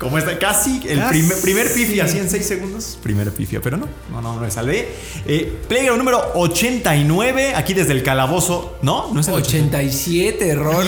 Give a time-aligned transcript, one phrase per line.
[0.00, 0.38] ¿Cómo está?
[0.38, 1.10] Casi el Casi.
[1.10, 2.98] primer, primer pifia, así en 6 segundos.
[3.02, 4.88] Primer pifia, pero no, no, no, no me salvé.
[5.26, 8.78] Eh, Playground número 89, aquí desde el calabozo.
[8.80, 9.12] ¿No?
[9.12, 10.84] ¿No es el 87, error.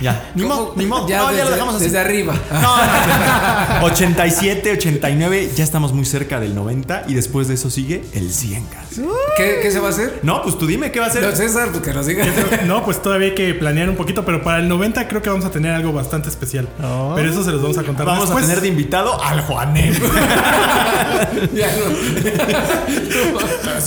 [0.00, 1.08] Ya, ni modo, ni modo.
[1.08, 1.84] Ya, No, ya desde, lo dejamos así.
[1.84, 2.34] desde arriba.
[2.52, 3.86] No, no, no.
[3.86, 8.66] 87, 89, ya estamos muy cerca del 90 y después de eso sigue el 100,
[8.66, 9.02] casi.
[9.38, 10.20] ¿Qué, qué se va a hacer?
[10.22, 11.22] No, pues tú dime qué va a ser.
[11.22, 12.26] No, César, pues que nos diga.
[12.66, 15.46] No, pues todavía hay que planear un poquito, pero para el 90 creo que vamos
[15.46, 16.68] a tener algo bastante especial.
[17.14, 18.44] Pero eso se los vamos a contar Vamos después.
[18.44, 19.94] a tener de invitado al Juanem.
[21.54, 21.84] Ya no.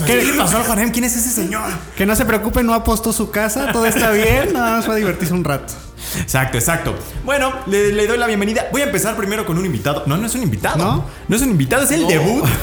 [0.06, 0.90] ¿Qué, ¿Qué pasó al Juanem?
[0.90, 1.70] ¿Quién es ese señor?
[1.96, 4.96] Que no se preocupe, no apostó su casa, todo está bien, nada más va a
[4.96, 5.74] divertirse un rato.
[6.20, 6.94] Exacto, exacto.
[7.24, 8.66] Bueno, le, le doy la bienvenida.
[8.72, 10.02] Voy a empezar primero con un invitado.
[10.06, 10.76] No, no es un invitado.
[10.78, 11.04] ¿No?
[11.28, 12.44] No es un invitado, es el debut.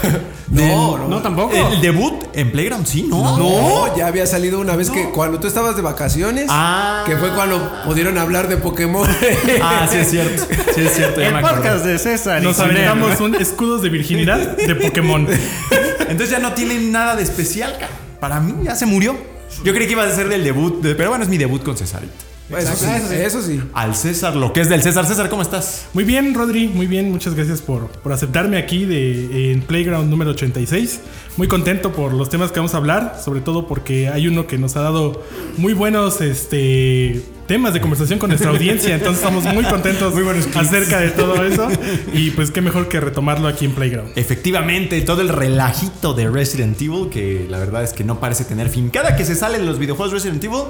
[0.52, 1.08] No, no.
[1.08, 1.56] No, tampoco.
[1.56, 3.38] El debut en Playground, sí, ¿no?
[3.38, 7.04] No, ya había salido una vez que cuando tú estabas de vacaciones, Ah.
[7.06, 9.08] que fue cuando pudieron hablar de Pokémon.
[9.62, 10.44] Ah, sí es cierto.
[10.76, 11.22] Sí es cierto.
[11.22, 11.56] ya El me acordé.
[11.56, 12.42] podcast de César.
[12.42, 15.26] y Nos aventamos un escudos de virginidad de Pokémon.
[16.10, 17.92] Entonces ya no tienen nada de especial, cara.
[18.20, 19.16] Para mí ya se murió.
[19.64, 21.78] Yo creí que iba a ser del debut, de- pero bueno, es mi debut con
[21.78, 22.14] Cesarito.
[22.58, 23.62] Eso sí, eso sí.
[23.74, 25.06] Al César, lo que es del César.
[25.06, 25.88] César, ¿cómo estás?
[25.94, 27.12] Muy bien, Rodri, muy bien.
[27.12, 31.00] Muchas gracias por, por aceptarme aquí de, en Playground número 86.
[31.38, 34.58] Muy contento por los temas que vamos a hablar, sobre todo porque hay uno que
[34.58, 35.24] nos ha dado
[35.58, 38.94] muy buenos este, temas de conversación con nuestra audiencia.
[38.96, 40.14] Entonces estamos muy contentos
[40.56, 41.68] acerca de todo eso.
[42.14, 44.12] Y pues qué mejor que retomarlo aquí en Playground.
[44.16, 48.70] Efectivamente, todo el relajito de Resident Evil, que la verdad es que no parece tener
[48.70, 48.90] fin.
[48.90, 50.64] Cada que se salen los videojuegos Resident Evil,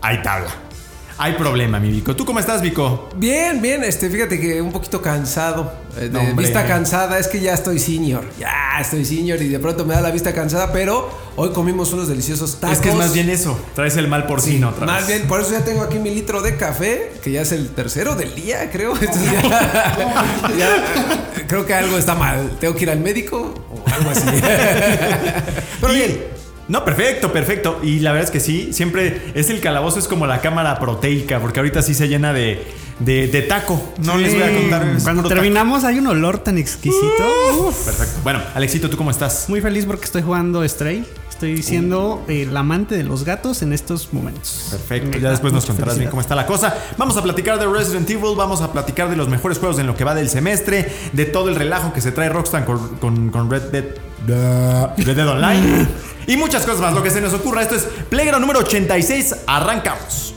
[0.00, 0.67] hay tabla.
[1.20, 2.14] Hay problema, mi Vico.
[2.14, 3.08] ¿Tú cómo estás, Vico?
[3.16, 6.44] Bien, bien, este, fíjate que un poquito cansado, eh, de hombre.
[6.46, 10.00] vista cansada, es que ya estoy senior, ya estoy senior y de pronto me da
[10.00, 12.76] la vista cansada, pero hoy comimos unos deliciosos tacos.
[12.76, 13.58] Es que es más bien eso.
[13.74, 16.56] Traes el mal porcino otra Más bien, por eso ya tengo aquí mi litro de
[16.56, 18.92] café, que ya es el tercero del día, creo.
[19.00, 19.42] Entonces ya-
[20.56, 22.56] ya, creo que algo está mal.
[22.60, 24.22] Tengo que ir al médico o algo así.
[25.80, 26.38] Pero bien.
[26.68, 27.80] No, perfecto, perfecto.
[27.82, 31.40] Y la verdad es que sí, siempre es el calabozo, es como la cámara proteica,
[31.40, 32.62] porque ahorita sí se llena de,
[33.00, 33.82] de, de taco.
[34.04, 34.86] No les voy a contar.
[35.02, 37.06] Cuando terminamos hay un olor tan exquisito.
[37.58, 37.84] Uf.
[37.86, 38.20] Perfecto.
[38.22, 39.46] Bueno, Alexito, ¿tú cómo estás?
[39.48, 41.04] Muy feliz porque estoy jugando Stray.
[41.30, 44.66] Estoy siendo el amante de los gatos en estos momentos.
[44.72, 46.76] Perfecto, Me ya después nos contarás bien cómo está la cosa.
[46.96, 49.94] Vamos a platicar de Resident Evil, vamos a platicar de los mejores juegos en lo
[49.94, 53.48] que va del semestre, de todo el relajo que se trae Rockstar con, con- con
[53.48, 53.84] Red Dead.
[54.28, 55.86] Red Dead Online
[56.26, 57.62] y muchas cosas más, lo que se nos ocurra.
[57.62, 59.34] Esto es Playground número 86.
[59.46, 60.34] Arrancamos.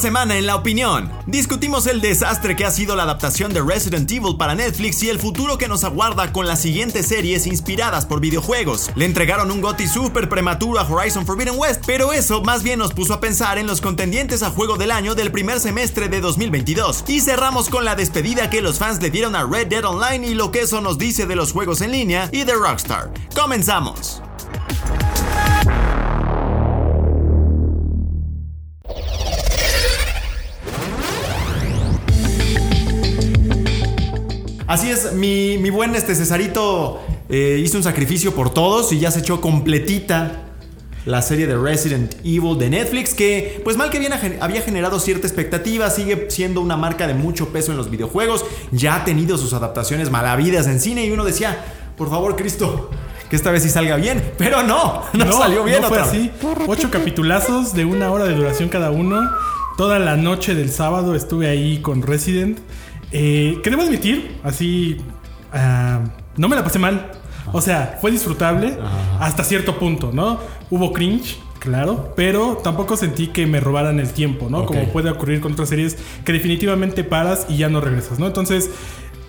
[0.00, 4.36] Semana en La Opinión, discutimos el desastre que ha sido la adaptación de Resident Evil
[4.38, 8.90] para Netflix y el futuro que nos aguarda con las siguientes series inspiradas por videojuegos.
[8.94, 12.94] Le entregaron un GOTY súper prematuro a Horizon Forbidden West, pero eso más bien nos
[12.94, 17.04] puso a pensar en los contendientes a juego del año del primer semestre de 2022.
[17.06, 20.34] Y cerramos con la despedida que los fans le dieron a Red Dead Online y
[20.34, 23.12] lo que eso nos dice de los juegos en línea y de Rockstar.
[23.34, 24.22] Comenzamos.
[34.70, 39.10] Así es, mi, mi buen este Cesarito eh, hizo un sacrificio por todos y ya
[39.10, 40.42] se echó completita
[41.06, 45.26] la serie de Resident Evil de Netflix que pues mal que bien había generado cierta
[45.26, 49.54] expectativa, sigue siendo una marca de mucho peso en los videojuegos, ya ha tenido sus
[49.54, 51.64] adaptaciones malavidas en cine y uno decía,
[51.96, 52.90] por favor Cristo,
[53.28, 56.30] que esta vez sí salga bien, pero no, no, salió bien no fue otra vez.
[56.30, 56.30] así.
[56.68, 59.20] Ocho capitulazos de una hora de duración cada uno.
[59.76, 62.60] Toda la noche del sábado estuve ahí con Resident.
[63.12, 64.96] Eh, que debo admitir, así.
[65.52, 66.00] ah,
[66.36, 67.12] no me la pasé mal.
[67.52, 68.76] O sea, fue disfrutable
[69.18, 70.38] hasta cierto punto, ¿no?
[70.70, 74.66] Hubo cringe, claro, pero tampoco sentí que me robaran el tiempo, ¿no?
[74.66, 78.26] Como puede ocurrir con otras series que definitivamente paras y ya no regresas, ¿no?
[78.26, 78.70] Entonces,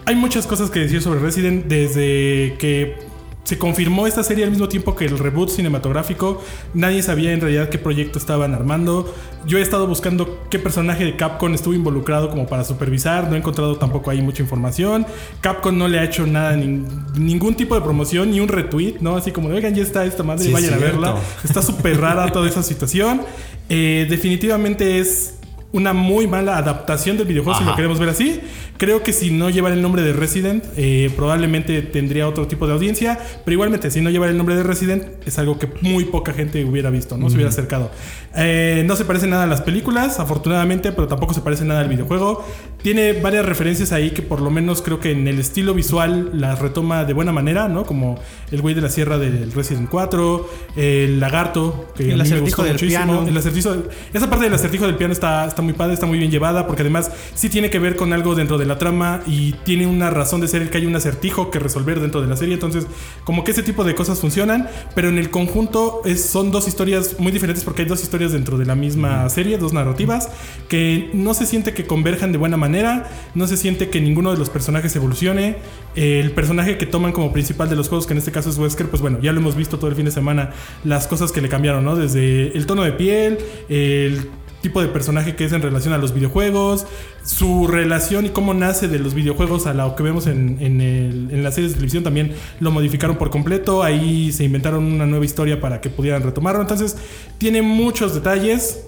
[0.06, 3.10] hay muchas cosas que decir sobre Resident desde que
[3.43, 6.41] se confirmó esta serie al mismo tiempo que el reboot cinematográfico.
[6.73, 9.13] Nadie sabía en realidad qué proyecto estaban armando.
[9.47, 13.27] Yo he estado buscando qué personaje de Capcom estuvo involucrado como para supervisar.
[13.29, 15.07] No he encontrado tampoco ahí mucha información.
[15.41, 16.85] Capcom no le ha hecho nada, nin-
[17.17, 19.17] ningún tipo de promoción, ni un retweet, ¿no?
[19.17, 21.15] Así como, oigan, ya está esta madre, Sí, vayan a verla.
[21.44, 23.21] Está súper rara toda esa situación.
[23.69, 25.35] Eh, definitivamente es
[25.73, 28.39] una muy mala adaptación del videojuego, si lo queremos ver así.
[28.81, 32.74] Creo que si no llevara el nombre de Resident, eh, probablemente tendría otro tipo de
[32.74, 33.19] audiencia.
[33.45, 36.66] Pero igualmente, si no llevara el nombre de Resident, es algo que muy poca gente
[36.66, 37.30] hubiera visto, ¿no?
[37.30, 37.92] Se hubiera acercado.
[38.36, 41.89] Eh, no se parece nada a las películas, afortunadamente, pero tampoco se parece nada al
[41.89, 42.44] videojuego.
[42.81, 46.57] Tiene varias referencias ahí que por lo menos creo que en el estilo visual las
[46.57, 47.86] retoma de buena manera, ¿no?
[47.86, 48.18] Como
[48.51, 52.36] el güey de la sierra del Resident 4, el lagarto, que El a mí me
[52.36, 53.06] acertijo gustó del muchísimo.
[53.06, 53.28] piano.
[53.28, 53.75] El acertijo,
[54.12, 56.81] esa parte del acertijo del piano está, está muy padre, está muy bien llevada, porque
[56.81, 60.41] además sí tiene que ver con algo dentro de la trama y tiene una razón
[60.41, 62.53] de ser el que hay un acertijo que resolver dentro de la serie.
[62.53, 62.88] Entonces,
[63.23, 67.19] como que ese tipo de cosas funcionan, pero en el conjunto es- son dos historias
[67.19, 70.29] muy diferentes porque hay dos historias dentro de la misma serie, dos narrativas,
[70.68, 74.38] que no se siente que converjan de buena manera, no se siente que ninguno de
[74.38, 75.57] los personajes evolucione.
[75.95, 78.88] El personaje que toman como principal de los juegos, que en este caso es Wesker,
[78.89, 80.51] pues bueno, ya lo hemos visto todo el fin de semana,
[80.83, 81.95] las cosas que le cambiaron, ¿no?
[81.95, 83.38] Desde el tono de piel,
[83.69, 84.29] el
[84.61, 86.85] tipo de personaje que es en relación a los videojuegos,
[87.23, 91.29] su relación y cómo nace de los videojuegos a lo que vemos en, en el-
[91.31, 95.25] en las series de televisión también lo modificaron por completo, ahí se inventaron una nueva
[95.25, 96.97] historia para que pudieran retomarlo, entonces
[97.37, 98.85] tiene muchos detalles.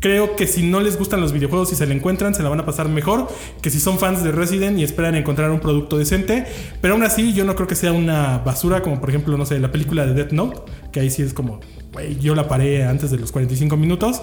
[0.00, 2.58] Creo que si no les gustan los videojuegos y se la encuentran, se la van
[2.58, 3.28] a pasar mejor
[3.60, 6.44] que si son fans de Resident y esperan encontrar un producto decente.
[6.80, 9.60] Pero aún así, yo no creo que sea una basura, como por ejemplo, no sé,
[9.60, 10.60] la película de Death Note,
[10.90, 11.60] que ahí sí es como,
[11.92, 14.22] güey, yo la paré antes de los 45 minutos.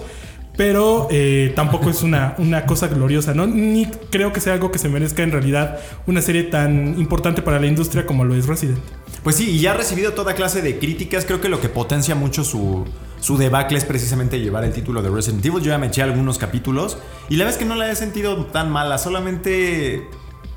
[0.60, 3.48] Pero eh, tampoco es una, una cosa gloriosa, ¿no?
[3.48, 7.62] Ni creo que sea algo que se merezca en realidad una serie tan importante para
[7.62, 8.78] la industria como lo es Resident.
[9.24, 11.24] Pues sí, y ya ha recibido toda clase de críticas.
[11.24, 12.84] Creo que lo que potencia mucho su,
[13.22, 15.64] su debacle es precisamente llevar el título de Resident Evil.
[15.64, 16.98] Yo ya me eché algunos capítulos
[17.30, 20.10] y la es que no la he sentido tan mala, solamente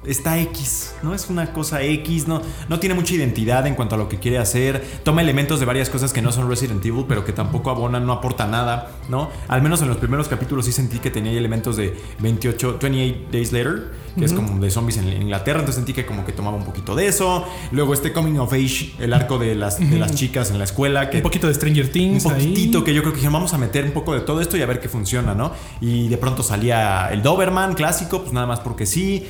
[0.05, 1.15] está X, ¿no?
[1.15, 4.39] Es una cosa X, no, no tiene mucha identidad en cuanto a lo que quiere
[4.39, 4.85] hacer.
[5.05, 8.13] Toma elementos de varias cosas que no son Resident Evil, pero que tampoco abonan, no
[8.13, 9.31] aporta nada, ¿no?
[9.49, 13.53] Al menos en los primeros capítulos sí sentí que tenía elementos de 28, 28 Days
[13.53, 16.65] Later, que es como de zombies en Inglaterra, entonces sentí que como que tomaba un
[16.65, 17.47] poquito de eso.
[17.71, 21.09] Luego este Coming of Age, el arco de las, de las chicas en la escuela,
[21.09, 22.27] que Un poquito de Stranger un Things.
[22.27, 22.33] ahí.
[22.33, 24.63] poquitito que yo creo que dijeron, vamos a meter un poco de todo esto y
[24.63, 25.53] a ver qué funciona, ¿no?
[25.81, 29.27] Y de pronto salía el Doberman clásico, pues nada más porque sí.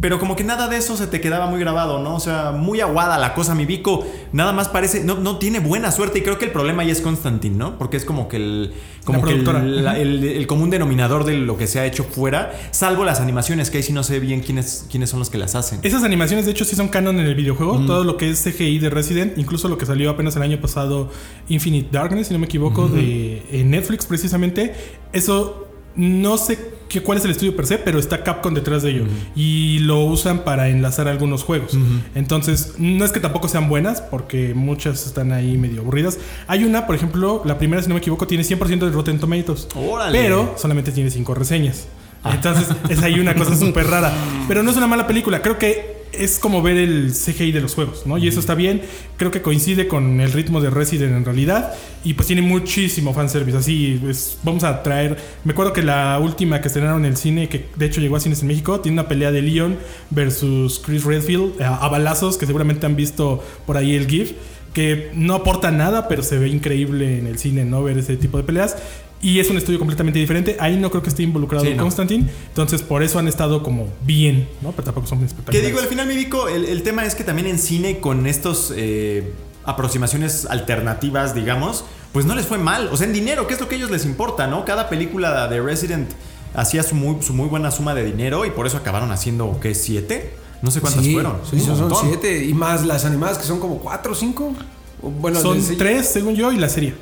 [0.00, 2.16] Pero como que nada de eso se te quedaba muy grabado, ¿no?
[2.16, 4.04] O sea, muy aguada la cosa, mi Vico.
[4.32, 6.18] Nada más parece, no, no tiene buena suerte.
[6.18, 7.78] Y creo que el problema ahí es Constantine, ¿no?
[7.78, 8.72] Porque es como que el,
[9.04, 9.64] como que el, productora.
[9.64, 13.70] la- el- el común denominador de lo que se ha hecho fuera, salvo las animaciones,
[13.70, 15.78] que ahí sí no sé bien quiénes, quiénes son los que las hacen.
[15.82, 17.78] Esas animaciones, de hecho, sí son canon en el videojuego.
[17.86, 21.10] Todo lo que es CGI de Resident, incluso lo que salió apenas el año pasado,
[21.48, 24.74] Infinite Darkness, si no me equivoco, de en Netflix precisamente.
[25.12, 28.90] Eso no sé qué, cuál es el estudio per se, pero está Capcom detrás de
[28.90, 29.04] ello.
[29.34, 31.76] Y lo usan para enlazar algunos juegos.
[32.14, 36.18] Entonces, no es que tampoco sean buenas, porque muchas están ahí medio aburridas.
[36.46, 39.68] Hay una, por ejemplo, la primera, si no me equivoco, tiene 100% de Rotten Tomatoes.
[39.74, 40.18] Órale.
[40.20, 41.86] Pero solamente tiene 5 reseñas.
[42.24, 44.12] Entonces, es ahí una cosa súper rara.
[44.46, 45.42] Pero no es una mala película.
[45.42, 48.18] Creo que es como ver el CGI de los juegos, ¿no?
[48.18, 48.82] Y eso está bien.
[49.16, 51.74] Creo que coincide con el ritmo de Resident en realidad.
[52.04, 53.56] Y pues tiene muchísimo fanservice.
[53.58, 55.16] Así, pues vamos a traer.
[55.44, 58.20] Me acuerdo que la última que estrenaron en el cine, que de hecho llegó a
[58.20, 59.78] cines en México, tiene una pelea de Leon
[60.10, 64.32] versus Chris Redfield eh, a balazos, que seguramente han visto por ahí el GIF.
[64.74, 67.82] Que no aporta nada, pero se ve increíble en el cine, ¿no?
[67.82, 68.76] Ver ese tipo de peleas.
[69.22, 70.56] Y es un estudio completamente diferente.
[70.58, 71.82] Ahí no creo que esté involucrado Sí, no.
[71.84, 72.28] Constantine.
[72.48, 74.72] Entonces, por eso han estado como bien, ¿no?
[74.72, 75.66] Pero tampoco son Que espectaculares.
[75.68, 78.72] digo, al final, mi Vico, el, el tema es que también en cine, con estos
[78.76, 79.32] eh,
[79.64, 82.88] aproximaciones alternativas, digamos, pues no les fue mal.
[82.92, 84.64] O sea, en dinero, ¿qué es lo que a ellos les importa, no?
[84.64, 86.10] Cada película de Resident
[86.54, 89.74] hacía su muy, su muy buena suma de dinero y por eso acabaron haciendo, ¿qué?
[89.74, 90.34] ¿Siete?
[90.62, 91.36] No sé cuántas Sí, fueron.
[91.48, 92.08] sí, son montón.
[92.08, 92.44] siete.
[92.44, 94.52] Y más las animadas que son como cuatro o cinco.
[95.00, 96.94] Bueno, Son tres, según yo, y la serie.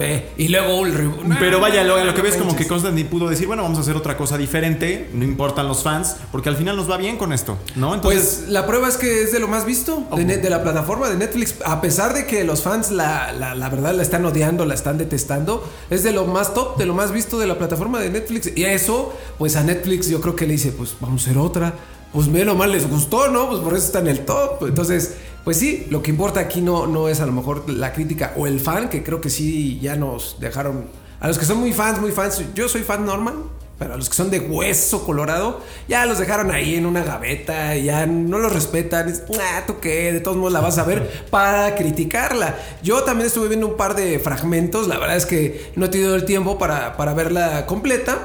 [0.00, 1.26] Eh, Y luego reboot.
[1.38, 2.66] Pero vaya, lo, lo que ves como que.
[2.66, 6.48] Constantine pudo decir, bueno, vamos a hacer otra cosa diferente, no importan los fans, porque
[6.48, 7.94] al final nos va bien con esto, ¿no?
[7.94, 11.16] Entonces, Pues la prueba es que es de lo más visto de, la plataforma de
[11.16, 11.56] Netflix.
[11.64, 14.98] A pesar de que los fans la, la, la verdad la están odiando, la están
[14.98, 18.50] detestando, es de lo más top, de lo más visto de la plataforma de Netflix.
[18.56, 21.74] Y eso, pues a Netflix yo creo que le dice, pues vamos a hacer otra.
[22.12, 23.48] Pues menos mal les gustó, ¿no?
[23.48, 24.66] Pues por eso está en el top.
[24.66, 28.32] Entonces, pues sí, lo que importa aquí no, no es a lo mejor la crítica
[28.36, 30.86] o el fan, que creo que sí ya nos dejaron.
[31.20, 33.34] A los que son muy fans, muy fans, yo soy fan normal.
[33.78, 37.74] pero a los que son de hueso colorado, ya los dejaron ahí en una gaveta,
[37.76, 39.08] ya no los respetan.
[39.08, 40.12] Es, "Ah, ¿tú qué?
[40.12, 42.56] De todos modos la vas a ver para criticarla.
[42.84, 46.14] Yo también estuve viendo un par de fragmentos, la verdad es que no he tenido
[46.14, 48.18] el tiempo para, para verla completa.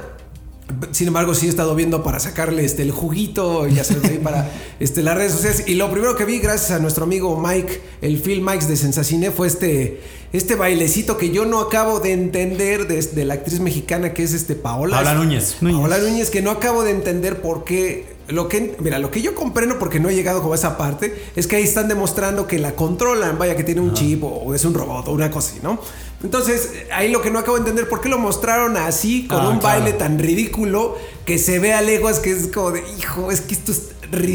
[0.92, 4.52] Sin embargo, sí he estado viendo para sacarle este, el juguito, ya sabes, ahí para
[4.80, 5.64] este, las redes sociales.
[5.66, 9.32] Y lo primero que vi, gracias a nuestro amigo Mike, el Phil Mikes de Sensacine,
[9.32, 10.02] fue este,
[10.34, 14.34] este bailecito que yo no acabo de entender de, de la actriz mexicana que es
[14.34, 14.98] este Paola.
[14.98, 15.56] Paola Núñez.
[15.62, 18.18] Paola Núñez, que no acabo de entender por qué.
[18.28, 21.32] Lo que, mira, lo que yo comprendo porque no he llegado como a esa parte
[21.38, 24.54] es que ahí están demostrando que la controlan, vaya que tiene un chip o, o
[24.54, 25.80] es un robot o una cosa así, ¿no?
[26.24, 29.50] Entonces, ahí lo que no acabo de entender, ¿por qué lo mostraron así, con Ah,
[29.50, 29.82] un claro.
[29.82, 33.54] baile tan ridículo que se ve a leguas que es como de, hijo, es que
[33.54, 33.90] esto es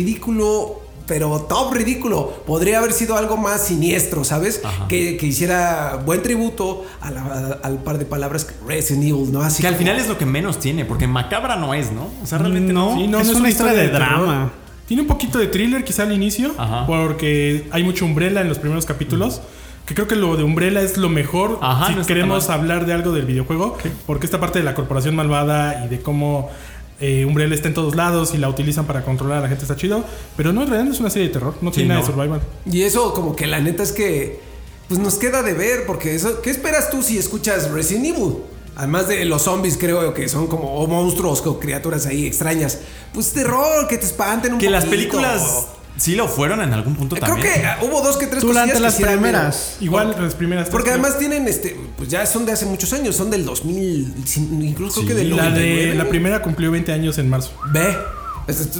[0.07, 2.43] ridículo, pero top ridículo.
[2.47, 4.63] Podría haber sido algo más siniestro, ¿sabes?
[4.89, 9.43] Que, que hiciera buen tributo a la- al par de palabras que Resident Evil, ¿no?
[9.43, 12.09] Así Que al final es lo que menos tiene, porque macabra no es, ¿no?
[12.23, 12.95] O sea, realmente No.
[12.97, 14.53] Sí, no, es no una historia de drama.
[14.87, 16.87] Tiene un poquito de thriller quizá al inicio, Ajá.
[16.87, 19.41] porque hay mucho Umbrella en los primeros capítulos.
[19.87, 22.93] Que creo que lo de Umbrella es lo mejor Ajá, si no queremos hablar de
[22.93, 23.77] algo del videojuego.
[24.07, 26.51] Porque esta parte de la corporación malvada y de cómo
[27.01, 29.75] eh, Umbrella está en todos lados y la utilizan para controlar a la gente está
[29.75, 30.05] chido.
[30.37, 32.07] Pero no, en realidad no es una serie de terror, no Sí, tiene nada de
[32.07, 32.41] survival.
[32.65, 34.41] Y eso como que la neta es que
[34.87, 38.35] pues nos queda de ver porque eso ¿qué esperas tú si escuchas Resident Evil?
[38.77, 42.79] Además de los zombies creo que son como o monstruos o criaturas ahí extrañas.
[43.13, 45.67] Pues terror, que te espanten un Que las películas
[46.03, 47.55] sí lo fueron en algún punto Creo también.
[47.55, 49.77] que ah, hubo dos que tres Durante que las primeras.
[49.81, 51.01] Igual las primeras tres, Porque creo.
[51.01, 55.03] además tienen este pues ya son de hace muchos años, son del 2000, sin- incluso
[55.03, 55.95] creo que del la, de, 99.
[55.95, 57.53] la primera cumplió 20 años en marzo.
[57.73, 57.97] Ve.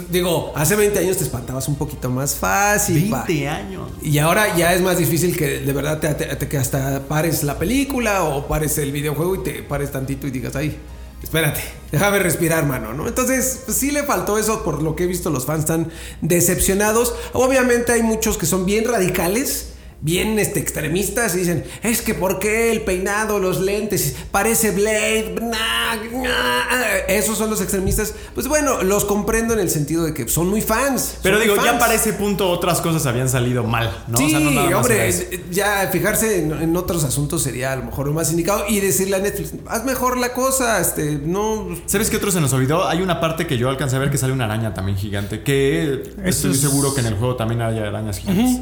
[0.09, 3.09] Digo, hace 20 años te espantabas un poquito más fácil.
[3.09, 3.23] pa.
[3.25, 3.89] 20 años.
[4.01, 7.43] Y ahora ya es más difícil que de verdad te, te- te- que hasta pares
[7.43, 10.77] la película o pares el videojuego y te pares tantito y digas, ay,
[11.23, 11.61] espérate,
[11.91, 13.07] déjame respirar, mano, ¿no?
[13.07, 17.15] Entonces, pues sí le faltó eso por lo que he visto, los fans están decepcionados.
[17.31, 19.72] Obviamente hay muchos que son bien radicales.
[20.03, 25.35] Bien este, extremistas y dicen, es que ¿por qué el peinado, los lentes, parece Blade?
[25.41, 26.97] Nah, nah".
[27.07, 28.13] Esos son los extremistas.
[28.35, 31.15] Pues bueno, los comprendo en el sentido de que son muy fans.
[31.23, 31.81] Pero digo, muy ya fans.
[31.83, 34.17] para ese punto otras cosas habían salido mal, ¿no?
[34.17, 38.07] Sí, O sea, no hombre, ya fijarse en, en otros asuntos sería a lo mejor
[38.07, 41.69] lo más indicado y decirle a Netflix, haz mejor la cosa, este, no...
[41.85, 42.89] ¿Sabes qué otro se nos olvidó?
[42.89, 45.43] Hay una parte que yo alcancé a ver que sale una araña también gigante.
[45.43, 48.59] Que estoy es- seguro que en el juego también hay arañas gigantes.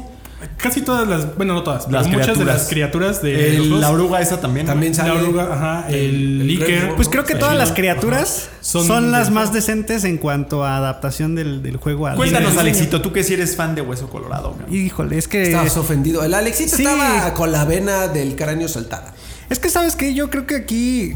[0.56, 3.80] Casi todas las, bueno, no todas, Las muchas de las criaturas de El- los juegos,
[3.80, 4.66] la oruga esa también.
[4.66, 5.10] También la sale...
[5.12, 7.74] oruga, ajá, el, el Pues creo que todas las Ajá.
[7.76, 12.16] criaturas Son son, las de- más decentes en cuanto a adaptación del, del juego al
[12.16, 12.56] Cuéntanos.
[12.56, 14.52] Alexito, tú que si eres fan de Hueso Colorado.
[14.52, 14.74] cabrón.
[14.74, 16.24] Híjole, es que Estabas ofendido.
[16.24, 16.84] El Alexito Sí.
[16.84, 19.14] estaba con la vena del cráneo saltada.
[19.50, 21.14] Es que sabes que yo creo que aquí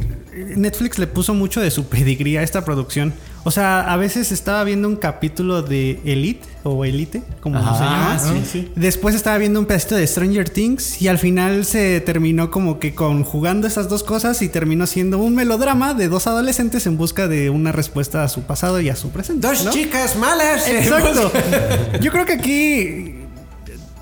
[0.56, 3.14] Netflix le puso mucho de su pedigrí a esta producción.
[3.46, 7.84] O sea, a veces estaba viendo un capítulo de Elite o Elite, como Ajá, se
[7.84, 8.18] llama.
[8.18, 8.50] sí.
[8.50, 8.72] Sí.
[8.74, 12.96] Después estaba viendo un pedacito de Stranger Things y al final se terminó como que
[12.96, 17.48] conjugando esas dos cosas y terminó siendo un melodrama de dos adolescentes en busca de
[17.48, 19.46] una respuesta a su pasado y a su presente.
[19.46, 19.70] Dos ¿no?
[19.70, 20.66] chicas malas.
[20.66, 21.30] Exacto.
[22.00, 23.14] Yo creo que aquí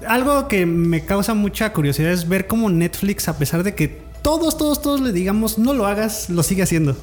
[0.08, 4.56] algo que me causa mucha curiosidad es ver cómo Netflix, a pesar de que todos,
[4.56, 6.96] todos, todos le digamos no lo hagas, lo sigue haciendo.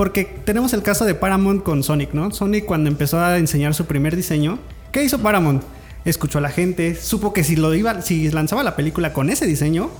[0.00, 2.30] Porque tenemos el caso de Paramount con Sonic, ¿no?
[2.30, 4.58] Sonic cuando empezó a enseñar su primer diseño,
[4.92, 5.62] ¿qué hizo Paramount?
[6.06, 9.44] Escuchó a la gente, supo que si lo iba, si lanzaba la película con ese
[9.44, 9.90] diseño,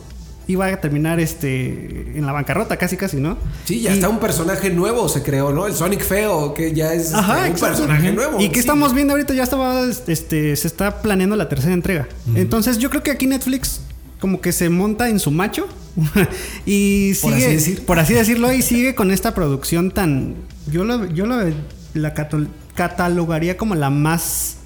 [0.47, 3.37] iba a terminar este en la bancarrota casi casi, ¿no?
[3.67, 5.67] Sí, ya Y- está un personaje nuevo, se creó, ¿no?
[5.67, 8.41] El Sonic feo, que ya es este, un personaje nuevo.
[8.41, 8.61] Y que sí.
[8.61, 12.09] estamos viendo ahorita ya estaba, este, se está planeando la tercera entrega.
[12.35, 13.83] Entonces yo creo que aquí Netflix
[14.21, 15.67] como que se monta en su macho
[16.67, 17.85] y Por sigue, así decir.
[17.87, 20.35] por así decirlo, y sigue con esta producción tan,
[20.71, 21.37] yo lo, yo lo
[21.95, 24.59] la catal- catalogaría como la más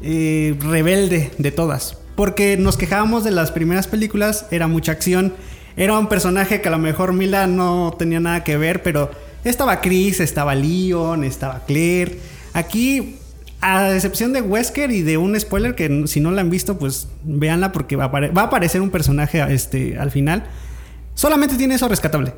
[0.00, 1.98] eh, rebelde de todas.
[2.16, 5.32] Porque nos quejábamos de las primeras películas, era mucha acción,
[5.76, 9.10] era un personaje que a lo mejor Mila no tenía nada que ver, pero
[9.44, 12.18] estaba Chris, estaba Leon, estaba Claire.
[12.52, 13.16] Aquí,
[13.62, 17.08] a excepción de Wesker y de un spoiler que si no la han visto, pues
[17.22, 20.44] véanla porque va a, va a aparecer un personaje este, al final.
[21.14, 22.34] Solamente tiene eso rescatable.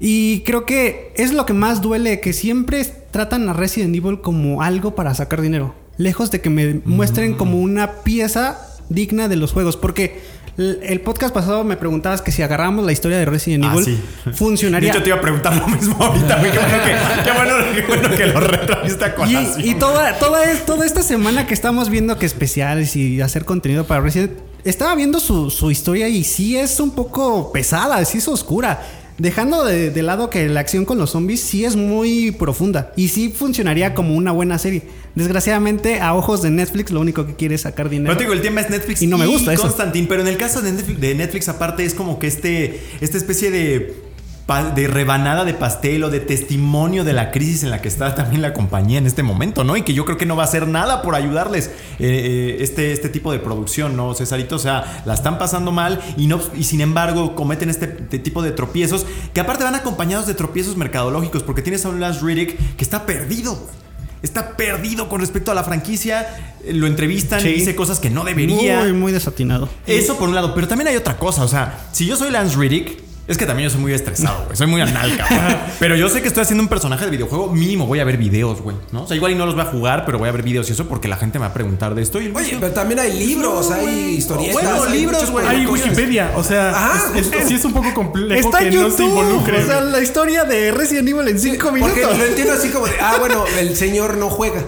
[0.00, 4.62] Y creo que es lo que más duele, que siempre tratan a Resident Evil como
[4.62, 5.74] algo para sacar dinero.
[5.98, 9.76] Lejos de que me muestren como una pieza digna de los juegos.
[9.76, 10.18] Porque
[10.58, 14.32] el podcast pasado me preguntabas que si agarramos la historia de Resident Ah, Evil, sí.
[14.34, 14.90] funcionaría.
[14.90, 16.42] Hecho, te iba a preguntar lo mismo ahorita.
[16.42, 19.60] Qué bueno que, qué bueno, qué bueno que lo retrajiste colación.
[19.60, 23.44] Y, y toda, toda, es- toda esta semana que estamos viendo que especiales y hacer
[23.44, 24.32] contenido para Resident,
[24.64, 28.82] estaba viendo su, su historia y sí es un poco pesada, sí es oscura.
[29.18, 33.08] Dejando de, de lado que la acción con los zombies sí es muy profunda y
[33.08, 34.82] sí funcionaría como una buena serie.
[35.16, 38.10] Desgraciadamente, a ojos de Netflix, lo único que quiere es sacar dinero.
[38.10, 39.62] Pero te digo, el tema es Netflix Y no me gusta eso.
[39.62, 43.16] Constantine, pero en el caso de Netflix, de Netflix, aparte, es como que este, esta
[43.16, 44.07] especie de,
[44.48, 48.40] de rebanada de pastel o de testimonio de la crisis en la que está también
[48.40, 49.76] la compañía en este momento, ¿no?
[49.76, 52.92] Y que yo creo que no va a hacer nada por ayudarles eh, eh, este,
[52.92, 54.56] este tipo de producción, ¿no, Cesarito?
[54.56, 58.40] O sea, la están pasando mal y, no, y sin embargo cometen este, este tipo
[58.40, 62.56] de tropiezos que aparte van acompañados de tropiezos mercadológicos porque tienes a un Lance Riddick
[62.76, 63.76] que está perdido, güey.
[64.22, 66.54] Está perdido con respecto a la franquicia.
[66.64, 68.80] eh, Lo entrevistan y dice cosas que no debería.
[68.80, 69.68] Muy, muy desatinado.
[69.86, 71.44] Eso por un lado, pero también hay otra cosa.
[71.44, 74.56] O sea, si yo soy Lance Riddick, es que también yo soy muy estresado, güey.
[74.56, 75.56] Soy muy analca, güey.
[75.78, 77.52] Pero yo sé que estoy haciendo un personaje de videojuego.
[77.52, 78.76] Mínimo voy a ver videos, güey.
[78.90, 79.02] ¿no?
[79.04, 80.72] O sea, igual y no los voy a jugar, pero voy a ver videos y
[80.72, 82.20] eso porque la gente me va a preguntar de esto.
[82.20, 84.52] Y Oye, pero también hay libros, hay historietas.
[84.54, 85.46] Bueno, hay libros, güey.
[85.46, 85.66] Hay.
[85.66, 88.90] Wikipedia, o sea, Ajá, es- es- sí es un poco complejo Está que en no
[88.90, 89.08] se YouTube.
[89.08, 89.62] involucre.
[89.62, 92.18] o sea, la historia de Resident Evil en 5 Porque minutos.
[92.18, 94.62] lo entiendo así como de, ah, bueno, el señor no juega.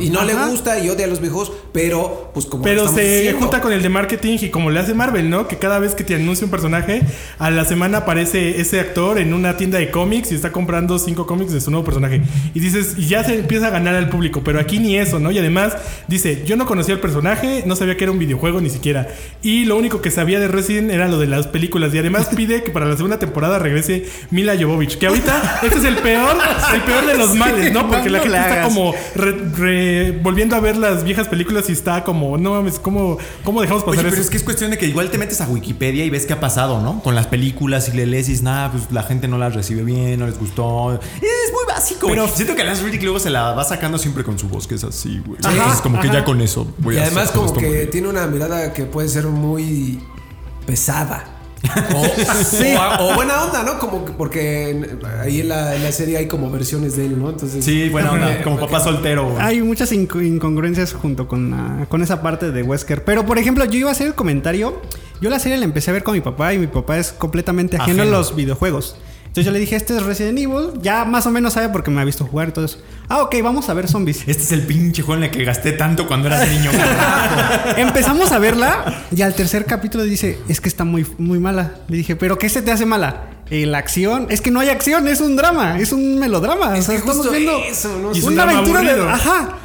[0.00, 3.38] Y no le gusta y odia a los viejos, pero pues como Pero se diciendo,
[3.40, 5.46] junta con el de marketing y como le hace Marvel, ¿no?
[5.46, 7.02] Que cada vez que te anuncia un personaje,
[7.38, 11.26] a la semana aparece ese actor en una tienda de cómics y está comprando cinco
[11.26, 12.22] cómics de su nuevo personaje.
[12.54, 15.30] Y dices, y ya se empieza a ganar al público, pero aquí ni eso, ¿no?
[15.30, 15.76] Y además
[16.08, 19.06] dice, yo no conocía el personaje, no sabía que era un videojuego ni siquiera.
[19.42, 21.94] Y lo único que sabía de Resident era lo de las películas.
[21.94, 24.98] Y además pide que para la segunda temporada regrese Mila Jovovich.
[24.98, 26.36] Que ahorita este es el peor,
[26.74, 27.88] el peor de los males, ¿no?
[27.88, 29.67] Porque la no gente está como re- re-
[30.22, 33.90] volviendo a ver las viejas películas y está como, no mames, ¿cómo, cómo dejamos Oye,
[33.92, 34.22] pasar pero eso?
[34.22, 36.40] es que es cuestión de que igual te metes a Wikipedia y ves qué ha
[36.40, 37.02] pasado, ¿no?
[37.02, 39.82] Con las películas y le lees y dices, nada, pues la gente no las recibe
[39.84, 40.94] bien, no les gustó.
[40.94, 44.24] Es muy básico, Pero- Pero siento que Lance Riddick luego se la va sacando siempre
[44.24, 45.38] con su voz, que es así, güey.
[45.44, 48.26] Entonces, como que ya con eso voy Y a además hacer como que tiene una
[48.26, 50.00] mirada que puede ser muy
[50.66, 51.24] pesada.
[51.94, 53.78] O, o- o buena onda, ¿no?
[53.78, 57.18] Como que- porque en- ahí en la, en la serie hay como versiones de él,
[57.18, 57.30] ¿no?
[57.30, 57.64] Entonces.
[57.64, 59.42] Sí, buena onda, como papá soltero, güey.
[59.42, 63.04] Hay muchas inco- incongruencias junto con, la- con esa parte de Wesker.
[63.04, 64.80] Pero, por ejemplo, yo iba a hacer el comentario.
[65.20, 67.76] Yo la serie la empecé a ver con mi papá y mi papá es completamente
[67.76, 68.16] ajeno, Ajeno.
[68.16, 68.96] a los videojuegos.
[69.28, 70.80] Entonces yo le dije, este es Resident Evil.
[70.82, 72.78] Ya más o menos sabe porque me ha visto jugar y todo eso.
[73.08, 74.22] Ah, ok, vamos a ver zombies.
[74.26, 76.70] Este es el pinche juego en el que gasté tanto cuando era niño.
[77.76, 81.76] Empezamos a verla y al tercer capítulo dice, es que está muy, muy mala.
[81.88, 83.30] Le dije, ¿pero qué se te hace mala?
[83.50, 84.26] Eh, la acción.
[84.28, 86.76] Es que no hay acción, es un drama, es un melodrama.
[86.76, 88.10] Es o sea, estamos viendo eso, ¿no?
[88.26, 88.90] Una aventura de...
[88.90, 89.08] aburrido.
[89.08, 89.58] Ajá.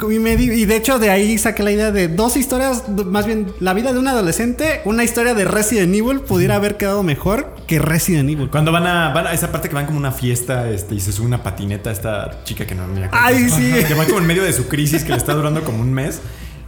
[0.00, 3.26] Y, me di- y de hecho de ahí saqué la idea de dos historias, más
[3.26, 7.54] bien la vida de un adolescente, una historia de Resident Evil pudiera haber quedado mejor
[7.66, 8.48] que Resident Evil.
[8.48, 11.10] Cuando van a, van a esa parte que van como una fiesta este, y se
[11.12, 13.26] sube una patineta esta chica que no me acuerdo.
[13.26, 13.72] Ay, sí.
[13.88, 16.20] Que va como en medio de su crisis que le está durando como un mes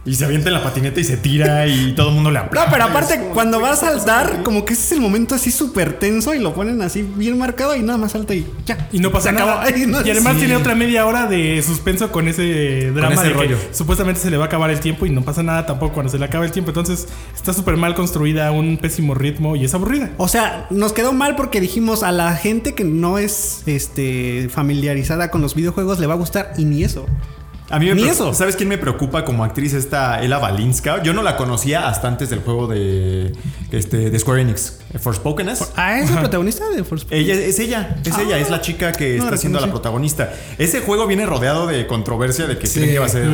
[0.03, 2.45] y se avienta en la patineta y se tira y todo el mundo le No,
[2.45, 2.69] aplaude.
[2.71, 6.33] pero aparte, cuando va a saltar, como que ese es el momento así súper tenso
[6.33, 8.87] y lo ponen así bien marcado y nada más salta y ya.
[8.91, 9.63] Y no pasa Se nada.
[9.87, 10.39] no, y además sí.
[10.39, 13.57] tiene otra media hora de suspenso con ese drama ese de que rollo.
[13.71, 16.17] supuestamente se le va a acabar el tiempo y no pasa nada tampoco cuando se
[16.17, 16.71] le acaba el tiempo.
[16.71, 20.09] Entonces está súper mal construida, un pésimo ritmo y es aburrida.
[20.17, 25.29] O sea, nos quedó mal porque dijimos a la gente que no es este familiarizada
[25.29, 27.05] con los videojuegos le va a gustar y ni eso.
[27.71, 28.33] A mí me Ni eso.
[28.33, 29.73] ¿Sabes quién me preocupa como actriz?
[29.73, 31.01] Esta Ella Balinska.
[31.03, 33.33] Yo no la conocía hasta antes del juego de,
[33.71, 34.80] este, de Square Enix.
[34.99, 35.71] Forspokeness.
[35.75, 39.11] Ah, es el protagonista de Force Ella es ella, es ella, es la chica que
[39.17, 40.33] no la está siendo la protagonista.
[40.57, 42.79] Ese juego viene rodeado de controversia de que Sí.
[42.79, 43.27] creen que va a ser.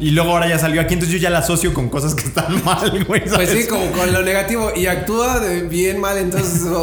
[0.00, 2.62] Y luego ahora ya salió aquí, entonces yo ya la asocio con cosas que están
[2.64, 3.24] mal, güey.
[3.24, 4.70] Pues sí, como con lo negativo.
[4.74, 6.62] Y actúa de bien mal, entonces.
[6.66, 6.82] oh,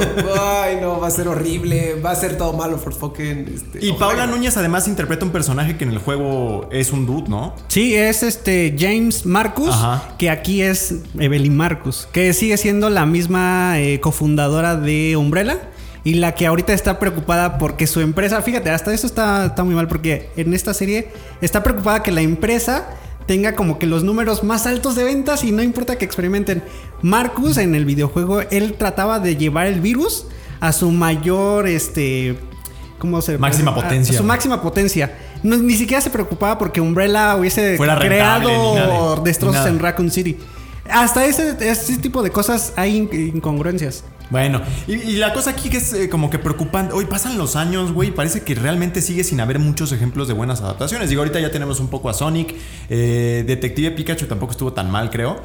[0.64, 1.96] ay, no, va a ser horrible.
[1.96, 3.52] Va a ser todo malo, Forspoken.
[3.54, 4.08] Este, Y ojalá.
[4.12, 7.56] Paula Núñez además interpreta un personaje que en el juego es un dude, ¿no?
[7.68, 10.16] Sí, es este James Marcus, Ajá.
[10.18, 15.58] que aquí es Evelyn Marcus, que sigue siendo la misma eh, cofundadora de Umbrella
[16.04, 19.76] y la que ahorita está preocupada porque su empresa, fíjate, hasta eso está, está muy
[19.76, 21.10] mal porque en esta serie
[21.42, 22.88] está preocupada que la empresa
[23.28, 26.64] tenga como que los números más altos de ventas y no importa que experimenten.
[27.02, 30.26] Marcus en el videojuego, él trataba de llevar el virus
[30.60, 32.38] a su mayor, este...
[33.00, 34.14] ¿Cómo se Máxima potencia.
[34.14, 35.18] a su máxima potencia.
[35.42, 39.56] No, ni siquiera se preocupaba porque Umbrella hubiese Fuera rentable, ni nada creado de- destrozos
[39.56, 39.70] ni nada.
[39.70, 40.38] en Raccoon City.
[40.90, 44.04] Hasta ese, ese tipo de cosas hay in- incongruencias.
[44.30, 46.94] Bueno, y, y la cosa aquí que es eh, como que preocupante.
[46.94, 50.34] Hoy pasan los años, güey, y parece que realmente sigue sin haber muchos ejemplos de
[50.34, 51.10] buenas adaptaciones.
[51.10, 52.56] Digo, ahorita ya tenemos un poco a Sonic.
[52.90, 55.42] eh, Detective Pikachu tampoco estuvo tan mal, creo.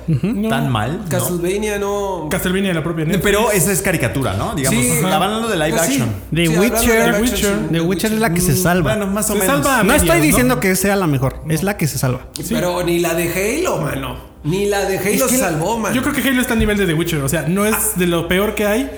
[0.48, 1.00] Tan mal.
[1.02, 1.08] ¿no?
[1.08, 2.28] Castlevania no.
[2.30, 3.24] Castlevania, la propia Netflix.
[3.24, 4.54] Pero esa es caricatura, ¿no?
[4.54, 4.88] Digamos, Sí.
[4.92, 5.92] estaban hablando de live Ah, sí.
[5.94, 6.08] action.
[6.32, 6.78] The Sí, Witcher.
[6.78, 7.56] de live The action, Witcher.
[7.58, 7.72] sí.
[7.72, 8.94] The Witcher es la que se salva.
[8.96, 9.54] Bueno, más o Se menos.
[9.64, 9.78] salva.
[9.78, 10.24] no medias, estoy ¿no?
[10.24, 12.28] diciendo que sea la mejor, es la que se salva.
[12.48, 14.35] Pero ni la de Halo, mano.
[14.46, 15.92] Ni la de Halo Es salvó, man.
[15.92, 17.20] Yo creo que Halo está a nivel de The Witcher.
[17.22, 18.90] O sea, no es de lo peor que hay,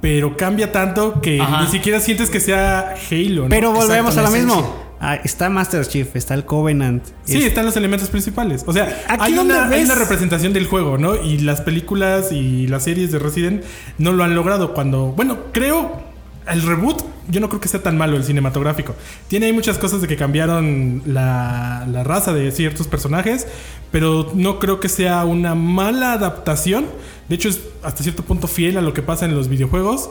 [0.00, 1.62] pero cambia tanto que Ajá.
[1.62, 3.42] ni siquiera sientes que sea Halo.
[3.44, 3.48] ¿no?
[3.48, 4.88] Pero volvemos Exacto, a lo mismo.
[5.00, 7.04] Ah, está Master Chief, está el Covenant.
[7.24, 8.64] Sí, es- están los elementos principales.
[8.66, 11.14] O sea, Aquí hay donde una, hay ves- una representación del juego, ¿no?
[11.14, 13.62] Y las películas y las series de Resident
[13.98, 15.12] no lo han logrado cuando...
[15.12, 16.07] Bueno, creo...
[16.50, 18.94] El reboot, yo no creo que sea tan malo el cinematográfico.
[19.28, 23.46] Tiene ahí muchas cosas de que cambiaron la, la raza de ciertos personajes,
[23.90, 26.86] pero no creo que sea una mala adaptación.
[27.28, 30.10] De hecho, es hasta cierto punto fiel a lo que pasa en los videojuegos.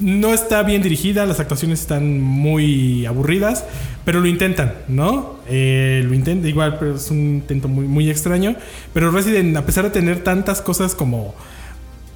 [0.00, 3.64] No está bien dirigida, las actuaciones están muy aburridas,
[4.04, 5.38] pero lo intentan, ¿no?
[5.48, 8.56] Eh, lo intentan, igual, pero es un intento muy, muy extraño.
[8.92, 11.34] Pero Resident, a pesar de tener tantas cosas como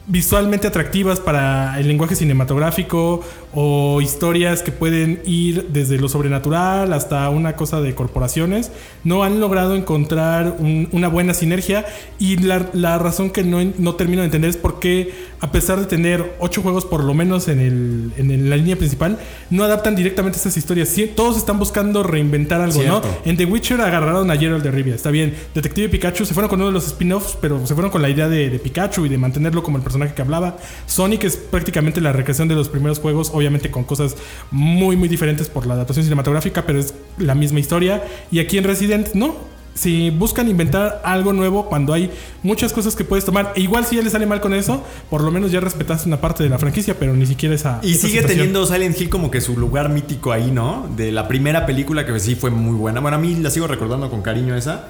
[0.09, 3.21] visualmente atractivas para el lenguaje cinematográfico
[3.55, 8.71] o historias que pueden ir desde lo sobrenatural hasta una cosa de corporaciones,
[9.05, 11.85] no han logrado encontrar un- una buena sinergia
[12.18, 15.79] y la, la razón que no, no termino de entender es por qué a pesar
[15.79, 19.18] de tener ocho juegos por lo menos en, el, en la línea principal,
[19.51, 20.88] no adaptan directamente esas historias.
[20.88, 23.01] Sí, todos están buscando reinventar algo, ¿no?
[23.01, 23.09] Cierto.
[23.25, 25.35] En The Witcher agarraron a Geralt de Rivia, está bien.
[25.55, 28.29] Detective Pikachu se fueron con uno de los spin-offs, pero se fueron con la idea
[28.29, 30.56] de, de Pikachu y de mantenerlo como el personaje que hablaba.
[30.87, 34.16] Sonic es prácticamente la recreación de los primeros juegos, obviamente con cosas
[34.50, 38.02] muy, muy diferentes por la adaptación cinematográfica, pero es la misma historia.
[38.30, 39.58] Y aquí en Resident, no.
[39.74, 42.11] Si buscan inventar algo nuevo cuando hay
[42.42, 45.22] muchas cosas que puedes tomar, e igual si ya le sale mal con eso, por
[45.22, 47.78] lo menos ya respetaste una parte de la franquicia, pero ni siquiera esa.
[47.84, 48.38] Y esa sigue situación.
[48.38, 50.88] teniendo Silent Hill como que su lugar mítico ahí, ¿no?
[50.96, 52.98] De la primera película que sí fue muy buena.
[52.98, 54.88] Bueno, a mí la sigo recordando con cariño esa.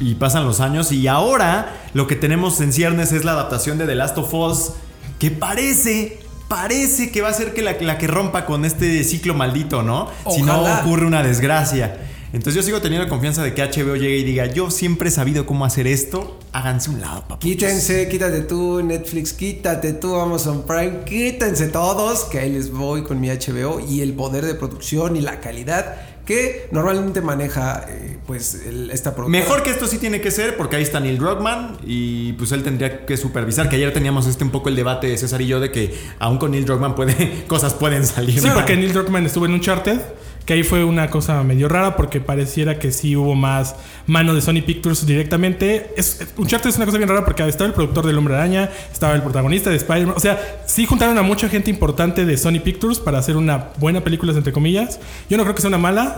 [0.00, 0.92] Y pasan los años.
[0.92, 4.72] Y ahora lo que tenemos en ciernes es la adaptación de The Last of Us.
[5.18, 9.34] Que parece, parece que va a ser que la, la que rompa con este ciclo
[9.34, 10.08] maldito, ¿no?
[10.30, 11.98] Si no ocurre una desgracia.
[12.30, 15.46] Entonces yo sigo teniendo confianza de que HBO llegue y diga, yo siempre he sabido
[15.46, 16.38] cómo hacer esto.
[16.52, 17.38] Háganse un lado, papá.
[17.38, 23.18] Quítense, quítate tú, Netflix, quítate tú, Amazon Prime, quítense todos, que ahí les voy con
[23.18, 25.96] mi HBO y el poder de producción y la calidad
[26.28, 29.42] que normalmente maneja eh, pues el- esta productora.
[29.42, 32.62] Mejor que esto sí tiene que ser, porque ahí está Neil Druckmann y pues él
[32.62, 33.70] tendría que supervisar.
[33.70, 36.36] Que ayer teníamos este un poco el debate de César y yo de que aún
[36.36, 38.38] con Neil Druckmann puede, cosas pueden salir.
[38.40, 38.56] Sí, mal.
[38.56, 40.00] porque Neil Druckmann estuvo en Uncharted,
[40.48, 44.40] que ahí fue una cosa medio rara porque pareciera que sí hubo más mano de
[44.40, 45.92] Sony Pictures directamente.
[45.94, 49.14] Es, Uncharted es una cosa bien rara porque estaba el productor del Hombre Araña, estaba
[49.14, 50.14] el protagonista de Spider-Man.
[50.16, 54.00] O sea, sí juntaron a mucha gente importante de Sony Pictures para hacer una buena
[54.00, 54.98] película, entre comillas.
[55.28, 56.16] Yo no creo que sea una mala.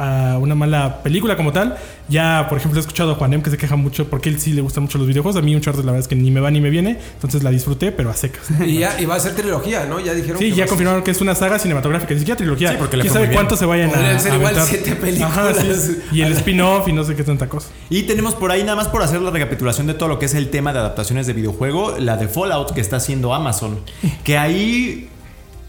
[0.00, 1.76] A una mala película como tal.
[2.08, 4.62] Ya, por ejemplo, he escuchado a Juanem que se queja mucho porque él sí le
[4.62, 5.40] gustan mucho los videojuegos.
[5.40, 6.98] A mí Uncharted la verdad es que ni me va ni me viene.
[7.14, 8.48] Entonces la disfruté, pero a secas.
[8.66, 10.00] Y ya y va a ser trilogía, ¿no?
[10.00, 12.70] Ya dijeron Sí, que ya a confirmaron que es una saga cinematográfica, ni siquiera trilogía.
[12.70, 14.66] Sí, porque le ¿Quién sabe cuánto se vayan a ser igual aventar?
[14.66, 15.30] siete películas.
[15.30, 15.98] Ajá, sí.
[16.12, 17.68] Y el spin-off y no sé qué tanta cosa.
[17.90, 20.34] Y tenemos por ahí, nada más por hacer la recapitulación de todo lo que es
[20.34, 23.80] el tema de adaptaciones de videojuego, la de Fallout que está haciendo Amazon.
[24.24, 25.08] Que ahí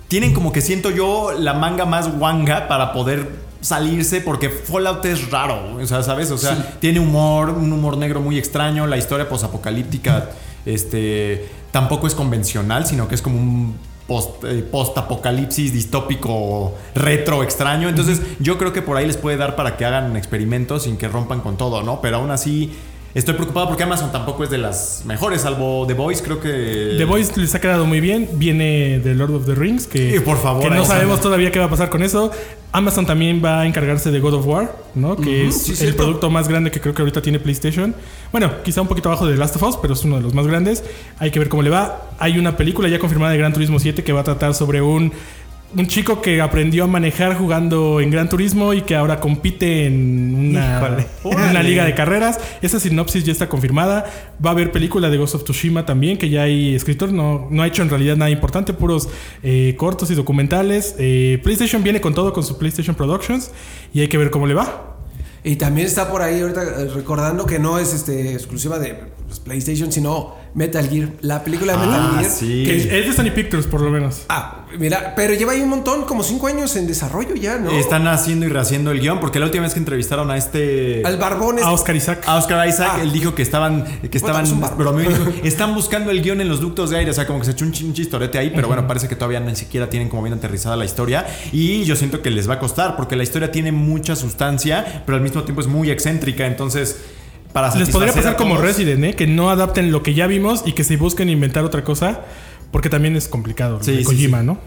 [0.08, 5.30] tienen como que siento yo la manga más wanga para poder salirse porque Fallout es
[5.32, 6.32] raro, o sea, ¿sabes?
[6.32, 10.30] O sea, tiene humor, un humor negro muy extraño, la historia posapocalíptica
[10.66, 13.76] este tampoco es convencional, sino que es como un
[14.08, 17.88] post, eh, post-apocalipsis distópico retro extraño.
[17.88, 21.08] Entonces, yo creo que por ahí les puede dar para que hagan experimentos sin que
[21.08, 22.02] rompan con todo, ¿no?
[22.02, 22.74] Pero aún así
[23.14, 27.06] estoy preocupado porque Amazon tampoco es de las mejores, salvo The Voice, creo que The
[27.06, 28.30] Voice les ha quedado muy bien.
[28.34, 31.60] Viene de Lord of the Rings, que, Sí, por favor, que no sabemos todavía qué
[31.60, 32.32] va a pasar con eso.
[32.74, 35.18] Amazon también va a encargarse de God of War, ¿no?
[35.18, 36.04] Que es sí, el cierto.
[36.04, 37.94] producto más grande que creo que ahorita tiene PlayStation.
[38.32, 40.34] Bueno, quizá un poquito abajo de The Last of Us, pero es uno de los
[40.34, 40.84] más grandes.
[41.20, 42.12] Hay que ver cómo le va.
[42.18, 45.12] Hay una película ya confirmada de Gran Turismo 7 que va a tratar sobre un,
[45.76, 50.36] un chico que aprendió a manejar jugando en Gran Turismo y que ahora compite en
[50.36, 52.40] una, en una liga de carreras.
[52.62, 54.06] Esa sinopsis ya está confirmada.
[54.44, 57.12] Va a haber película de Ghost of Tsushima también, que ya hay escritor.
[57.12, 59.08] No, no ha hecho en realidad nada importante, puros
[59.44, 60.96] eh, cortos y documentales.
[61.00, 63.52] Eh, PlayStation viene con todo con su PlayStation Productions
[63.94, 64.98] y hay que ver cómo le va.
[65.44, 68.96] Y también está por ahí ahorita eh, recordando que no es este exclusiva de
[69.28, 71.10] pues, PlayStation, sino Metal Gear.
[71.22, 72.32] La película de Metal Ah, Gear.
[72.32, 72.64] sí.
[72.66, 74.24] Que es de Sony Pictures, por lo menos.
[74.30, 77.72] Ah, mira, pero lleva ahí un montón, como cinco años en desarrollo ya, ¿no?
[77.72, 81.18] están haciendo y rehaciendo el guion porque la última vez que entrevistaron a este Al
[81.18, 82.24] Barbón es- A Oscar Isaac.
[82.28, 83.02] A Oscar Isaac, Ah.
[83.02, 84.76] él dijo que estaban, que estaban bárbaro.
[84.78, 87.46] bromeando, dijo, están buscando el guion en los ductos de aire, o sea, como que
[87.46, 90.34] se echó un, chistorete ahí, pero bueno, parece que todavía ni siquiera tienen como bien
[90.34, 93.72] aterrizada la historia y yo siento que les va a costar porque la historia tiene
[93.72, 96.98] mucha sustancia, pero al mismo tiempo es muy excéntrica, entonces
[97.54, 99.16] para Les podría pasar como Resident, ¿eh?
[99.16, 102.22] que no adapten lo que ya vimos y que se busquen inventar otra cosa,
[102.72, 103.78] porque también es complicado.
[103.80, 104.46] lo Sí, de Kojima, sí.
[104.46, 104.58] ¿no?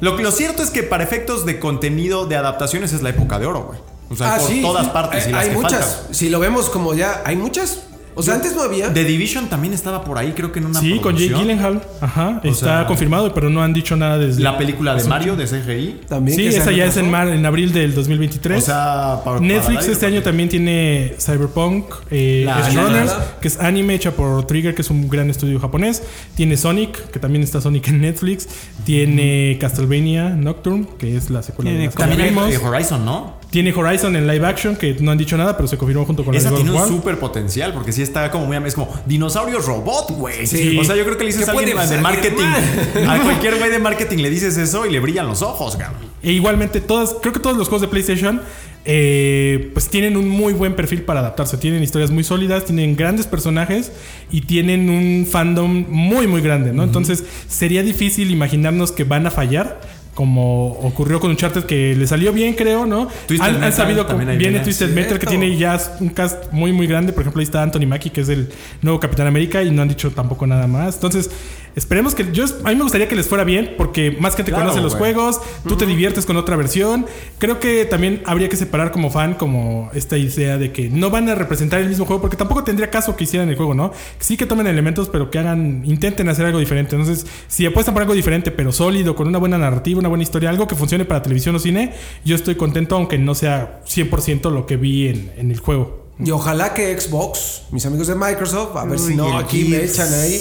[0.00, 3.46] Lo, lo cierto es que para efectos de contenido de adaptaciones es la época de
[3.46, 3.78] oro, güey.
[4.10, 4.90] O sea, Ah, por sí, todas sí.
[4.92, 5.84] partes Hay, y las hay que muchas.
[5.96, 6.14] faltan.
[6.14, 7.82] Si lo vemos como ya, hay muchas.
[8.16, 8.92] O sea, antes no había.
[8.92, 11.34] The Division también estaba por ahí, creo que en una Sí, con Jake.
[11.34, 11.82] Gyllenhaal.
[12.00, 12.40] Ajá.
[12.44, 14.42] O está sea- confirmado, pero no han dicho nada desde.
[14.42, 16.00] La película de Mario, de CGI.
[16.08, 18.62] También sí, esa ya es en, mar- en abril del 2023.
[18.62, 23.48] O sea, para- Netflix para este año también tiene Cyberpunk, eh, La- Runners, la- que
[23.48, 26.02] es anime hecha por Trigger, que es un gran estudio japonés.
[26.36, 28.48] Tiene Sonic, que también está Sonic en Netflix.
[28.84, 33.42] Tiene Castlevania Nocturne, que es la secuela de las También hay Horizon, ¿no?
[33.54, 36.34] Tiene Horizon en live action, que no han dicho nada, pero se confirmó junto con
[36.34, 39.60] la Esa God tiene un súper potencial porque sí está como muy es como dinosaurio
[39.60, 40.44] robot, güey.
[40.44, 40.76] Sí.
[40.76, 42.48] O sea, yo creo que le dices ¿Qué a alguien de marketing,
[43.08, 46.02] a cualquier güey de marketing le dices eso y le brillan los ojos, cabrón.
[46.20, 48.40] E igualmente, todas, creo que todos los juegos de PlayStation
[48.86, 51.56] eh, pues tienen un muy buen perfil para adaptarse.
[51.56, 53.92] Tienen historias muy sólidas, tienen grandes personajes
[54.30, 56.82] y tienen un fandom muy, muy grande, ¿no?
[56.82, 59.80] Entonces, sería difícil imaginarnos que van a fallar.
[60.14, 63.08] Como ocurrió con Uncharted, que le salió bien, creo, ¿no?
[63.26, 64.06] Twisted han, sabido.
[64.08, 64.60] ahí Viene viene.
[64.60, 67.12] Twisted Metal, que tiene ya un cast muy, muy grande.
[67.12, 68.48] Por ejemplo, ahí está Anthony Mackie, que es el
[68.80, 70.94] nuevo Capitán América, y no han dicho tampoco nada más.
[70.94, 71.30] Entonces,
[71.74, 72.30] esperemos que.
[72.32, 74.94] Yo, a mí me gustaría que les fuera bien, porque más gente Claro, conoce los
[74.94, 77.06] juegos, tú te diviertes con otra versión.
[77.38, 81.28] Creo que también habría que separar como fan como esta idea de que no van
[81.28, 83.92] a representar el mismo juego porque tampoco tendría caso que hicieran el juego, ¿no?
[84.20, 86.94] Sí que tomen elementos, pero que hagan, intenten hacer algo diferente.
[86.94, 90.50] Entonces, si apuestan por algo diferente, pero sólido, con una buena narrativa, una buena historia,
[90.50, 91.92] algo que funcione para televisión o cine,
[92.26, 96.04] yo estoy contento, aunque no sea 100% lo que vi en, en el juego.
[96.22, 100.12] Y ojalá que Xbox, mis amigos de Microsoft, a ver si no aquí me echan
[100.12, 100.40] ahí.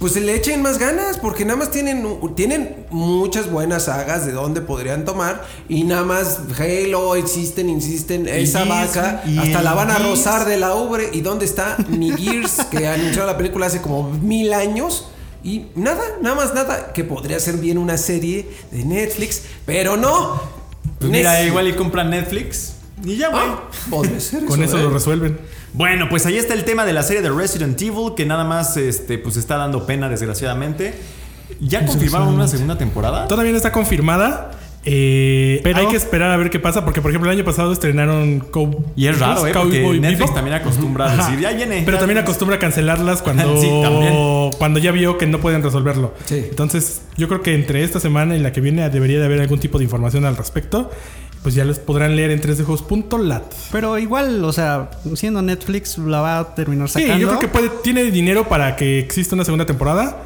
[0.00, 4.32] Pues se le echen más ganas, porque nada más tienen, tienen muchas buenas sagas de
[4.32, 5.46] donde podrían tomar.
[5.68, 10.10] Y nada más Halo, existen, insisten, esa Gears, vaca, hasta la van a Gears.
[10.10, 11.08] rozar de la ubre.
[11.12, 12.64] ¿Y dónde está mi Gears?
[12.70, 15.06] que anunció la película hace como mil años.
[15.44, 20.42] Y nada, nada más nada, que podría ser bien una serie de Netflix, pero no.
[20.98, 21.48] Pues mira, Netflix.
[21.50, 23.42] igual y compran Netflix y ya, güey.
[23.44, 24.82] Ah, podría ser Con eso ¿eh?
[24.82, 25.38] lo resuelven.
[25.72, 28.76] Bueno, pues ahí está el tema de la serie de Resident Evil, que nada más
[28.76, 30.94] este, pues está dando pena, desgraciadamente.
[31.60, 33.28] ¿Ya confirmaron una segunda temporada?
[33.28, 34.52] Todavía no está confirmada.
[34.86, 37.72] Eh, Pero- hay que esperar a ver qué pasa, porque por ejemplo el año pasado
[37.72, 39.52] estrenaron Cow- Y es raro, ¿eh?
[39.52, 40.34] Cowboy Netflix Bebop.
[40.34, 41.82] también acostumbra a decir, ya viene.
[41.84, 42.20] Pero ya también viene".
[42.20, 43.68] acostumbra a cancelarlas cuando, Sí,
[44.58, 46.14] cuando ya vio que no pueden resolverlo.
[46.26, 46.46] Sí.
[46.50, 49.58] Entonces, yo creo que entre esta semana y la que viene debería de haber algún
[49.60, 50.90] tipo de información al respecto.
[51.42, 53.42] Pues ya les podrán leer en 3djuegos.lat.
[53.70, 57.18] Pero igual, o sea, siendo Netflix, la va a terminar Sí, sacando.
[57.18, 60.22] yo creo que puede, tiene dinero para que exista una segunda temporada.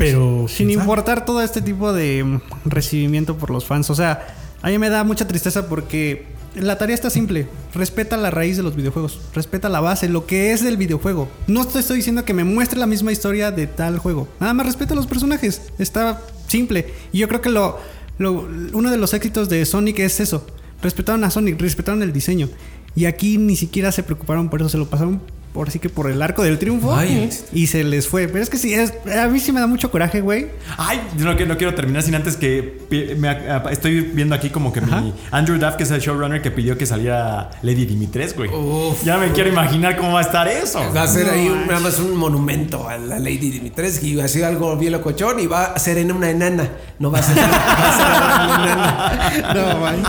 [0.00, 0.46] Pero.
[0.48, 3.90] Sin importar todo este tipo de mm, recibimiento por los fans.
[3.90, 4.26] O sea,
[4.62, 7.46] a mí me da mucha tristeza porque la tarea está simple.
[7.74, 9.20] Respeta la raíz de los videojuegos.
[9.34, 11.28] Respeta la base, lo que es del videojuego.
[11.46, 14.26] No te estoy diciendo que me muestre la misma historia de tal juego.
[14.40, 15.62] Nada más respeta a los personajes.
[15.78, 16.92] Está simple.
[17.12, 17.78] Y yo creo que lo,
[18.18, 20.44] lo- uno de los éxitos de Sonic es eso.
[20.82, 22.48] Respetaron a Sonic, respetaron el diseño.
[22.96, 24.70] Y aquí ni siquiera se preocuparon por eso.
[24.70, 25.20] Se lo pasaron
[25.52, 26.94] por así que por el arco del triunfo.
[26.94, 27.28] Ay.
[27.52, 28.28] y se les fue.
[28.28, 30.46] Pero es que sí, es, a mí sí me da mucho coraje, güey.
[30.78, 32.78] Ay, yo no, quiero- no quiero terminar sin antes que
[33.18, 33.36] me
[33.72, 36.86] estoy viendo aquí como que mi Andrew Duff, que es el showrunner, que pidió que
[36.86, 38.48] saliera Lady Dimitres, güey.
[38.50, 39.02] Uf.
[39.04, 40.80] Ya me quiero imaginar cómo va a estar eso.
[40.94, 44.14] Va a ser No, ahí un- nada más un monumento a la Lady Dimitrescu y
[44.16, 46.68] va a ser algo bien locochón y va a ser en una enana.
[46.98, 49.54] No va a ser, va a ser en una enana.
[49.72, 50.02] No, man.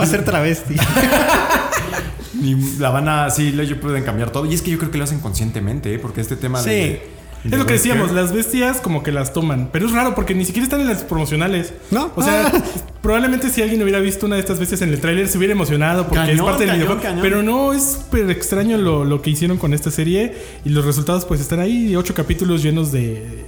[0.00, 0.76] Va a ser travesti.
[2.44, 4.46] Y la van a, sí, ellos pueden cambiar todo.
[4.46, 5.98] Y es que yo creo que lo hacen conscientemente, ¿eh?
[5.98, 6.70] porque este tema Sí.
[6.70, 7.20] de...
[7.42, 9.70] Es lo que decíamos, las bestias como que las toman.
[9.72, 11.72] Pero es raro porque ni siquiera están en las promocionales.
[11.90, 12.12] ¿No?
[12.14, 12.52] O sea,
[13.00, 16.02] probablemente si alguien hubiera visto una de estas bestias en el tráiler se hubiera emocionado
[16.06, 17.00] porque Cañón, es parte del videojuego.
[17.02, 17.20] cañón.
[17.22, 20.34] Pero no, es súper extraño lo, lo que hicieron con esta serie.
[20.66, 21.96] Y los resultados pues están ahí.
[21.96, 23.46] Ocho capítulos llenos de,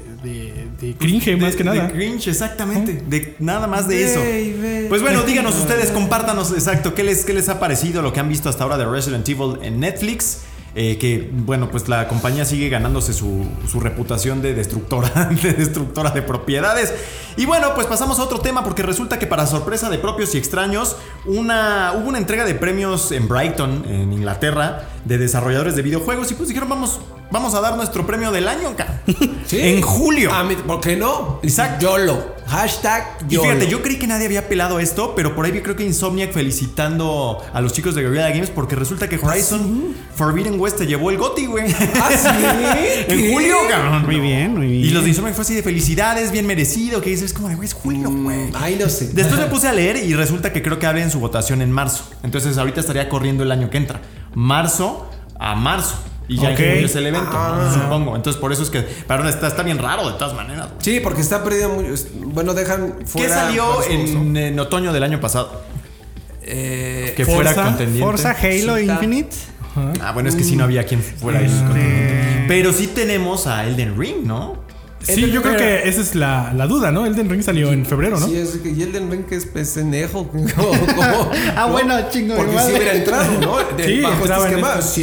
[0.82, 1.86] de, de cringe De- más que nada.
[1.86, 3.02] De cringe, exactamente.
[3.08, 4.20] De nada más de eso.
[4.20, 4.86] Baby.
[4.88, 8.28] Pues bueno, díganos ustedes, compártanos exacto qué les, qué les ha parecido lo que han
[8.28, 10.40] visto hasta ahora de Resident Evil en Netflix.
[10.74, 16.10] Eh, que bueno, pues la compañía sigue ganándose su, su reputación de destructora, de destructora
[16.12, 16.94] de propiedades.
[17.36, 20.38] Y bueno, pues pasamos a otro tema porque resulta que para sorpresa de propios y
[20.38, 26.30] extraños, una, hubo una entrega de premios en Brighton, en Inglaterra, de desarrolladores de videojuegos
[26.30, 29.02] y pues dijeron vamos, vamos a dar nuestro premio del año, cara.
[29.46, 29.58] Sí.
[29.60, 30.32] En julio.
[30.32, 31.40] A mí, ¿Por qué no?
[31.42, 31.84] Exacto.
[31.84, 32.36] YOLO.
[32.46, 33.48] Hashtag Y YOLO.
[33.50, 36.32] fíjate, yo creí que nadie había pelado esto, pero por ahí vi creo que Insomniac
[36.32, 41.10] felicitando a los chicos de Guerrilla Games porque resulta que Horizon Forbidden West te llevó
[41.10, 41.66] el GOTY, güey.
[41.96, 42.28] ¿Ah, sí?
[43.12, 43.32] en ¿Qué?
[43.32, 44.06] julio, cabrón.
[44.06, 44.84] Muy bien, muy bien.
[44.84, 47.56] Y los de Insomniac fue así de felicidades, bien merecido, que dices, es como de,
[47.56, 48.50] güey, es julio, güey.
[48.54, 49.08] Ay, no sé.
[49.12, 52.04] Después me puse a leer y resulta que creo que abren su votación en marzo.
[52.22, 54.00] Entonces ahorita estaría corriendo el año que entra.
[54.34, 55.96] Marzo a marzo.
[56.28, 56.60] Y ya Ok.
[56.60, 57.70] en julio es el evento, Ah.
[57.74, 58.14] supongo.
[58.16, 58.80] Entonces por eso es que...
[58.80, 60.68] Pero está, está bien raro de todas maneras.
[60.68, 60.78] güey.
[60.80, 61.86] Sí, porque está perdido muy.
[62.26, 63.34] Bueno, dejan ¿Qué fuera.
[63.34, 64.20] salió juegos, ¿no?
[64.20, 65.62] en, en otoño del año pasado?
[66.42, 68.04] Eh, Que Forza, fuera contendiente.
[68.04, 68.84] Forza Halo Sí.
[68.84, 69.36] Infinite.
[70.02, 71.46] Ah, bueno, es que sí no había quien fuera ahí.
[71.46, 74.61] Este- Pero sí tenemos a Elden Ring, ¿no?
[75.02, 77.04] Sí, yo creo que esa es la, la duda, ¿no?
[77.06, 78.26] Elden Ring salió en febrero, ¿no?
[78.26, 79.46] Sí, es que y Elden Ring que es
[80.54, 80.70] como-
[81.56, 81.72] Ah, ¿no?
[81.72, 83.56] bueno, chingo de Porque si hubiera entrado, ¿no?
[83.76, 85.02] De- Sí, bajo este entraba esquema, sí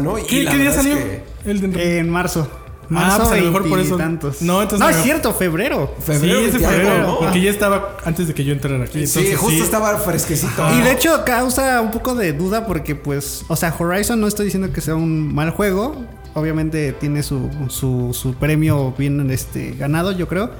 [0.00, 0.18] ¿no?
[0.18, 0.94] Y ¿Qué, día salió?
[0.96, 1.82] que Elden Ring.
[1.82, 2.48] En marzo.
[2.84, 4.42] Ah, Marzo pues a lo mejor por eso- veintitantos.
[4.42, 5.94] No, entonces No, es cierto, febrero.
[6.04, 7.06] febrero sí, es de 20 algo, febrero.
[7.06, 7.18] ¿no?
[7.20, 9.06] Porque ya estaba antes de que yo entrara aquí.
[9.06, 10.62] Sí, entonces justo estaba fresquecito.
[10.76, 14.44] Y de hecho causa un poco de duda porque pues, o sea, Horizon no estoy
[14.46, 16.04] diciendo que sea un mal juego.
[16.34, 20.50] Obviamente tiene su, su, su premio bien este, ganado, yo creo.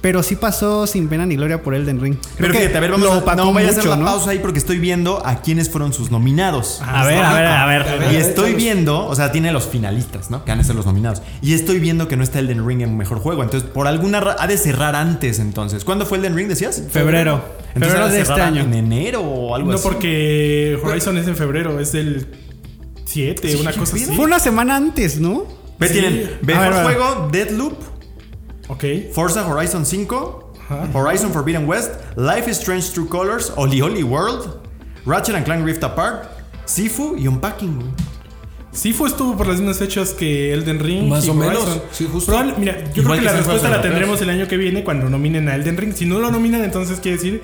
[0.00, 2.16] Pero sí pasó sin pena ni gloria por Elden Ring.
[2.16, 4.04] Creo Pero que fíjate, a ver, vamos a, no, voy a hacer mucho, la ¿no?
[4.04, 6.82] pausa ahí porque estoy viendo a quiénes fueron sus nominados.
[6.84, 7.82] A ver, a ver, a ver.
[7.88, 10.44] A ver, Y estoy viendo, o sea, tiene los finalistas, ¿no?
[10.44, 11.22] Que van a ser los nominados.
[11.40, 13.42] Y estoy viendo que no está Elden Ring en mejor juego.
[13.42, 15.84] Entonces, por alguna ra- ha de cerrar antes, entonces.
[15.86, 16.82] ¿Cuándo fue Elden Ring, decías?
[16.90, 17.42] Febrero.
[17.74, 18.60] Entonces, Febrero de este año.
[18.60, 19.88] En enero o algo No, así.
[19.88, 22.26] porque Horizon es en febrero, es del
[23.14, 24.04] 7, una cosa así.
[24.06, 25.44] Fue una semana antes, ¿no?
[25.78, 25.92] Ve, Sí.
[25.94, 27.78] tienen mejor ver, juego, Deadloop,
[28.68, 28.84] Ok.
[29.12, 30.88] Forza Horizon 5, Ajá.
[30.94, 34.48] Horizon Forbidden West, Life is Strange True Colors, Oli Oli World,
[35.04, 36.24] Ratchet and Clank Rift Apart,
[36.64, 37.78] Sifu y Unpacking.
[38.72, 41.08] Sifu estuvo por las mismas fechas que Elden Ring.
[41.08, 41.82] Más y o menos, Horizon.
[41.92, 42.32] sí, justo.
[42.32, 44.82] Probable- mira, yo Igual creo que que la respuesta la tendremos el año que viene
[44.82, 45.92] cuando nominen a Elden Ring.
[45.94, 47.42] Si no lo nominan, entonces quiere decir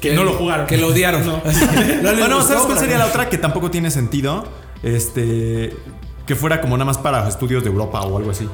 [0.00, 0.66] que, no lo jugaron.
[0.66, 1.22] Que lo odiaron.
[1.26, 1.40] No.
[2.02, 4.44] No Bueno, gustó, ¿sabes cuál sería la otra que tampoco tiene sentido?
[4.84, 5.74] Este.
[6.26, 8.48] Que fuera como nada más para estudios de Europa o algo así.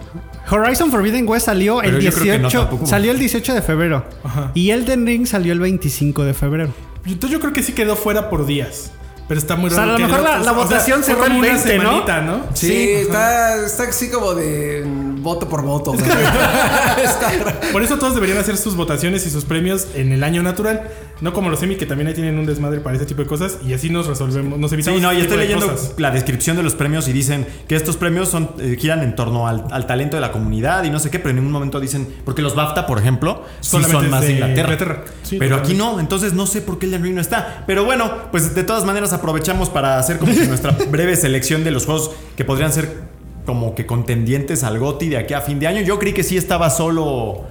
[0.50, 2.86] Horizon Forbidden West salió Pero el yo creo que no 18, tampoco.
[2.86, 4.04] salió el 18 de febrero.
[4.24, 4.50] Ajá.
[4.54, 6.72] Y Elden Ring salió el 25 de febrero.
[7.06, 8.90] Entonces yo creo que sí quedó fuera por días.
[9.28, 9.94] Pero está muy O sea, raro.
[9.94, 11.82] a lo mejor la- la o sea, votación fue cerró el como una 20, ¿no?
[11.84, 12.40] semanita, ¿no?
[12.54, 14.82] Sí, está, está así como de
[15.20, 15.94] voto por voto.
[15.94, 17.52] raro.
[17.72, 20.82] Por eso todos deberían hacer sus votaciones y sus premios en el año natural.
[21.20, 23.58] No como los semi que también ahí tienen un desmadre para ese tipo de cosas.
[23.66, 25.94] Y así nos resolvemos, nos evitamos Sí, no, y estoy leyendo cosas.
[25.98, 29.46] la descripción de los premios y dicen que estos premios son eh, giran en torno
[29.46, 32.08] al, al talento de la comunidad y no sé qué, pero en ningún momento dicen.
[32.24, 34.72] Porque los BAFTA, por ejemplo, sí son más de Inglaterra.
[34.72, 35.04] Inglaterra.
[35.22, 37.64] Sí, pero aquí no, entonces no sé por qué el Ring no está.
[37.66, 41.70] Pero bueno, pues de todas maneras aprovechamos para hacer como que nuestra breve selección de
[41.70, 43.10] los juegos que podrían ser
[43.46, 45.80] como que contendientes al GOTI de aquí a fin de año.
[45.82, 47.44] Yo creí que sí estaba solo,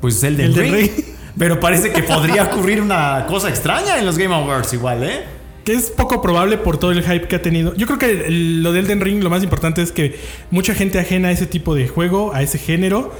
[0.00, 0.74] pues el de Elden Ring.
[0.74, 0.90] Ring.
[1.38, 5.24] Pero parece que podría ocurrir una cosa extraña en los Game Awards igual, ¿eh?
[5.64, 7.74] Que es poco probable por todo el hype que ha tenido.
[7.74, 10.18] Yo creo que lo del Elden Ring, lo más importante es que
[10.50, 13.12] mucha gente ajena a ese tipo de juego, a ese género,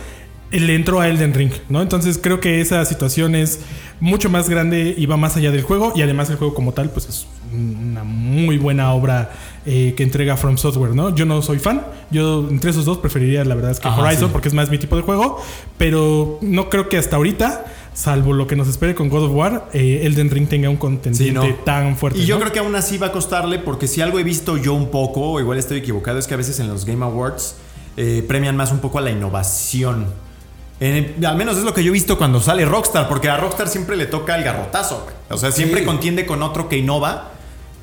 [0.50, 1.82] le entró a Elden Ring, ¿no?
[1.82, 3.60] Entonces creo que esa situación es
[3.98, 5.92] mucho más grande y va más allá del juego.
[5.96, 9.32] Y además el juego como tal, pues es una muy buena obra
[9.64, 11.14] eh, que entrega From Software, ¿no?
[11.14, 11.84] Yo no soy fan.
[12.10, 14.32] Yo entre esos dos preferiría, la verdad, es que Ajá, Horizon, sí.
[14.32, 15.42] porque es más mi tipo de juego.
[15.78, 17.64] Pero no creo que hasta ahorita,
[17.96, 21.40] salvo lo que nos espere con God of War, eh, Elden Ring tenga un contendiente
[21.40, 21.54] Sí, no.
[21.64, 22.18] tan fuerte.
[22.18, 22.42] Y yo ¿no?
[22.42, 25.32] creo que aún así va a costarle, porque si algo he visto yo un poco,
[25.32, 27.56] o igual estoy equivocado, es que a veces en los Game Awards
[27.96, 30.06] eh, premian más un poco a la innovación.
[30.78, 33.96] Al menos es lo que yo he visto cuando sale Rockstar, porque a Rockstar siempre
[33.96, 35.06] le toca el garrotazo.
[35.30, 35.86] O sea, siempre Sí.
[35.86, 37.32] contiende con otro que innova.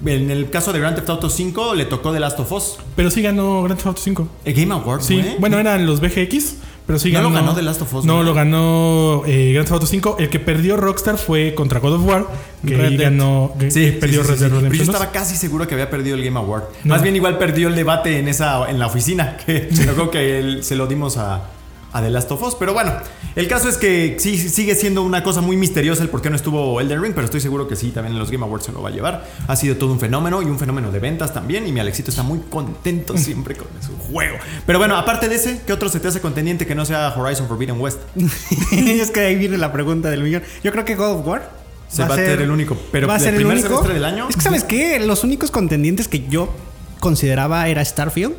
[0.06, 2.78] En el caso de Grand Theft Auto 5 le tocó The Last of Us.
[2.96, 4.28] Pero sí ganó Grand Theft Auto 5.
[4.46, 7.30] El Game Awards, Sí, bueno, eran los BGX, pero sí No ganó.
[7.30, 8.24] lo ganó The Last of Us, No, ¿no?
[8.24, 10.18] lo ganó eh, Grand Theft Auto 5.
[10.20, 12.28] El que perdió Rockstar fue contra God of War,
[12.66, 13.54] que Red ganó.
[13.60, 14.44] que- Sí, que sí, perdió sí, Red Dead sí.
[14.44, 14.96] Pero yo Redemption 2.
[14.96, 16.64] estaba casi seguro que había perdido el Game Award.
[16.84, 16.94] No.
[16.94, 20.64] Más bien igual perdió el debate en esa en la oficina, que acuerdo que él-
[20.64, 21.50] se lo dimos a,
[21.94, 22.56] a The Last of Us.
[22.56, 22.92] Pero bueno,
[23.36, 26.36] el caso es que sí sigue siendo una cosa muy misteriosa el por qué no
[26.36, 28.82] estuvo Elden Ring, pero estoy seguro que sí, también en los Game Awards se lo
[28.82, 29.26] va a llevar.
[29.48, 31.68] Ha sido todo un fenómeno y un fenómeno de ventas también.
[31.68, 34.38] Y mi Alexito está muy contento siempre con su juego.
[34.66, 37.48] Pero bueno, aparte de ese, ¿qué otro se te hace contendiente que no sea Horizon
[37.48, 38.00] Forbidden West?
[38.72, 40.44] es que ahí viene la pregunta del millón.
[40.64, 41.52] Yo creo que God of War
[41.88, 43.70] Se va a ser el único, pero va a ¿del ser el primer único.
[43.70, 44.28] semestre del año?
[44.30, 46.54] Es que sabes qué, los únicos contendientes que yo
[47.00, 48.34] consideraba era Starfield,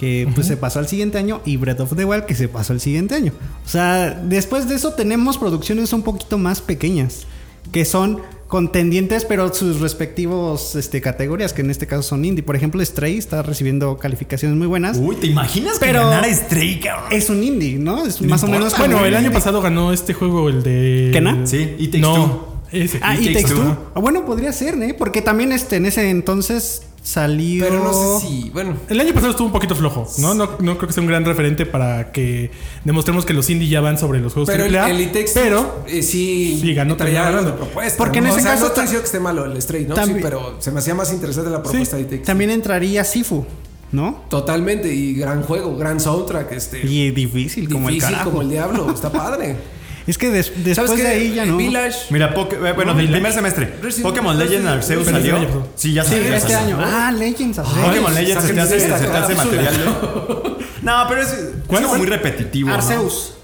[0.00, 2.72] que pues se pasó al siguiente año, y Breath of the Wild, que se pasó
[2.72, 3.32] al siguiente año.
[3.66, 7.26] O sea, después de eso tenemos producciones un poquito más pequeñas,
[7.70, 12.42] que son contendientes, pero sus respectivos este, categorías, que en este caso son indie.
[12.42, 14.96] Por ejemplo, Stray está recibiendo calificaciones muy buenas.
[14.98, 17.12] Uy, ¿te imaginas que Pero- ganara Stray, cabrón?
[17.12, 18.06] Es un indie, ¿no?
[18.06, 18.76] Es No más o menos.
[18.78, 21.10] Bueno, el año pasado ganó este juego, el de.
[21.12, 21.46] ¿Kena?
[21.46, 22.46] Sí, It Takes no, Two.
[22.72, 23.00] Ese.
[23.02, 23.62] Ah, y Takes Takes Two.
[23.62, 23.76] Two.
[23.94, 24.94] Ah, bueno, podría ser, ¿eh?
[24.98, 27.64] Porque también este, en ese entonces salió.
[27.64, 28.50] Pero no sé si.
[28.50, 28.76] Bueno.
[28.88, 30.34] El año pasado estuvo un poquito flojo, ¿no?
[30.34, 32.50] No, no creo que sea un gran referente para que
[32.84, 35.84] demostremos que los indie ya van sobre los juegos Pero el, AAA, el Two, pero
[35.88, 37.56] eh, sí, Sí, ganó traía ganando.
[37.56, 37.96] propuesta.
[37.98, 39.94] Porque en ese O sea, caso no estoy diciendo que esté malo el Stray, ¿no?
[39.94, 42.26] También- Sí, pero se me hacía más interesante la propuesta de It Takes Two.
[42.26, 43.44] También entraría Sifu,
[43.92, 44.24] ¿no?
[44.28, 46.86] Totalmente, y gran juego, gran soundtrack, este.
[46.86, 48.30] Y difícil, como el difícil carajo.
[48.30, 49.56] como el diablo, está padre.
[50.10, 51.56] Es que des- después ¿Sabes de ahí ya no.
[51.56, 51.96] Village.
[52.10, 53.74] Mira, Poke- eh, bueno, del primer semestre.
[53.80, 55.66] Resident Pokémon Legends Arceus salió.
[55.76, 56.28] Sí, ya Sí, salió.
[56.30, 56.76] ya este salió.
[56.76, 56.84] año.
[56.86, 57.58] Ah, Legends.
[57.58, 57.78] Arceus.
[57.78, 59.74] Pokémon Legends se te hace, se te hace material.
[60.82, 62.68] No, pero es, es muy repetitivo.
[62.70, 62.74] ¿no?
[62.74, 63.34] Arceus.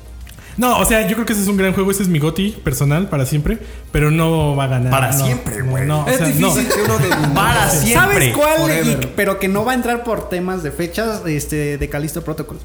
[0.56, 1.90] No, o sea, yo creo que ese es un gran juego.
[1.90, 3.58] Ese es mi goti personal para siempre.
[3.92, 4.90] Pero no va a ganar.
[4.90, 5.86] Para no, siempre, no, güey.
[5.86, 6.54] No, Es sea, no.
[6.54, 8.32] difícil que uno de Para siempre.
[8.32, 8.86] ¿Sabes cuál?
[8.88, 12.58] Y- pero que no va a entrar por temas de fechas este, de Calisto Protocol.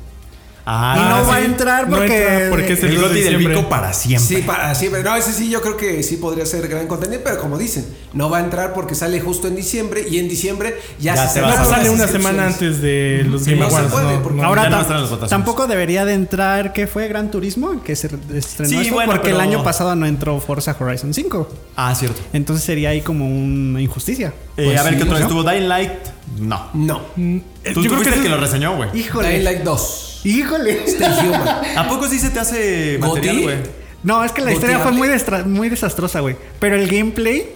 [0.65, 1.29] Ah, y no sí.
[1.31, 3.37] va a entrar No porque, entra porque es el el 2 de Goti del.
[3.47, 4.35] Vico para siempre.
[4.37, 5.01] Sí, para siempre.
[5.03, 8.29] No, ese sí yo creo que sí podría ser gran contenido, pero como dicen, no
[8.29, 11.65] va a entrar porque sale justo en diciembre y en diciembre ya, Ya se No,
[11.65, 13.91] sale una semana antes de los Sí, Game no se Awards.
[13.93, 14.47] puede, no, porque no.
[14.47, 17.07] Ahora tam- tampoco debería de entrar, ¿qué fue?
[17.07, 20.75] Gran Turismo, que se estrenó Sí, esto, bueno, porque el año pasado no entró Forza
[20.79, 21.49] Horizon 5.
[21.75, 22.21] Ah, cierto.
[22.33, 24.33] Entonces sería ahí como una injusticia.
[24.57, 25.23] Eh, Pues a ver sí, qué otro ¿no?
[25.25, 25.43] estuvo.
[25.43, 25.91] Dying Light.
[26.39, 26.69] No.
[26.73, 27.01] No.
[27.15, 28.91] Mm, eh, Tú, yo creo que el que lo reseñó, güey.
[28.91, 29.41] Dying Híjole.
[29.43, 30.07] Light 2.
[30.23, 30.83] Híjole.
[30.85, 31.77] Stay Human.
[31.77, 33.57] ¿A poco sí se te hace material, güey?
[34.03, 35.09] No, es que la historia fue muy,
[35.45, 36.35] muy desastrosa, güey.
[36.59, 37.47] Pero el gameplay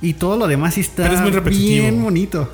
[0.00, 2.48] y todo lo demás sí está es muy bien bonito.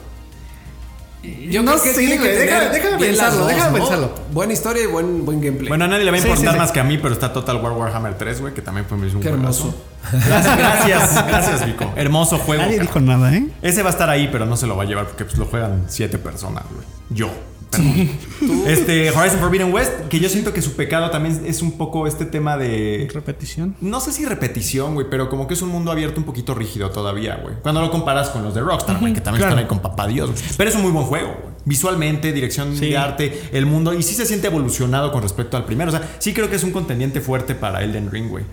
[1.49, 3.85] Yo No creo que que güey, déjame- déjame pensarlo, dos, déjame ¿no?
[3.85, 4.15] pensarlo.
[4.33, 5.69] Buena historia y buen, buen gameplay.
[5.69, 6.59] Bueno, a nadie le va a Sí, importar sí, sí.
[6.61, 9.05] más que a mí, pero está Total War Warhammer 3, güey, que también fue un
[9.05, 9.33] Qué juegazo.
[9.33, 9.75] hermoso.
[10.13, 11.91] Gracias, gracias, gracias, Vico.
[11.97, 12.63] Hermoso juego.
[12.65, 13.47] Nadie dijo nada, ¿eh?
[13.63, 15.47] Ese va a estar ahí, pero no se lo va a llevar porque pues, lo
[15.47, 16.85] juegan siete personas, güey.
[17.09, 17.31] Yo.
[17.77, 18.63] Perdón.
[18.67, 22.25] este Horizon Forbidden West, que yo siento que su pecado también es un poco este
[22.25, 23.09] tema de.
[23.13, 23.77] Repetición.
[23.81, 26.91] No sé si repetición, güey, pero como que es un mundo abierto un poquito rígido
[26.91, 27.55] todavía, güey.
[27.63, 29.55] Cuando lo comparas con los de Rockstar, güey, que también claro.
[29.55, 30.31] están ahí con papá Dios.
[30.31, 30.43] güey.
[30.57, 31.55] Pero es un muy buen juego, güey.
[31.67, 33.95] Visualmente, dirección de arte, el mundo.
[33.95, 35.91] Y sí se siente evolucionado con respecto al primero.
[35.91, 38.45] O sea, sí creo que es un contendiente fuerte para Elden Ring, güey.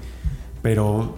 [0.61, 1.15] Pero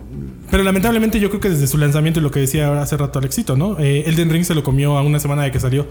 [0.50, 3.58] Pero lamentablemente yo creo que desde su lanzamiento y lo que decía hace rato Alexito,
[3.58, 3.78] ¿no?
[3.78, 5.86] Eh, Elden Ring se lo comió a una semana de que salió,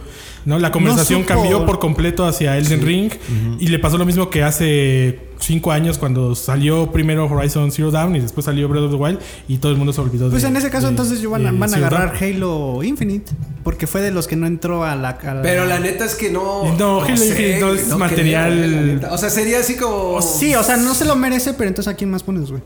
[0.46, 0.58] ¿no?
[0.58, 3.12] La conversación cambió por completo hacia Elden Ring
[3.58, 8.16] y le pasó lo mismo que hace cinco años cuando salió primero Horizon Zero Dawn
[8.16, 10.44] y después salió Breath of the Wild y todo el mundo se olvidó de Pues
[10.44, 12.34] en ese caso de- entonces yo van, a- de van a Zero agarrar Dawn.
[12.36, 13.32] Halo Infinite.
[13.64, 15.10] Porque fue de los que no entró a la...
[15.10, 16.74] a la- Pero la neta es que no.
[16.78, 19.06] No, Halo Infinite no es material-.
[19.10, 20.22] O sea, sería así como.
[20.22, 22.62] Sí, o sea, no se lo merece, pero entonces ¿a quién más pones, güey?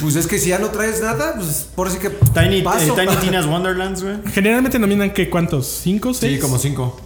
[0.00, 2.10] Pues es que si ya no traes nada, pues por así que.
[2.10, 2.96] Tiny, paso.
[2.98, 4.16] eh, Tiny Tina's Wonderlands, güey.
[4.32, 6.34] Generalmente nominan que cuántos, cinco, seis.
[6.36, 7.00] Sí, como cinco.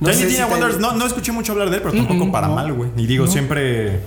[0.00, 2.28] No Tiny Tina si Wonders, no, no escuché mucho hablar de él, pero tampoco Mm,
[2.28, 2.54] mm, para no.
[2.54, 2.90] mal, güey.
[2.96, 4.00] Y digo, siempre.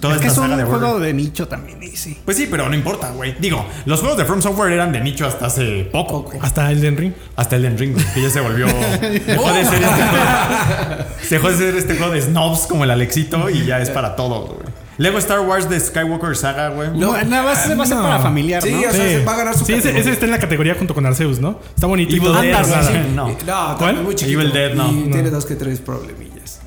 [0.00, 2.18] Toda Es que esta es un saga de juego Warner- de nicho también, y sí.
[2.22, 3.34] Pues sí, pero no importa, güey.
[3.40, 6.38] Digo, los juegos de From Software eran de nicho hasta hace poco, güey.
[6.42, 7.12] Hasta Elden Ring.
[7.34, 8.66] Hasta Elden Ring, güey, que ya se volvió.
[9.00, 11.04] Dejó de ser este juego.
[11.30, 14.50] Dejó de ser este juego de snobs como el Alexito y ya es para todos,
[14.50, 14.68] güey.
[14.98, 16.88] Luego Star Wars de Skywalker Saga, güey.
[16.90, 18.02] No, No, nada más va a ser no.
[18.02, 18.78] para familiar, Sí, ¿no?
[18.78, 20.00] o sea, se va a ganar su Sí, ese, categoría.
[20.00, 21.60] ese está en la categoría junto con Arceus, ¿no?
[21.74, 22.14] Está bonito.
[22.14, 22.92] y Evil Dead, sí.
[23.14, 23.28] No.
[23.46, 24.02] No, ¿Cuál?
[24.02, 24.40] muy chiquito.
[24.40, 24.90] Evil Dead, no.
[24.90, 25.12] Y No.
[25.12, 26.60] tiene dos que tres problemillas.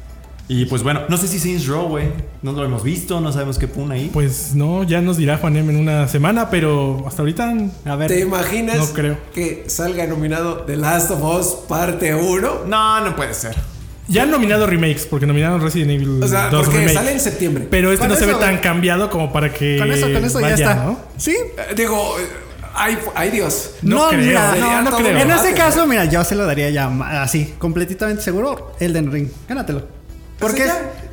[0.51, 2.07] Y pues bueno, no sé si Saints Row, güey.
[2.41, 4.09] No lo hemos visto, no sabemos qué pone ahí.
[4.11, 7.53] Pues no, ya nos dirá Juanem en una semana, pero hasta ahorita
[7.85, 8.07] A ver.
[8.07, 9.17] ¿Te imaginas no creo.
[9.33, 12.61] que salga nominado The Last of Us parte 1?
[12.67, 13.55] No, no puede ser.
[14.09, 16.93] Ya han nominado remakes, porque nominaron Resident Evil O sea, 2 porque remake.
[16.97, 17.67] sale en septiembre.
[17.71, 20.39] Pero este Con no se ve tan cambiado como para que Con eso, con eso
[20.41, 20.75] ya está.
[20.75, 20.99] ¿no?
[21.17, 21.35] Sí.
[21.37, 22.23] Eh, Digo, eh,
[22.75, 23.71] ay, ay Dios.
[23.83, 25.17] No creo, mira, no, no creo.
[25.17, 26.87] En ese caso, mira, yo se lo daría ya
[27.21, 28.73] así, completamente seguro.
[28.79, 29.29] Elden Ring.
[29.47, 29.87] Gánatelo.
[30.39, 30.67] Porque.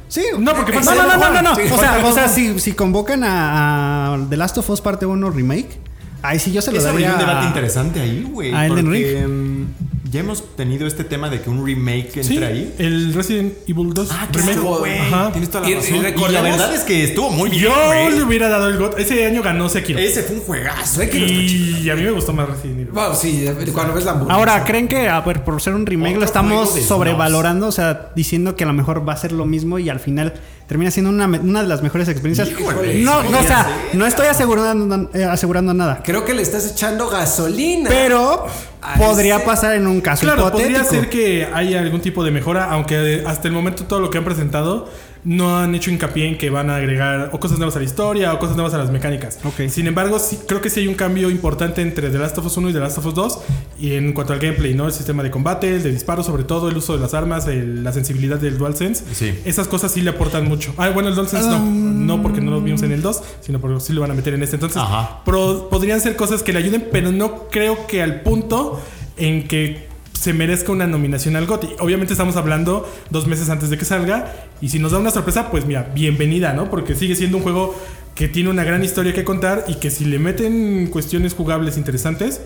[0.09, 0.22] Sí.
[0.38, 1.57] No, porque no, falta no, no, no, no, no.
[1.57, 5.05] Sí, O sea, o sea si, si convocan a, a The Last of Us parte
[5.05, 5.80] 1 remake,
[6.22, 7.11] ahí sí yo se lo Eso daría.
[7.11, 8.55] abrió un debate interesante ahí, güey.
[8.55, 9.66] a Elden porque mm,
[10.11, 12.74] ya hemos tenido este tema de que un remake entre Sí, ahí.
[12.78, 14.52] el Resident Evil 2 Ah, remake.
[14.54, 14.98] claro, güey.
[14.98, 15.32] Ajá.
[15.32, 15.96] Tienes toda la Y- y razón.
[15.96, 18.11] Y, la verdad es que estuvo muy bien, Yo güey.
[18.16, 18.98] le hubiera dado el GOT.
[18.98, 19.98] Ese año ganó Sekiro.
[19.98, 21.02] Ese fue un juegazo.
[21.04, 21.78] Chido.
[21.82, 22.90] Y a mí me gustó más Resident Evil.
[22.92, 24.38] Bueno, sí, cuando ves la hamburguesa.
[24.38, 27.66] Ahora, ¿creen que, a ver, por ser un remake Otro lo estamos sobrevalorando?
[27.68, 30.34] O sea, diciendo que a lo mejor va a ser lo mismo y al final
[30.66, 32.48] termina siendo una, me- una de las mejores experiencias.
[32.48, 36.00] Híjole, no, no, o sea, no estoy asegurando, eh, asegurando nada.
[36.04, 37.88] Creo que le estás echando gasolina.
[37.88, 38.46] Pero
[38.82, 40.78] A podría ese- pasar en un caso Claro, hipotético.
[40.80, 44.18] podría ser que haya algún tipo de mejora, aunque hasta el momento todo lo que
[44.18, 44.88] han presentado
[45.26, 48.32] no han hecho hincapié en que van a agregar o cosas nuevas a la historia
[48.32, 49.40] o cosas nuevas a las mecánicas.
[49.44, 49.68] Ok.
[49.68, 52.56] Sin embargo, sí, creo que sí hay un cambio importante entre The Last of Us
[52.56, 53.38] 1 y The Last of Us 2
[53.80, 54.86] y en cuanto al gameplay, ¿no?
[54.86, 57.82] El sistema de combate, el de disparo, sobre todo el uso de las armas, el-
[57.82, 59.02] la sensibilidad del DualSense.
[59.12, 59.34] Sí.
[59.44, 60.72] Esas cosas sí le aportan mucho.
[60.76, 63.80] Ah, bueno, el DualSense no, no porque no lo vimos en el 2, sino porque
[63.80, 64.54] sí lo van a meter en este.
[64.54, 65.24] Entonces, Ajá.
[65.24, 68.80] podrían ser cosas que le ayuden, pero no creo que al punto
[69.16, 71.76] en que se merezca una nominación al GOTY.
[71.78, 75.50] Obviamente estamos hablando dos meses antes de que salga y si nos da una sorpresa,
[75.50, 76.70] pues mira, bienvenida, ¿no?
[76.70, 77.74] Porque sigue siendo un juego
[78.14, 82.40] que tiene una gran historia que contar y que si le meten cuestiones jugables interesantes,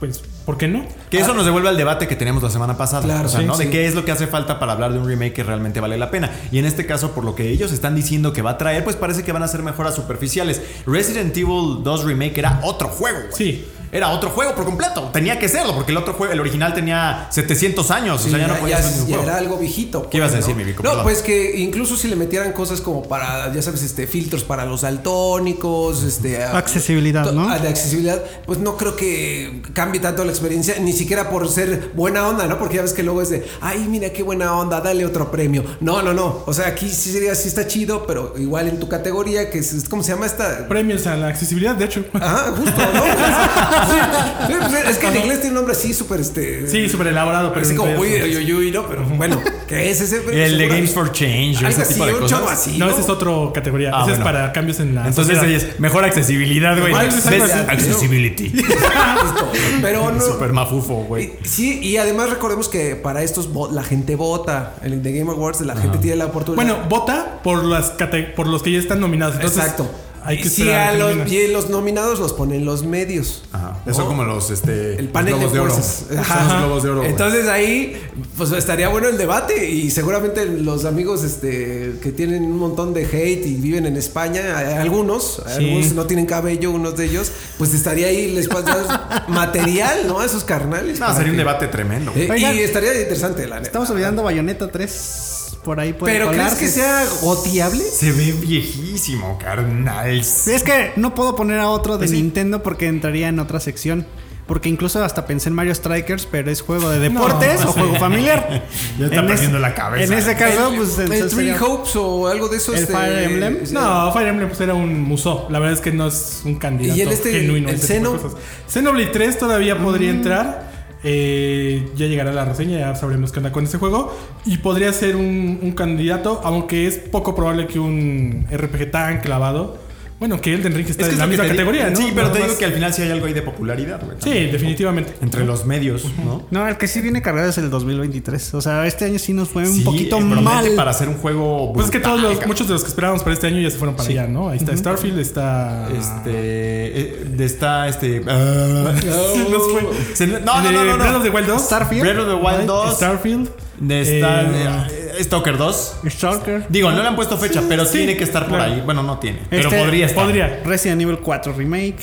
[0.00, 0.84] pues, ¿por qué no?
[1.08, 3.04] Que eso nos devuelve al debate que teníamos la semana pasada.
[3.04, 3.56] Claro, o sea, sí, ¿no?
[3.56, 5.96] De qué es lo que hace falta para hablar de un remake que realmente vale
[5.96, 6.30] la pena.
[6.50, 8.96] Y en este caso, por lo que ellos están diciendo que va a traer, pues
[8.96, 10.60] parece que van a ser mejoras superficiales.
[10.84, 13.32] Resident Evil 2 Remake era otro juego, güey.
[13.32, 13.64] Sí.
[13.94, 15.08] Era otro juego por completo.
[15.12, 18.26] Tenía que serlo, porque el otro juego, el original tenía 700 años.
[18.26, 19.22] o sea, ya, no podía ser juego.
[19.22, 20.10] era algo viejito.
[20.10, 20.64] ¿Qué ibas a pues, decir, ¿no?
[20.64, 20.82] mi Vico?
[20.82, 21.04] No, Perdón.
[21.04, 24.80] pues que incluso si le metieran cosas como para, ya sabes, este, filtros para los
[24.80, 26.42] daltónicos, este...
[26.42, 27.46] Accesibilidad, ¿no?
[27.56, 32.26] De accesibilidad, pues no creo que cambie tanto la experiencia, ni siquiera por ser buena
[32.26, 32.58] onda, ¿no?
[32.58, 35.62] Porque ya ves que luego es de, ay, mira qué buena onda, dale otro premio.
[35.78, 36.42] No, no, no.
[36.46, 39.84] O sea, aquí sí sería, sí está chido, pero igual en tu categoría, que es,
[39.88, 40.66] ¿cómo se llama esta?
[40.66, 42.04] Premios a la accesibilidad, de hecho.
[42.14, 43.83] Ajá, justo, ¿no?
[44.46, 46.66] Sí, pues, es que en inglés tiene un nombre así súper, este...
[46.68, 47.64] Sí, súper elaborado, pero.
[47.64, 48.86] Así como, en uy, inglés- uy, uy, uy, ¿no?
[48.86, 50.22] Pero bueno, ¿qué es ese?
[50.44, 52.68] El de Games for Change o ese tipo de cosas.
[52.76, 53.90] No, esa es otra categoría.
[53.92, 54.14] Ah, bueno.
[54.14, 55.06] es para cambios en la.
[55.06, 56.92] Entonces ella es mejor accesibilidad, güey.
[56.94, 58.52] Accessibility.
[59.82, 60.20] Pero no.
[60.20, 61.32] Super mafufo, güey.
[61.44, 64.74] Sí, y además recordemos que para estos la gente vota.
[64.82, 66.62] En el The Game Awards la gente tiene la oportunidad.
[66.64, 67.94] Bueno, vota por, las
[68.36, 69.36] por los que ya están nominados.
[69.36, 69.88] Exacto.
[70.24, 73.42] Hay que esperar a los, y los nominados los ponen los medios.
[73.52, 73.78] Ajá.
[73.86, 75.74] Eso como los, este, El panel los de de oro.
[75.74, 76.16] Son
[76.48, 76.98] los globos de oro.
[77.00, 77.10] güey.
[77.10, 78.00] Entonces ahí,
[78.36, 83.04] pues estaría bueno el debate y seguramente los amigos este, que tienen un montón de
[83.04, 85.52] hate y viven en España, hay algunos, Sí.
[85.64, 88.86] algunos no tienen cabello, unos de ellos, pues estaría ahí les pasas
[89.28, 90.20] material, ¿no?
[90.20, 90.98] A esos carnales.
[91.00, 92.12] No, sería un que- debate tremendo.
[92.16, 93.66] Eh, Oigan, y estaría interesante, la neta.
[93.68, 95.33] Estamos olvidando Bayonetta 3.
[95.64, 96.64] Por ahí puede Pero ¿crees colarse.
[96.64, 97.82] que sea goteable?
[97.82, 100.10] Se ve viejísimo, carnal.
[100.20, 104.06] Es que no puedo poner a otro Pues de Nintendo porque entraría en otra sección.
[104.46, 107.78] Porque incluso hasta pensé en Mario Strikers, pero es juego de deportes No, o sí.
[107.80, 108.62] juego familiar.
[108.98, 110.12] Ya está En perdiendo ese- la cabeza.
[110.12, 112.74] En ese caso, el, pues el entonces Three sería- Hopes o algo de eso.
[112.74, 113.60] ¿El este, Fire Emblem?
[113.64, 113.72] sí.
[113.72, 115.46] No, Fire Emblem pues era un museo.
[115.48, 117.68] La verdad es que no es un candidato ¿Y el este, genuino.
[117.68, 118.36] a el de.
[118.68, 120.16] Xenoblade 3 todavía podría Mm.
[120.16, 120.63] entrar.
[121.04, 124.16] Eh, ya llegará la reseña, ya sabremos qué onda con ese juego.
[124.46, 129.83] Y podría ser un, un candidato, aunque es poco probable que un RPG tan clavado.
[130.24, 131.96] Bueno, que Elden Ring está Es que en la misma categoría, ¿no?
[131.96, 132.56] Sí, pero Nada te digo más.
[132.58, 134.16] que al final sí hay algo ahí de popularidad, güey.
[134.20, 134.52] Sí, también.
[134.52, 135.14] definitivamente.
[135.20, 136.46] Entre los medios, ¿no?
[136.50, 138.54] No, el que sí viene cargado es el 2023.
[138.54, 140.70] O sea, este año sí nos fue un Sí, poquito mal.
[140.76, 141.74] para hacer un juego.
[141.74, 143.76] Pues es que todos los, muchos de los que esperábamos para este año ya se
[143.76, 144.48] fueron para allá, ¿no?
[144.48, 145.88] Ahí está Starfield, está.
[145.90, 146.30] Este.
[146.30, 148.22] eh, de está este.
[148.26, 149.82] ah, Se nos fue.
[150.14, 150.96] se- no, no, no, De no, no.
[150.96, 151.62] Breath of the Wild 2.
[151.66, 152.00] Starfield.
[152.02, 152.96] Breath of the Wild 2.
[152.96, 153.48] Starfield.
[153.78, 155.96] De Eh, eh, Stalker 2.
[156.08, 156.66] Stalker.
[156.68, 158.72] Digo, no le han puesto fecha, pero sí, tiene que estar por claro.
[158.74, 158.82] ahí.
[158.84, 159.40] Bueno, no tiene.
[159.50, 160.24] Pero Este, podría estar.
[160.24, 160.60] Podría.
[160.64, 161.96] Resident Evil 4 Remake.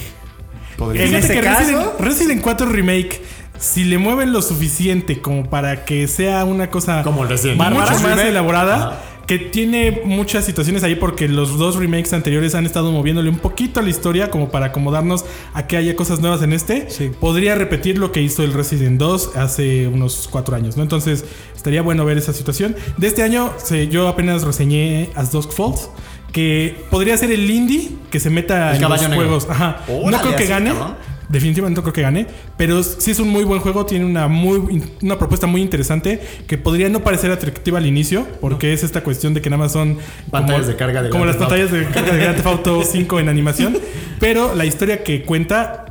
[0.78, 3.22] Podría En ese que caso- Resident, Resident 4 Remake,
[3.60, 8.76] si le mueven lo suficiente como para que sea una cosa Como mucho más elaborada,
[8.76, 8.98] Ajá.
[9.28, 13.80] Que tiene muchas situaciones ahí porque los dos remakes anteriores han estado moviéndole un poquito
[13.80, 16.88] a la historia como para acomodarnos a que haya cosas nuevas en este.
[17.20, 20.84] Podría repetir lo que hizo el Resident 2 hace unos cuatro años, ¿no?
[20.84, 21.24] Entonces
[21.56, 22.76] estaría bueno ver esa situación.
[22.98, 25.90] De este año se- yo apenas reseñé As Dusk Falls.
[26.32, 29.16] Que podría ser el indie que se meta El en los negro.
[29.18, 29.48] juegos.
[29.50, 29.82] Ajá.
[29.90, 30.72] no creo que gane.
[31.32, 32.28] Definitivamente no creo que gane,
[32.58, 36.58] pero sí es un muy buen juego, tiene una muy una propuesta muy interesante que
[36.58, 39.98] podría no parecer atractiva al inicio, porque es esta cuestión de que nada más son
[40.30, 43.30] Pantallas de carga de como las pantallas de carga de Grand Theft Auto 5 en
[43.30, 43.78] animación,
[44.20, 45.86] pero la historia que cuenta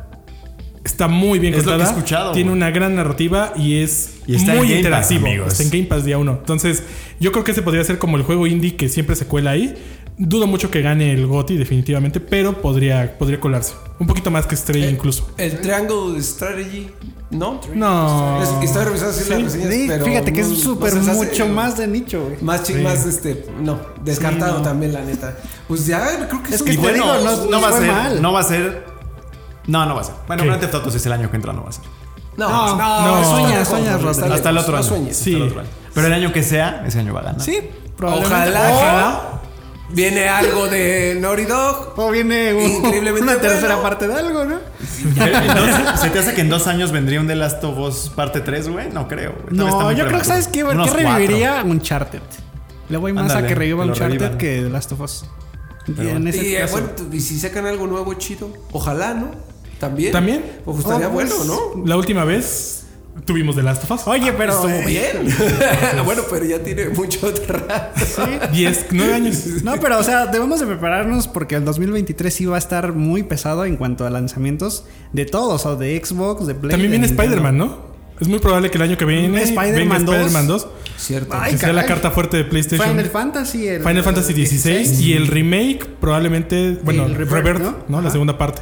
[0.85, 4.59] está muy bien Es contada, escuchado, tiene una gran narrativa y es Y está en
[4.59, 6.37] muy Pass, interactivo, está en Game Pass día uno.
[6.41, 6.83] Entonces,
[7.19, 9.75] yo creo que ese podría ser como el juego indie que siempre se cuela ahí.
[10.23, 13.73] Dudo mucho que gane el GOTY definitivamente, pero podría podría colarse.
[13.99, 15.27] Un poquito más que Stray Eh, incluso.
[15.39, 16.91] El Triangle Strategy,
[17.31, 17.59] ¿no?
[17.75, 18.43] No.
[18.43, 21.13] Es- Estoy revisando así las reseñas, Sí, pero fíjate que no- es no súper hace-
[21.13, 22.37] mucho más de nicho, güey.
[22.43, 22.75] Más Sí.
[22.75, 24.63] más este, no, descartado Sí, no.
[24.69, 25.39] también la neta.
[25.67, 27.87] Pues ya creo que Es un que bueno, digo, no- no, no va a ser.
[27.91, 28.21] mal.
[28.23, 28.85] No va a ser.
[29.69, 30.15] No, no va a ser.
[30.27, 30.45] Bueno.
[30.45, 31.85] Grand Theft Auto si es el año que entra, no va a ser.
[32.37, 35.09] No, No, no, sueñas, sueñas, Hasta el otro no año.
[35.13, 35.31] Sí.
[35.31, 35.69] Hasta el otro año.
[35.95, 37.41] Pero el año que sea, ese año va a ganar.
[37.41, 37.59] Sí,
[37.97, 38.51] probablemente.
[38.51, 39.40] Ojalá.
[39.93, 41.95] Viene algo de Naughty Dog.
[41.97, 43.83] O viene un- Increíblemente una tercera bueno.
[43.83, 44.59] parte de algo, ¿no?
[45.17, 48.41] Entonces, ¿Se te hace que en dos años vendría un The Last of Us parte
[48.41, 48.91] 3, güey?
[48.91, 49.33] No creo.
[49.33, 49.57] güey.
[49.57, 50.25] No, muy yo creo que.
[50.25, 50.61] ¿sabes qué?
[50.61, 50.95] ¿Qué cuatro.
[50.95, 51.63] reviviría?
[51.65, 52.21] Uncharted.
[52.89, 54.39] Le voy más a que reviva Uncharted revivan.
[54.39, 55.25] que The Last of Us.
[55.87, 59.15] Y en ese Y eh, caso- bueno, tú- y si sacan algo nuevo chido, ojalá,
[59.15, 59.31] ¿no?
[59.81, 60.13] También.
[60.13, 60.45] También.
[60.65, 61.45] Pues estaría Oh, pues, bueno,
[61.77, 61.87] ¿no?
[61.87, 62.80] La última vez
[63.25, 64.07] tuvimos The Last of Us.
[64.07, 64.53] Oye, pero.
[64.53, 65.35] Estuvo eh, bien.
[66.05, 68.01] bueno, pero ya tiene mucho rato.
[68.53, 69.45] 10, 9 años.
[69.63, 73.23] No, pero o sea, debemos de prepararnos porque el 2023 sí va a estar muy
[73.23, 76.71] pesado en cuanto a lanzamientos de todos, o de Xbox, de Play.
[76.71, 77.07] También viene.
[77.07, 77.91] Spider-Man, ¿no?
[78.21, 80.15] Es muy probable que el año que viene Spider-Man venga 2.
[80.15, 80.67] Spider-Man 2.
[80.99, 81.37] Cierto.
[81.41, 82.91] Ay, que sea la carta fuerte de PlayStation.
[82.91, 83.67] Final Fantasy.
[83.67, 87.77] el- Final Fantasy XVI y el remake probablemente, bueno, El Rebirth, Rebirth, ¿no?
[87.89, 88.03] ¿no?
[88.03, 88.61] La segunda parte.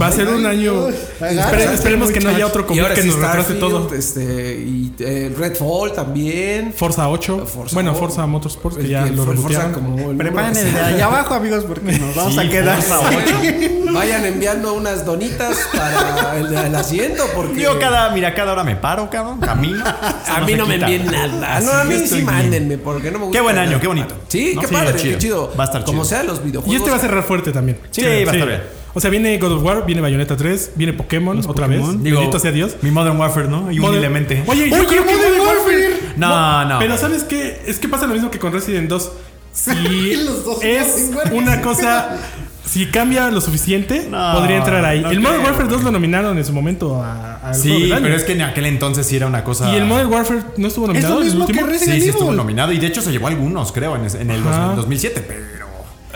[0.00, 0.88] Va a ser un año.
[0.88, 3.92] espere- esperemos que no haya otro ahora que nos retrase todo.
[3.94, 6.72] Este, y eh, Redfall también.
[6.72, 7.44] Forza 8.
[7.46, 9.72] Forza bueno, Forza Motorsports, que El- ya el lo Forza rebotearon.
[9.72, 12.78] como el Preparen número el de allá abajo, amigos, porque nos vamos a quedar.
[13.92, 18.76] Vayan enviando unas donitas para el, el asiento porque Yo cada, mira, cada hora me
[18.76, 19.84] paro, cabrón, camino.
[19.84, 21.56] a mí no me envíen nada.
[21.56, 23.38] Así no, a mí sí mándenme porque no me gusta.
[23.38, 24.14] Qué buen año, qué bonito.
[24.28, 24.60] Sí, ¿No?
[24.60, 25.12] qué Sí, padre, chido.
[25.14, 25.52] qué chido.
[25.58, 26.08] Va a estar Como chido.
[26.08, 26.72] sea los videojuegos.
[26.72, 27.78] Y este va a cerrar fuerte también.
[27.90, 28.62] Sí, va a estar bien.
[28.92, 32.02] O sea, viene God of War, viene Bayonetta 3, viene Pokémon otra Pokémon.
[32.02, 32.12] vez.
[32.12, 32.76] Bendito sea Dios.
[32.82, 33.70] Mi Modern Warfare, ¿no?
[33.70, 34.42] Y Modern- humildemente.
[34.46, 35.90] Oye, yo Oye, creo que Modern Warfare.
[36.16, 36.78] No, no.
[36.80, 37.62] Pero ¿sabes qué?
[37.66, 39.12] Es que pasa lo mismo que con Resident 2.
[39.52, 42.16] Si Los dos es una cosa.
[42.64, 45.00] Si cambia lo suficiente, No, podría entrar ahí.
[45.00, 45.84] no el Modern Warfare 2 güey.
[45.86, 49.16] lo nominaron en su momento a, juego Sí, pero es que en aquel entonces sí
[49.16, 49.72] era una cosa.
[49.72, 51.66] Y el Modern Warfare no estuvo Es nominado el mismo último.
[51.66, 52.70] que Sí, sí estuvo nominado.
[52.72, 54.74] Y de hecho se llevó algunos, creo, en, el Ajá.
[54.76, 55.24] 2007.
[55.26, 55.59] Pero.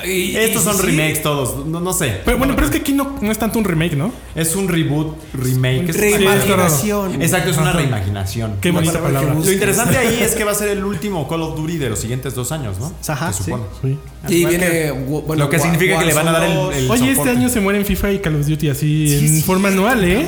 [0.06, 1.66] Y- Estos y son sí, remakes todos.
[1.66, 2.20] No, no sé.
[2.24, 4.12] Pero bueno, pero es que aquí no, no es tanto un remake, ¿no?
[4.34, 5.92] Es un reboot, remake.
[5.92, 7.22] Reimaginación.
[7.22, 8.56] Exacto, es una reimaginación.
[8.60, 9.34] Qué bonita palabra.
[9.34, 11.98] Lo interesante ahí es que va a ser el último Call of Duty de los
[11.98, 12.92] siguientes dos años, ¿no?
[13.08, 13.50] Ajá, Se sí.
[13.50, 13.64] supone.
[13.82, 13.98] Sí.
[14.28, 17.48] Y viene bueno, Lo que significa que le van a dar el, Oye, este año
[17.48, 20.26] se mueren FIFA y Call of Duty así en forma anual, ¿eh?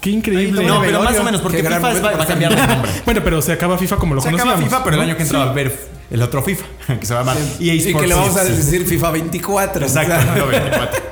[0.00, 0.62] Qué increíble.
[0.66, 1.10] No, pero velorio.
[1.10, 2.90] más o menos, porque Qué FIFA es- va, a cambiar de nombre.
[3.06, 4.68] Bueno, pero se acaba FIFA como lo Se acaba conocíamos.
[4.70, 6.64] FIFA, pero el año que entra va a haber el otro FIFA,
[7.00, 8.00] que se va a llamar EA Y Sports.
[8.00, 9.82] que le vamos a decir FIFA 24.
[9.86, 11.02] Exacto, o sea, no, 24.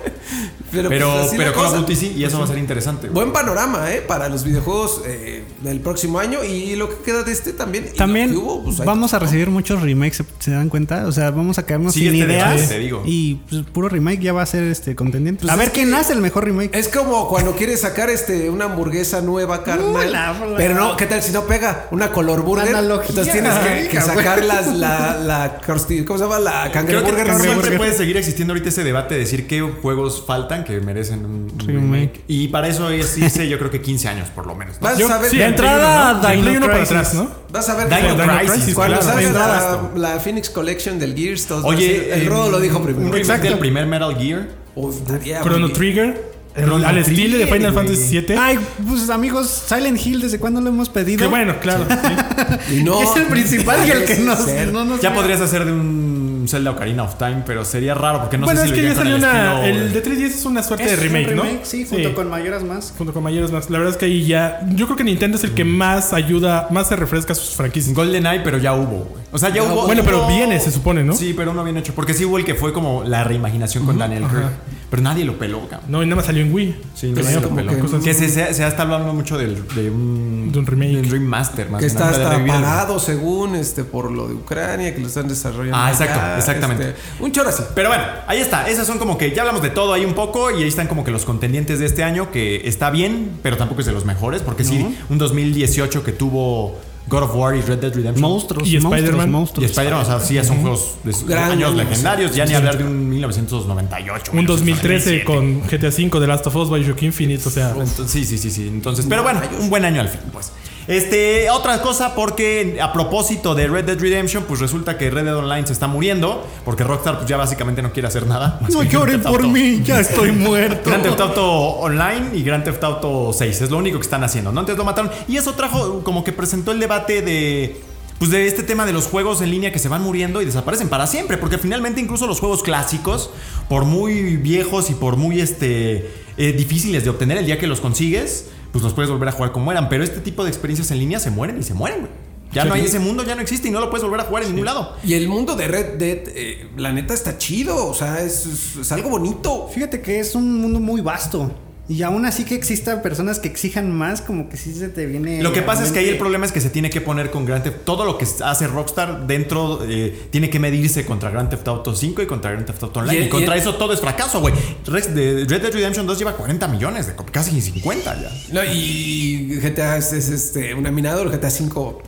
[0.73, 1.81] Pero Pero, pues pero la Call of cosa.
[1.83, 3.09] Duty sí, y eso va a ser interesante.
[3.09, 3.15] güey.
[3.15, 4.01] Buen panorama, ¿eh?
[4.07, 7.93] Para los videojuegos eh, del próximo año y lo que queda de este también.
[7.97, 11.07] También hubo, pues, vamos a recibir muchos remakes, ¿se, dan cuenta?
[11.07, 12.69] O sea, vamos a quedarnos Sí, sin este de- ideas.
[12.69, 13.03] te digo.
[13.07, 15.43] Y pues, puro remake ya va a ser este contendiente.
[15.43, 16.75] Pues a ver quién que- hace el mejor remake.
[16.77, 20.55] Es como cuando quieres sacar este una hamburguesa nueva, carnal.
[20.57, 21.87] pero no, ¿qué tal si no pega?
[21.91, 22.69] Una color burger.
[22.75, 23.09] Analogía.
[23.11, 26.39] Entonces tienes que, que sacar las, la, la, ¿cómo se llama?
[26.39, 30.25] La Creo que cangreburger siempre puede seguir existiendo ahorita ese debate de decir qué juegos
[30.27, 31.73] faltan que merecen un un Remake.
[31.81, 32.21] remake.
[32.29, 34.77] Y para eso es irse, yo creo que 15 años por lo menos.
[34.81, 34.89] ¿no?
[34.89, 36.31] Vas Yo- a ver, sí, entrada, ¿no?
[36.31, 36.91] Dino para Crisis.
[36.97, 37.31] atrás, ¿no?
[37.51, 40.99] vas a ver Dino Dino Crisis, Crisis, cuando claro, salga bien la, la Phoenix Collection
[40.99, 42.99] del Gears, todos Oye, el Rodo lo dijo primero.
[43.07, 43.49] Un remake Exacto.
[43.49, 44.49] del primer Metal Gear.
[44.75, 44.97] Uf,
[45.43, 46.33] Chrono Trigger.
[46.55, 47.73] Chrono al estilo de Final.
[47.73, 48.37] Fantasy VII.
[48.39, 51.21] Ay, pues amigos, Silent Hill, ¿desde cuándo lo hemos pedido?
[51.21, 51.87] Que bueno, claro.
[51.89, 52.75] sí.
[52.79, 55.73] Y no, es el principal y el que nos, no nos Ya podrías hacer de
[55.73, 58.83] un Zelda Ocarina of Time, pero sería raro porque no bueno, sé si es lo
[58.83, 59.61] que ya salió una.
[59.67, 61.45] estilo El de 3DS es una suerte Es de un remake, ¿no?
[61.63, 62.93] Sí, junto con Mayoras más.
[62.97, 63.69] Junto con mayores más.
[63.71, 64.61] La verdad es que ahí ya.
[64.71, 67.95] Yo creo que Nintendo es el que más ayuda, más se refresca sus franquicias.
[67.95, 69.23] GoldenEye, pero ya hubo, güey.
[69.33, 69.87] O sea, ya hubo.
[69.87, 71.15] Bueno, pero viene, se supone, ¿no?
[71.15, 71.95] Sí, pero no bien hecho.
[71.95, 74.47] Porque sí hubo el que fue como la reimaginación con Daniel Craig.
[74.91, 75.91] Pero nadie lo peló, cabrón.
[75.91, 76.77] No, y nada más salió en Wii.
[76.95, 77.73] Sí, nadie lo peló.
[77.73, 80.51] que cosas- Que se, se, se está hablando mucho del, de un.
[80.53, 80.97] De un remake.
[80.97, 85.07] de Remaster, más que está hasta parado según este por lo de Ucrania que lo
[85.07, 86.91] están desarrollando Ah, exacto, exactamente.
[86.91, 88.69] este, un choro así Pero bueno, ahí está.
[88.69, 91.05] Esas son como que ya hablamos de todo ahí un poco y ahí están como
[91.05, 94.43] que los contendientes de este año que está bien, pero tampoco es de los mejores
[94.43, 96.77] porque sí, un 2018 que tuvo
[97.09, 98.21] God of War y Red Dead Redemption.
[98.21, 99.49] Monstruos, Y monstruos, Spider-Man.
[99.59, 99.65] Y.
[99.65, 102.35] Spider-Man, o sea, sí, ya son juegos de sus Gran años año, legendarios.
[102.35, 104.33] Ya ni hablar de un 1998.
[104.35, 105.25] Un 2013 1997.
[105.25, 107.71] con GTA V, The Last of Us, Bioshock Infinite, o sea.
[107.71, 108.69] Entonces, sí, sí, sí, sí.
[108.69, 110.53] Entonces, pero bueno, un buen año al fin, pues.
[110.89, 115.37] Este, otra cosa, porque a propósito de Red Dead Redemption, pues resulta que Red Dead
[115.37, 118.59] Online se está muriendo, porque Rockstar pues ya básicamente no quiere hacer nada.
[118.61, 120.91] más No que lloren Grand por mí, ya estoy muerto.
[120.91, 124.51] Grand Theft Auto Online y Grand Theft Auto 6, es lo único que están haciendo,
[124.51, 124.61] ¿no?
[124.61, 125.11] Entonces lo mataron.
[125.29, 127.81] Y eso trajo, como que presentó el debate de.
[128.19, 130.89] Pues de este tema de los juegos en línea que se van muriendo y desaparecen
[130.89, 131.39] para siempre.
[131.39, 133.31] Porque finalmente incluso los juegos clásicos,
[133.69, 137.81] por muy viejos y por muy este, eh, difíciles de obtener el día que los
[137.81, 139.89] consigues, pues los puedes volver a jugar como eran.
[139.89, 142.13] Pero este tipo de experiencias en línea se mueren y se mueren, güey.
[142.53, 142.69] Ya Sí.
[142.69, 144.51] no hay ese mundo, ya no existe y no lo puedes volver a jugar en
[144.51, 144.95] ningún lado.
[145.05, 148.77] y el mundo de Red Dead eh, la neta está chido o sea es, es-
[148.77, 151.51] es algo bonito Fíjate que es un mundo muy vasto.
[151.93, 155.43] Y aún así que existan personas que exijan más, como que sí se te viene.
[155.43, 157.45] Lo que pasa es que ahí el problema es que se tiene que poner con
[157.45, 161.69] Grand Theft todo lo que hace Rockstar dentro eh, tiene que medirse contra Grand Theft
[161.69, 164.41] Auto 5 y contra Grand Theft Auto Online Y contra y eso todo es fracaso,
[164.41, 164.55] güey.
[164.87, 168.31] Red, de- Red Dead Redemption 2 lleva 40 millones de casi 50 ya.
[168.53, 172.03] No, y GTA es, es, este una minador GTA 5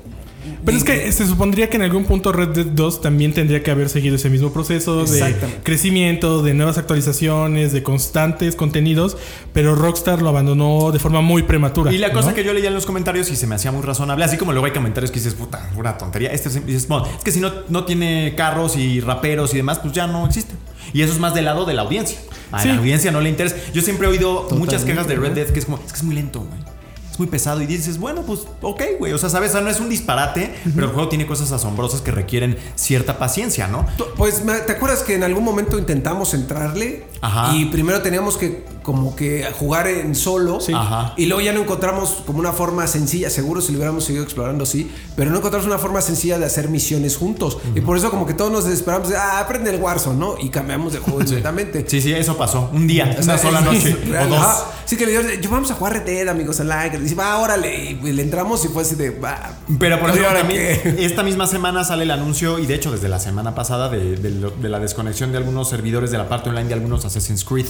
[0.65, 3.71] Pero es que se supondría que en algún punto Red Dead 2 también tendría que
[3.71, 9.17] haber seguido ese mismo proceso de crecimiento, de nuevas actualizaciones, de constantes contenidos,
[9.53, 11.93] pero Rockstar lo abandonó de forma muy prematura.
[11.93, 12.35] Y la cosa ¿no?
[12.35, 14.67] que yo leía en los comentarios y se me hacía muy razonable, así como luego
[14.67, 16.31] hay comentarios que dices, puta, una tontería.
[16.31, 19.79] Este es, dices, bueno, es que si no, no tiene carros y raperos y demás,
[19.79, 20.55] pues ya no existe.
[20.93, 22.19] Y eso es más del lado de la audiencia.
[22.53, 22.69] A Sí.
[22.69, 23.57] la audiencia no le interesa.
[23.73, 26.05] Yo siempre he oído muchas quejas de Red Dead que es como, es que es
[26.05, 26.74] muy lento, güey.
[27.15, 29.13] Es muy pesado y dices, bueno, pues ok, güey.
[29.13, 32.01] O sea, sabes, O sea, no es un disparate, pero el juego tiene cosas asombrosas
[32.01, 33.87] que requieren cierta paciencia, ¿no?
[34.17, 37.55] Pues te acuerdas que en algún momento intentamos entrarle Ajá.
[37.55, 40.59] y primero teníamos que como que jugar en solo.
[40.75, 41.15] Ajá.
[41.17, 44.67] Y luego ya no encontramos como una forma sencilla, seguro si lo hubiéramos seguido explorando,
[44.67, 47.59] sí, pero no encontramos una forma sencilla de hacer misiones juntos.
[47.77, 50.35] Y por eso como que todos nos desesperamos de, ah, aprende el Warzone, ¿no?
[50.39, 51.85] Y cambiamos de juego inmediatamente.
[51.87, 52.71] Sí, sí, eso pasó.
[52.73, 53.97] Un día, O sea, una sola noche.
[54.23, 54.39] o dos.
[54.39, 54.65] Ajá.
[54.85, 57.04] Sí que le digo, yo vamos a jugar Red Dead, amigos, online.
[57.05, 57.99] Y dice, va, órale.
[58.03, 59.59] Y le entramos y fue así de, va.
[59.79, 60.97] Pero por ¿y ejemplo, también qué?
[61.05, 64.69] esta misma semana sale el anuncio, y de hecho desde la semana pasada, de, de
[64.69, 67.67] la desconexión de algunos servidores de la parte online de algunos Assassin's Creed.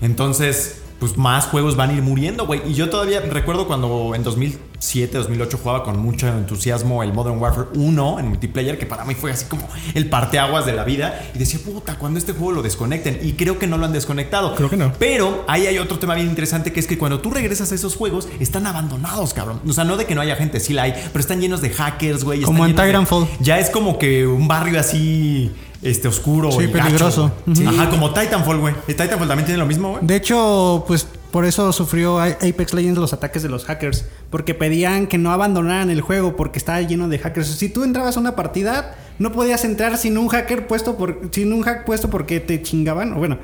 [0.00, 2.62] Entonces, pues más juegos van a ir muriendo, güey.
[2.64, 7.66] Y yo todavía recuerdo cuando en 2007, 2008 jugaba con mucho entusiasmo el Modern Warfare
[7.74, 11.20] 1 en multiplayer, que para mí fue así como el parteaguas de la vida.
[11.34, 13.18] Y decía, puta, cuando este juego lo desconecten.
[13.20, 14.54] Y creo que no lo han desconectado.
[14.54, 14.92] Creo que no.
[14.96, 17.96] Pero ahí hay otro tema bien interesante que es que cuando tú regresas a esos
[17.96, 19.60] juegos, están abandonados, cabrón.
[19.68, 21.70] O sea, no de que no haya gente, sí la hay, pero están llenos de
[21.70, 22.42] hackers, güey.
[22.42, 23.26] Como en llenos de- Titanfall.
[23.40, 25.50] Ya es como que un barrio así,
[25.82, 26.50] este, oscuro.
[26.52, 27.32] Sí, y gacho, peligroso.
[27.46, 27.66] güey.
[27.66, 28.74] Ajá, como Titanfall, güey.
[28.86, 30.06] ¿Y Titanfall también tiene lo mismo, güey?
[30.06, 34.04] De hecho, pues por eso sufrió Apex Legends los ataques de los hackers.
[34.30, 37.48] Porque pedían que no abandonaran el juego porque estaba lleno de hackers.
[37.48, 41.30] Si tú entrabas a una partida, no podías entrar sin un hacker puesto por.
[41.32, 43.14] sin un hack puesto porque te chingaban.
[43.14, 43.38] O bueno.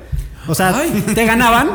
[0.47, 1.03] O sea, Ay.
[1.15, 1.69] te ganaban,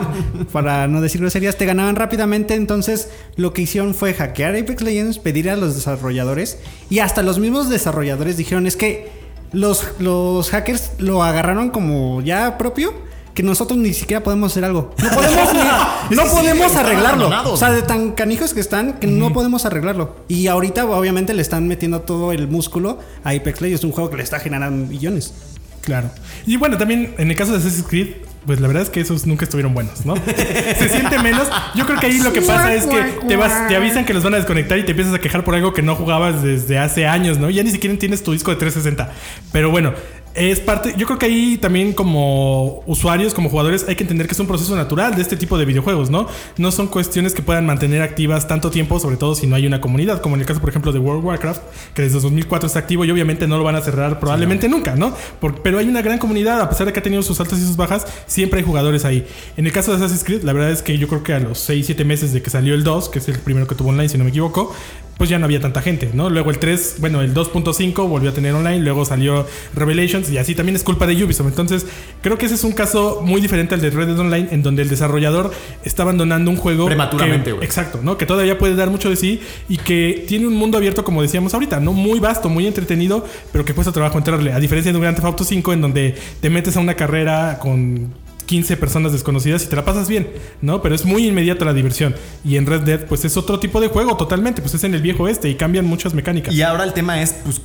[0.50, 2.54] para no decir groserías, te ganaban rápidamente.
[2.54, 6.58] Entonces, lo que hicieron fue hackear Apex Legends, pedir a los desarrolladores.
[6.90, 9.24] Y hasta los mismos desarrolladores dijeron: es que
[9.55, 12.92] los, los hackers lo agarraron como ya propio.
[13.34, 14.94] Que nosotros ni siquiera podemos hacer algo.
[15.02, 17.30] No podemos, ni- no sí, podemos arreglarlo.
[17.52, 20.14] O sea, de tan canijos que están que no podemos arreglarlo.
[20.28, 23.80] Y ahorita, obviamente, le están metiendo todo el músculo a Apex Legends.
[23.80, 25.34] Es un juego que le está generando millones.
[25.80, 26.11] Claro.
[26.46, 28.14] Y bueno, también en el caso de Assassin's Creed,
[28.47, 30.16] pues la verdad es que esos nunca estuvieron buenos, ¿no?
[30.78, 31.49] Se siente menos.
[31.74, 34.22] Yo creo que ahí lo que pasa es que te vas, te avisan que los
[34.22, 37.07] van a desconectar y te empiezas a quejar por algo que no jugabas desde hace
[37.07, 37.51] años, ¿no?
[37.51, 39.12] Ya ni siquiera tienes tu disco de 360.
[39.53, 39.95] Pero bueno,
[40.35, 40.95] es parte.
[40.97, 44.49] Yo creo que ahí también, como usuarios, como jugadores, hay que entender que es un
[44.49, 46.26] proceso natural de este tipo de videojuegos, ¿no?
[46.59, 49.80] No son cuestiones que puedan mantener activas tanto tiempo, sobre todo si no hay una
[49.80, 51.62] comunidad, como en el caso, por ejemplo, de World of Warcraft,
[51.95, 55.14] que desde 2004 está activo y obviamente no lo van a cerrar probablemente nunca, ¿no?
[55.62, 57.76] Pero hay una gran comunidad, a pesar de que ha tenido sus altas y sus
[57.76, 59.26] bajas, siempre hay jugadores ahí.
[59.57, 61.59] En el caso de Assassin's Creed, la verdad es que yo creo que a los
[61.61, 64.09] 6, 7 meses de que salió el 2, que es el primero que tuvo online,
[64.09, 64.74] si no me equivoco,
[65.16, 66.30] pues ya no había tanta gente, ¿no?
[66.30, 70.54] Luego el 3, bueno, el 2.5 volvió a tener online, luego salió Revelations y así
[70.54, 71.46] también es culpa de Ubisoft.
[71.46, 71.86] Entonces,
[72.22, 74.82] creo que ese es un caso muy diferente al de Red Dead Online, en donde
[74.82, 75.52] el desarrollador
[75.84, 76.86] está abandonando un juego.
[76.86, 77.64] Prematuramente, güey.
[77.64, 78.18] Exacto, ¿no?
[78.18, 81.54] Que todavía puede dar mucho de sí y que tiene un mundo abierto, como decíamos
[81.54, 81.92] ahorita, ¿no?
[81.92, 84.52] Muy vasto, muy entretenido, pero que cuesta trabajo entrarle.
[84.52, 87.58] A diferencia de un Grand Theft Auto 5, en donde te metes a una carrera
[87.60, 90.28] con 15 personas desconocidas y te la pasas bien,
[90.61, 90.82] ¿no?
[90.82, 92.14] Pero es muy inmediata la diversión.
[92.45, 95.03] Y en Red Dead, pues es otro tipo de juego totalmente, pues es en el
[95.03, 96.55] viejo este y cambian muchas mecánicas.
[96.55, 97.61] Y ahora el tema es, pues,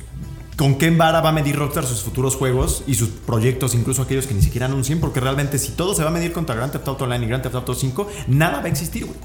[0.60, 4.26] ¿con qué vara va a medir Rockstar sus futuros juegos y sus proyectos, incluso aquellos
[4.26, 5.00] que ni siquiera anuncien?
[5.00, 7.42] Porque realmente si todo se va a medir contra Grand Theft Auto Online y Grand
[7.42, 9.16] Theft Auto 5, nada va a existir, güey.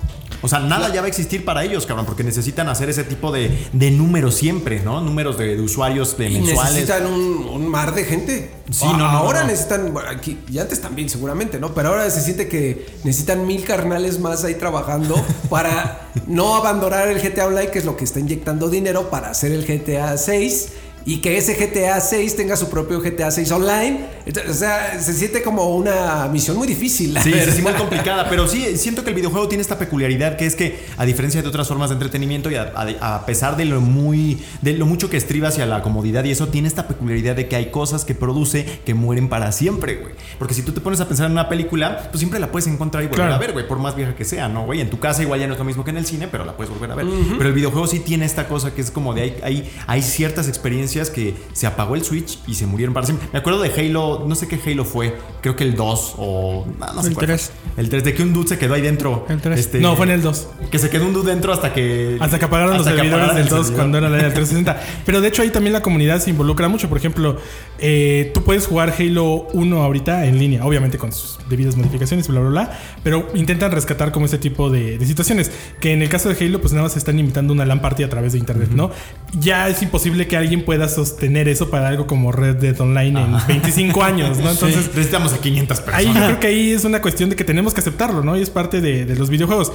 [0.41, 3.33] O sea, nada ya va a existir para ellos, cabrón, porque necesitan hacer ese tipo
[3.33, 5.01] de, de números siempre, ¿no?
[5.01, 6.73] Números de, de usuarios de Y mensuales.
[6.73, 8.51] necesitan un, un mar de gente.
[8.71, 9.47] Sí, no, ahora no.
[9.47, 11.73] necesitan, bueno, aquí, y antes también seguramente, ¿no?
[11.73, 15.15] Pero ahora se siente que necesitan mil carnales más ahí trabajando
[15.49, 19.51] para no abandonar el GTA Online, que es lo que está inyectando dinero para hacer
[19.51, 20.69] el GTA 6
[21.07, 24.05] y que ese GTA 6 tenga su propio GTA 6 online.
[24.25, 27.15] Entonces, o sea, se siente como una misión muy difícil.
[27.21, 28.27] Sí, sí, sí, muy complicada.
[28.27, 31.47] Pero sí, siento que el videojuego tiene esta peculiaridad que es que, a diferencia de
[31.47, 34.41] otras formas de entretenimiento, y a, a- a pesar de lo muy.
[34.63, 37.55] de lo mucho que estriba hacia la comodidad y eso, tiene esta peculiaridad de que
[37.55, 40.13] hay cosas que produce que mueren para siempre, güey.
[40.39, 43.03] Porque si tú te pones a pensar en una película, pues siempre la puedes encontrar
[43.03, 43.35] y volver Claro.
[43.35, 44.81] a ver, güey, por más vieja que sea, ¿no, güey?
[44.81, 46.57] En tu casa igual ya no es lo mismo que en el cine, pero la
[46.57, 47.05] puedes volver a ver.
[47.37, 50.47] Pero el videojuego sí tiene esta cosa que es como de hay, hay, hay ciertas
[50.47, 53.27] experiencias que se apagó el Switch y se murieron para siempre.
[53.33, 56.65] Me acuerdo de Halo, no sé qué Halo fue, creo que el 2 o.
[56.79, 57.35] No, no sé El cuál fue.
[57.35, 57.51] 3.
[57.77, 59.25] El 3, de que un dude se quedó ahí dentro.
[59.29, 59.59] El 3.
[59.59, 60.47] Este, No, fue en el 2.
[60.71, 62.17] Que se quedó un dude dentro hasta que.
[62.19, 63.75] Hasta que apagaron los hasta servidores del el 2 servidor.
[63.75, 64.81] cuando era la del 360.
[65.05, 66.87] Pero de hecho ahí también la comunidad se involucra mucho.
[66.89, 67.37] Por ejemplo,
[67.79, 72.39] eh, tú puedes jugar Halo 1 ahorita en línea, obviamente con sus debidas modificaciones, bla,
[72.39, 72.79] bla, bla.
[73.03, 75.51] Pero intentan rescatar como ese tipo de, de situaciones.
[75.79, 78.03] Que en el caso de Halo, pues nada más se están imitando una LAN party
[78.03, 78.91] a través de internet, ¿no?
[79.39, 83.37] Ya es imposible que alguien pueda sostener eso para algo como Red Dead Online en
[83.47, 84.51] 25 años, ¿no?
[84.51, 85.99] Entonces, necesitamos a 500 personas.
[85.99, 88.37] Ahí yo creo que ahí es una cuestión de que tenemos que aceptarlo, ¿no?
[88.37, 89.71] Y es parte de, de los videojuegos.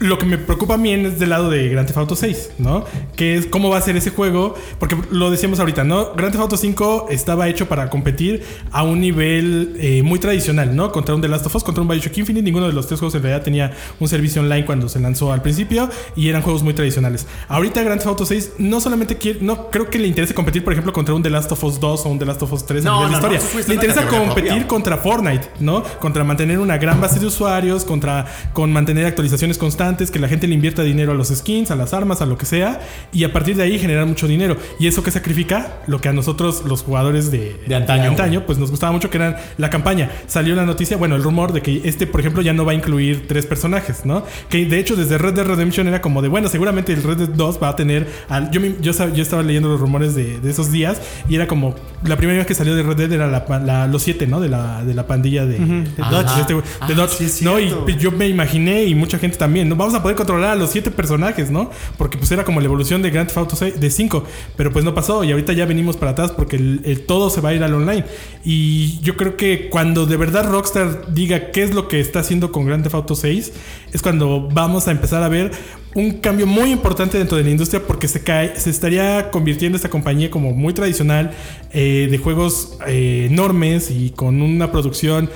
[0.00, 2.84] Lo que me preocupa a mí es del lado de Grand Theft Auto 6, ¿no?
[3.16, 6.12] Que es cómo va a ser ese juego, porque lo decíamos ahorita, ¿no?
[6.14, 10.92] Grand Theft Auto 5 estaba hecho para competir a un nivel eh, muy tradicional, ¿no?
[10.92, 13.14] Contra un The Last of Us, contra un Bioshock Infinite, ninguno de los tres juegos
[13.16, 16.74] en realidad tenía un servicio online cuando se lanzó al principio y eran juegos muy
[16.74, 17.26] tradicionales.
[17.48, 20.72] Ahorita Grand Theft Auto 6 no solamente quiere, no creo que le interese competir, por
[20.72, 22.84] ejemplo, contra un The Last of Us 2 o un The Last of Us 3
[22.84, 23.38] No, nivel no, no, historia.
[23.38, 25.82] está le en interesa competir contra Fortnite, ¿no?
[25.98, 30.46] Contra mantener una gran base de usuarios, contra con mantener actualizaciones constantes, que la gente
[30.46, 32.80] le invierta dinero a los skins, a las armas, a lo que sea,
[33.12, 34.56] y a partir de ahí generar mucho dinero.
[34.78, 35.78] ¿Y eso que sacrifica?
[35.86, 39.40] Lo que a nosotros, los jugadores de, De antaño, pues nos gustaba mucho, que era
[39.56, 40.10] la campaña.
[40.26, 42.74] Salió la noticia, bueno, el rumor de que este, por ejemplo, ya no va a
[42.74, 44.24] incluir tres personajes, ¿no?
[44.48, 47.28] Que de hecho desde Red Dead Redemption era como de, bueno, seguramente el Red Dead
[47.28, 48.06] 2 va a tener...
[48.28, 48.90] al- yo, yo,
[49.22, 51.74] estaba leyendo los rumores de, de esos días y era como,
[52.04, 54.40] la primera vez que salió de Red Dead era la, la- los siete, ¿no?
[54.40, 56.34] De la, de la pandilla de, de Dodge.
[56.34, 57.58] De este güey- de Ah, Dodge, sí ¿no?
[57.60, 57.68] Y
[57.98, 59.76] yo me imaginé y mucha gente también, ¿no?
[59.78, 61.70] Vamos a poder controlar a los siete personajes, ¿no?
[61.96, 64.24] Porque pues era como la evolución de Grand Theft Auto 6 de 5,
[64.56, 67.50] pero pues no pasó y ahorita ya venimos para atrás porque el todo se va
[67.50, 68.04] a ir al online.
[68.44, 72.50] Y yo creo que cuando de verdad Rockstar diga qué es lo que está haciendo
[72.52, 73.52] con Grand Theft Auto 6,
[73.92, 75.52] es cuando vamos a empezar a ver
[75.94, 79.88] un cambio muy importante dentro de la industria porque se cae, se estaría convirtiendo esta
[79.88, 81.32] compañía como muy tradicional
[81.72, 85.30] eh, de juegos eh, enormes y con una producción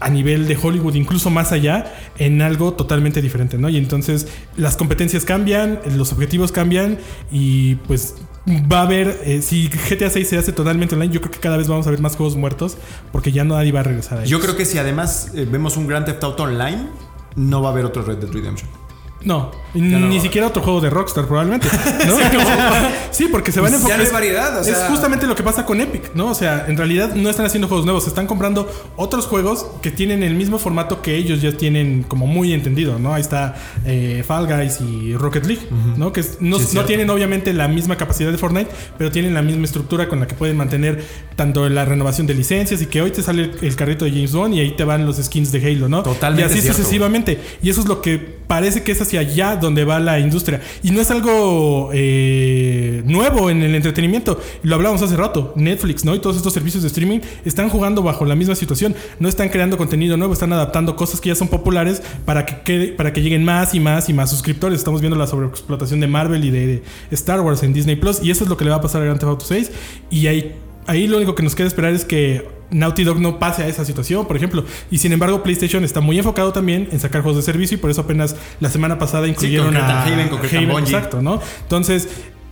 [0.00, 3.68] a nivel de Hollywood, incluso más allá, en algo totalmente diferente, ¿no?
[3.68, 6.98] Y entonces las competencias cambian, los objetivos cambian
[7.30, 8.14] y pues
[8.46, 11.56] va a haber, eh, si GTA 6 se hace totalmente online, yo creo que cada
[11.56, 12.76] vez vamos a ver más juegos muertos
[13.12, 14.30] porque ya nadie va a regresar a ellos.
[14.30, 16.86] Yo creo que si además eh, vemos un Grand Theft Auto Online,
[17.34, 18.85] no va a haber otro Red Dead Redemption.
[19.22, 21.68] No, no ni siquiera otro juego de Rockstar probablemente.
[22.06, 22.16] ¿no?
[23.10, 23.98] sí, porque se van a ya enfocar.
[23.98, 26.28] no hay variedad, o es justamente lo que pasa con Epic, ¿no?
[26.28, 30.22] O sea, en realidad no están haciendo juegos nuevos, están comprando otros juegos que tienen
[30.22, 33.14] el mismo formato que ellos ya tienen como muy entendido, ¿no?
[33.14, 35.62] Ahí está eh, Fall Guys y Rocket League,
[35.96, 36.12] ¿no?
[36.12, 39.64] Que no, Sí, no tienen obviamente la misma capacidad de Fortnite, pero tienen la misma
[39.64, 41.04] estructura con la que pueden mantener
[41.36, 44.32] tanto la renovación de licencias y que hoy te sale el, el carrito de James
[44.32, 46.02] Bond y ahí te van los skins de Halo, ¿no?
[46.02, 46.78] Totalmente Y así cierto.
[46.78, 47.40] sucesivamente.
[47.62, 50.60] Y eso es lo que parece que es hacia allá donde va la industria.
[50.82, 54.40] Y no es algo eh, nuevo en el entretenimiento.
[54.62, 55.52] Lo hablábamos hace rato.
[55.56, 56.14] Netflix, ¿no?
[56.14, 58.94] Y todos estos servicios de streaming están jugando bajo la misma situación.
[59.18, 63.12] No están creando contenido nuevo, están adaptando cosas que ya son populares para que, para
[63.12, 64.78] que lleguen más y más y más suscriptores.
[64.78, 68.22] Estamos viendo la sobreexplotación de Marvel y de, de Star Wars en Disney Plus.
[68.22, 69.70] Y eso es lo que le va a pasar a Grand Theft Auto 6.
[70.10, 70.54] Y ahí
[70.86, 73.84] Ahí lo único que nos queda esperar es que Naughty Dog no pase a esa
[73.84, 74.64] situación, por ejemplo.
[74.90, 77.90] Y sin embargo, PlayStation está muy enfocado también en sacar juegos de servicio y por
[77.90, 80.84] eso apenas la semana pasada incluyeron concretan a Haven.
[80.84, 81.40] Exacto, ¿no?
[81.62, 82.08] Entonces,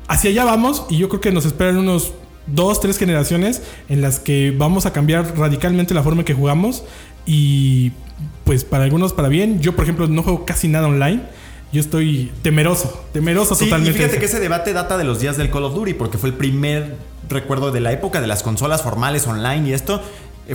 [0.08, 2.12] hacia allá vamos y yo creo que nos esperan unos
[2.46, 6.84] dos, tres generaciones en las que vamos a cambiar radicalmente la forma en que jugamos
[7.26, 7.92] y
[8.44, 9.60] pues para algunos para bien.
[9.60, 11.22] Yo, por ejemplo, no juego casi nada online.
[11.72, 13.98] Yo estoy temeroso, temeroso Sí, totalmente.
[13.98, 16.28] y fíjate que ese debate data de los días del Call of Duty, porque fue
[16.28, 16.96] el primer
[17.28, 20.02] recuerdo de la época de las consolas formales online y esto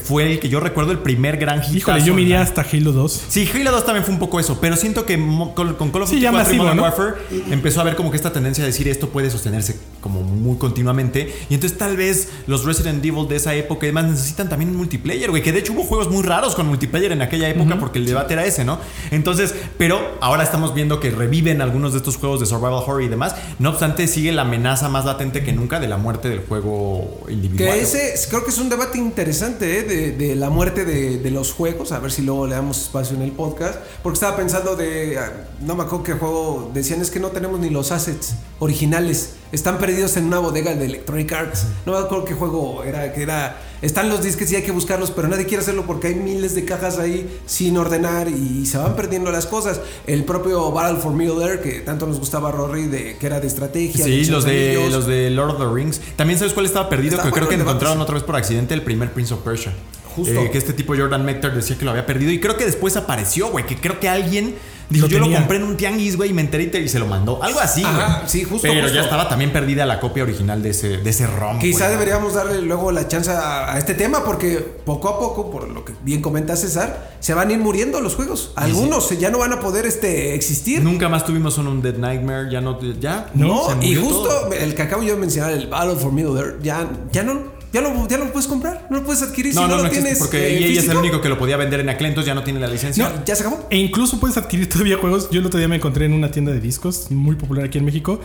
[0.03, 1.77] fue el que yo recuerdo el primer gran hit.
[1.77, 3.23] Híjole, yo me iría hasta Halo 2.
[3.27, 5.17] Sí, Halo 2 también fue un poco eso, pero siento que
[5.55, 6.83] con, con Call of Sí, Duty ya 4 y masivo, Modern ¿no?
[6.83, 7.15] Warfare
[7.51, 11.33] empezó a ver como que esta tendencia de decir esto puede sostenerse como muy continuamente
[11.49, 14.77] y entonces tal vez los Resident Evil de esa época y demás necesitan también un
[14.77, 17.99] multiplayer, güey, que de hecho hubo juegos muy raros con multiplayer en aquella época porque
[17.99, 18.79] el debate era ese, ¿no?
[19.11, 23.07] Entonces, pero ahora estamos viendo que reviven algunos de estos juegos de survival horror y
[23.07, 27.21] demás, no obstante sigue la amenaza más latente que nunca de la muerte del juego
[27.29, 27.73] individual.
[27.73, 29.78] Que ese es- creo que es un debate interesante ¿eh?
[29.83, 31.91] De, la muerte de, de los juegos.
[31.91, 33.79] A ver si luego le damos espacio en el podcast.
[34.03, 35.17] Porque estaba pensando de.
[35.17, 36.71] ah, No me acuerdo qué juego.
[36.73, 39.31] Decían es que no tenemos ni los assets originales.
[39.51, 41.65] Están perdidos en una bodega de Electronic Arts.
[41.85, 43.11] No me acuerdo qué juego era.
[43.13, 43.61] Que era.
[43.81, 46.65] Están los disques y hay que buscarlos, pero nadie quiere hacerlo porque hay miles de
[46.65, 49.79] cajas ahí sin ordenar y se van perdiendo las cosas.
[50.05, 53.39] El propio Battle for Middle Earth, que tanto nos gustaba a Rory, de, que era
[53.39, 54.03] de estrategia.
[54.03, 54.93] Sí, de los de, anillos.
[54.93, 56.01] los de Lord of the Rings.
[56.15, 59.11] También sabes cuál estaba perdido, que creo que encontraron otra vez por accidente el primer
[59.13, 59.73] Prince of Persia.
[60.15, 60.33] Justo.
[60.33, 62.95] Eh, que este tipo Jordan Mector decía que lo había perdido y creo que después
[62.97, 64.55] apareció, güey, que creo que alguien
[64.89, 67.41] dijo, yo lo compré en un tianguis, güey, y me enteré y se lo mandó.
[67.43, 68.29] Algo así, Ajá, güey.
[68.29, 68.95] sí, justo, Pero justo.
[68.95, 71.59] ya estaba también perdida la copia original de ese, de ese ROM.
[71.59, 75.69] Quizá deberíamos darle luego la chance a, a este tema porque poco a poco, por
[75.69, 78.51] lo que bien comenta César, se van a ir muriendo los juegos.
[78.55, 80.81] Algunos ya no van a poder este, existir.
[80.81, 83.29] Nunca más tuvimos un Undead Nightmare, ya no, ya.
[83.35, 84.53] No, y justo todo.
[84.53, 87.58] el que acabo yo de mencionar, el Battle for Middle Earth, ya, ya no.
[87.71, 89.81] Ya lo, ya lo puedes comprar, no lo puedes adquirir No, si no, no, no
[89.83, 90.19] lo existe tienes.
[90.19, 92.43] porque eh, EA es el único que lo podía vender en aquel, entonces ya no
[92.43, 93.07] tiene la licencia.
[93.09, 93.67] No, ya se acabó.
[93.69, 95.29] E incluso puedes adquirir todavía juegos.
[95.29, 97.85] Yo el otro día me encontré en una tienda de discos muy popular aquí en
[97.85, 98.19] México,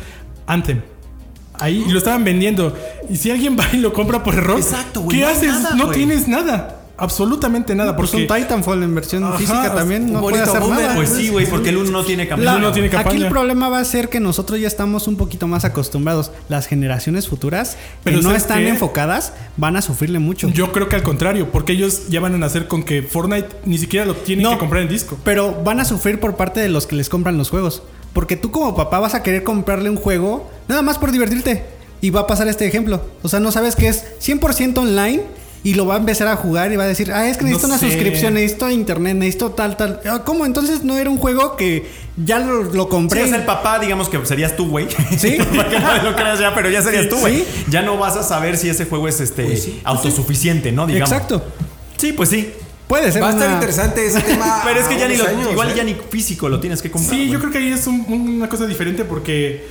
[0.46, 0.80] Anthem.
[1.58, 2.74] Ahí y lo estaban vendiendo.
[3.10, 5.48] Y si alguien va y lo compra por error, Exacto, güey, ¿qué haces?
[5.52, 5.98] nada, no güey.
[5.98, 6.80] tienes nada.
[6.96, 7.96] Absolutamente nada.
[7.96, 10.94] Pues Porque un Titanfall en versión Ajá, física también no puede hacer nada.
[10.94, 12.58] Pues sí, güey, porque el 1 no tiene La- campaña.
[12.58, 15.64] no tiene aquí el problema va a ser que nosotros ya estamos un poquito más
[15.64, 16.30] acostumbrados.
[16.48, 18.68] Las generaciones futuras Pero que no ¿sabes están qué?
[18.68, 20.48] enfocadas van a sufrirle mucho.
[20.48, 23.78] yo creo que al contrario, porque ellos ya van a nacer con que Fortnite ni
[23.78, 24.50] siquiera lo tienen No.
[24.52, 25.18] que comprar en disco.
[25.24, 27.82] Pero van a sufrir por parte de los que les compran los juegos.
[28.12, 31.64] Porque tú como papá vas a querer comprarle un juego nada más por divertirte.
[32.00, 33.02] Y va a pasar este ejemplo.
[33.22, 35.22] O sea, no sabes que es 100% online
[35.64, 37.48] y lo va a empezar a jugar y va a decir, ah, es que No
[37.48, 37.86] necesito una sé.
[37.90, 40.00] suscripción, necesito internet, necesito tal, tal.
[40.08, 40.44] Ah, ¿Cómo?
[40.46, 43.22] Entonces no era un juego que ya lo, compré.
[43.24, 44.86] es el papá, digamos que serías tú, güey.
[45.18, 45.38] Sí.
[45.56, 47.08] Para que no lo creas ya, pero ya serías Sí.
[47.08, 47.38] tú, güey.
[47.38, 47.44] Sí.
[47.70, 50.86] Ya no vas a saber si ese juego es este autosuficiente, ¿no?
[50.86, 51.10] Digamos.
[51.10, 51.42] Exacto.
[51.96, 52.52] Sí, pues sí.
[52.86, 54.60] Puede ser Va a estar una- interesante ese tema.
[54.64, 55.74] Pero es que ya ni lo, años, igual ¿eh?
[55.76, 57.14] ya ni físico lo tienes que comprar.
[57.16, 58.04] Sí, yo creo que ahí es un-
[58.36, 59.66] una cosa diferente porque,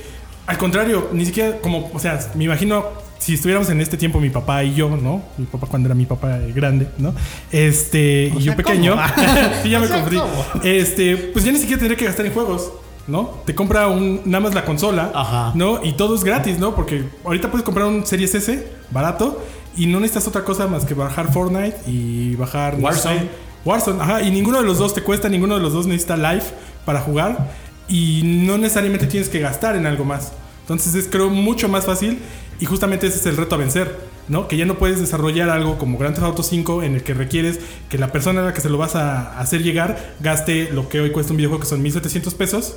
[0.48, 2.84] al contrario, ni siquiera como, o sea, me imagino
[3.18, 5.22] si estuviéramos en este tiempo mi papá y yo, ¿no?
[5.38, 7.14] Mi papá cuando era mi papá grande, ¿no?
[7.50, 8.96] Este, y yo pequeño,
[9.62, 10.18] sí, ya me sea, confundí.
[10.18, 10.62] ¿cómo?
[10.62, 12.72] Este, pues ya ni siquiera tendría que gastar en juegos.
[13.06, 13.42] ¿No?
[13.44, 15.52] Te compra un, nada más la consola, Ajá.
[15.54, 15.84] ¿no?
[15.84, 16.74] Y todo es gratis, ¿no?
[16.74, 19.44] Porque ahorita puedes comprar un Series S barato
[19.76, 23.18] y no necesitas otra cosa más que bajar Fortnite y bajar no Warzone.
[23.20, 23.28] sé,
[23.66, 26.44] Warzone, ajá, y ninguno de los dos te cuesta, ninguno de los dos necesita live
[26.86, 27.50] para jugar
[27.88, 30.32] y no necesariamente tienes que gastar en algo más.
[30.64, 32.20] Entonces es creo mucho más fácil
[32.58, 33.98] y justamente ese es el reto a vencer,
[34.28, 34.48] ¿no?
[34.48, 37.60] Que ya no puedes desarrollar algo como Grand Theft Auto 5 en el que requieres
[37.90, 41.00] que la persona a la que se lo vas a hacer llegar gaste lo que
[41.00, 42.76] hoy cuesta un videojuego que son 1700 pesos.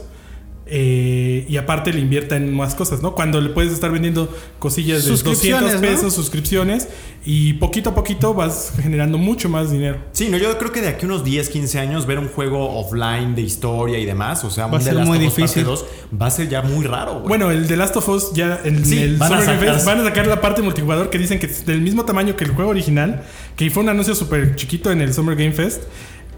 [0.70, 3.16] Eh, y aparte le invierta en más cosas, ¿no?
[3.16, 5.82] Cuando le puedes estar vendiendo cosillas de 200 Suscripciones, ¿no?
[5.82, 6.88] pesos, suscripciones,
[7.26, 9.98] y poquito a poquito vas generando mucho más dinero.
[10.14, 12.80] Sí, no, yo creo que de aquí a unos 10, 15 años ver un juego
[12.80, 15.24] offline de historia y demás, o sea, Va a un ser The Last muy of
[15.26, 15.64] Us difícil.
[15.64, 15.86] parte 2,
[16.22, 17.28] va a ser ya muy raro, güey.
[17.28, 19.74] Bueno, el de Last of Us ya en Sí, el van a Summer Game sacar-
[19.76, 22.44] Fest van a sacar la parte multijugador que dicen que es del mismo tamaño que
[22.44, 23.24] el juego original,
[23.56, 25.84] que fue un anuncio súper chiquito en el Summer Game Fest,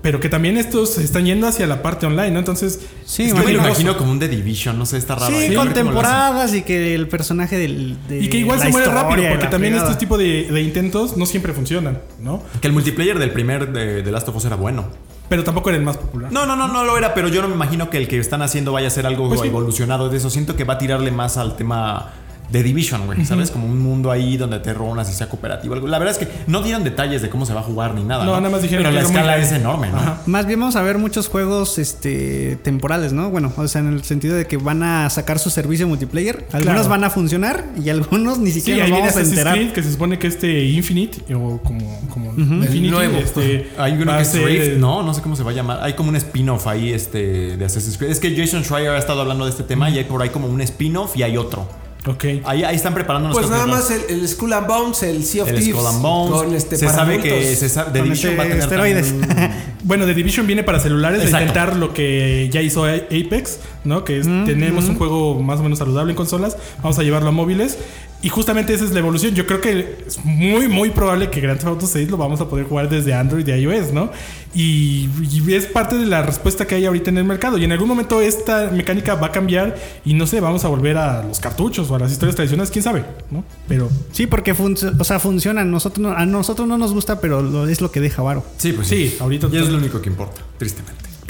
[0.01, 2.39] pero que también estos están yendo hacia la parte online, ¿no?
[2.39, 5.35] Entonces, Sí, es que me lo imagino como un The Division, no sé, está raro.
[5.37, 7.97] Sí, con temporadas y que el personaje del.
[8.07, 9.91] de Y que igual la se muere rápido, porque también fregada.
[9.91, 12.41] este tipo de, de intentos no siempre funcionan, ¿no?
[12.61, 14.85] Que el multiplayer del primer de, de Last of Us era bueno.
[15.27, 16.31] Pero tampoco era el más popular.
[16.31, 18.41] No, no, no, no lo era, pero yo no me imagino que el que están
[18.41, 19.47] haciendo vaya a ser algo Pues sí.
[19.47, 20.29] evolucionado de eso.
[20.31, 22.13] Siento que va a tirarle más al tema
[22.51, 23.51] de Division, güey, ¿sabes?
[23.51, 25.75] Como un mundo ahí donde te ronas y sea cooperativo.
[25.75, 25.87] algo.
[25.87, 28.25] La verdad es que no dieron detalles de cómo se va a jugar ni nada.
[28.25, 29.45] No, No, nada más dijeron Pero que la muy escala grande.
[29.55, 29.97] es enorme, ¿no?
[29.97, 30.21] Ajá.
[30.25, 33.29] Más bien vamos a ver muchos juegos este, temporales, ¿no?
[33.29, 36.47] Bueno, o sea, en el sentido de que van a sacar su servicio multiplayer.
[36.51, 36.89] Algunos Claro.
[36.89, 39.53] van a funcionar y algunos ni Sí, siquiera ahí nos vamos a enterar.
[39.55, 43.17] Creed, que se supone que este Infinite, o como, como Infinity, nuevo.
[43.17, 45.79] este, Hay uno que a es Rift, no, no sé cómo se va a llamar.
[45.83, 48.11] Hay como un spin-off ahí este, de Assassin's Creed.
[48.11, 50.47] Es que Jason Schreier ha estado hablando de este tema y hay por ahí como
[50.47, 51.67] un spin-off y hay otro.
[52.07, 52.23] Ok.
[52.45, 53.37] Ahí, ahí están preparándonos.
[53.37, 55.75] Pues nada más el, el Skull and Bones, el Sea of el Thieves.
[55.81, 56.31] Skull and Bones.
[56.43, 59.19] Con este se sabe que se sabe, The Division este va a tener esteroides.
[59.19, 59.51] también-
[59.83, 61.37] Bueno, The Division viene para celulares Exacto.
[61.37, 64.03] de intentar lo que ya hizo Apex, ¿no?
[64.03, 67.31] Que es, tenemos un juego más o menos saludable en consolas, vamos a llevarlo a
[67.31, 67.77] móviles.
[68.21, 69.33] Y justamente esa es la evolución.
[69.33, 72.49] Yo creo que es muy, muy probable que Grand Theft Auto 6 lo vamos a
[72.49, 74.11] poder jugar desde Android y iOS, ¿no?
[74.53, 77.57] Y, y es parte de la respuesta que hay ahorita en el mercado.
[77.57, 80.97] Y en algún momento esta mecánica va a cambiar y no sé, vamos a volver
[80.97, 83.45] a los cartuchos o a las historias tradicionales, quién sabe, ¿no?
[83.69, 85.63] Pero Sí, porque func- o sea, funciona.
[85.63, 88.43] Nosotros no- a nosotros no nos gusta, pero lo- es lo que deja varo.
[88.57, 89.17] Sí, pues Sí, sí.
[89.21, 91.05] ahorita Y es lo único que importa, tristemente.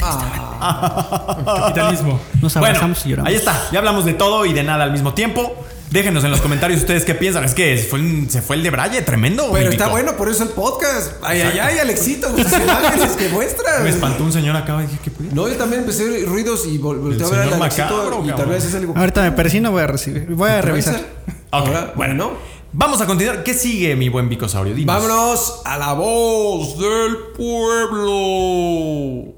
[0.60, 2.20] capitalismo.
[2.40, 3.28] Nos Bueno, abrazamos y lloramos.
[3.30, 3.68] ahí está.
[3.72, 5.54] Ya hablamos de todo y de nada al mismo tiempo.
[5.90, 7.42] Déjenos en los comentarios ustedes qué piensan.
[7.42, 9.50] Es que fue se fue el de Braille, tremendo.
[9.52, 11.14] Pero está bueno, por eso el podcast.
[11.22, 13.82] Ay, ay, ay, Alexito, tus imágenes que muestras.
[13.82, 15.30] Me espantó un señor acá y dije, ¿qué pedo?
[15.32, 18.22] No, yo también empecé a oír ruidos y vol- volteé a ver al Alexito macabro,
[18.24, 18.94] y tal vez es algo.
[18.96, 20.26] Ahorita me persino, voy a recibir.
[20.30, 21.00] Voy a revisar.
[21.50, 22.14] Ahora, bueno.
[22.28, 23.42] bueno, Vamos a continuar.
[23.42, 24.76] ¿Qué sigue, mi buen Vicosaurio?
[24.76, 24.94] Dinos.
[24.94, 29.34] vámonos a la voz del pueblo.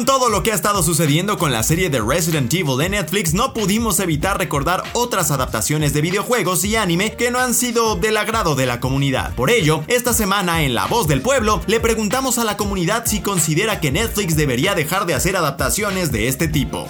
[0.00, 3.34] Con todo lo que ha estado sucediendo con la serie de Resident Evil de Netflix,
[3.34, 8.16] no pudimos evitar recordar otras adaptaciones de videojuegos y anime que no han sido del
[8.16, 9.34] agrado de la comunidad.
[9.34, 13.20] Por ello, esta semana en La Voz del Pueblo le preguntamos a la comunidad si
[13.20, 16.88] considera que Netflix debería dejar de hacer adaptaciones de este tipo.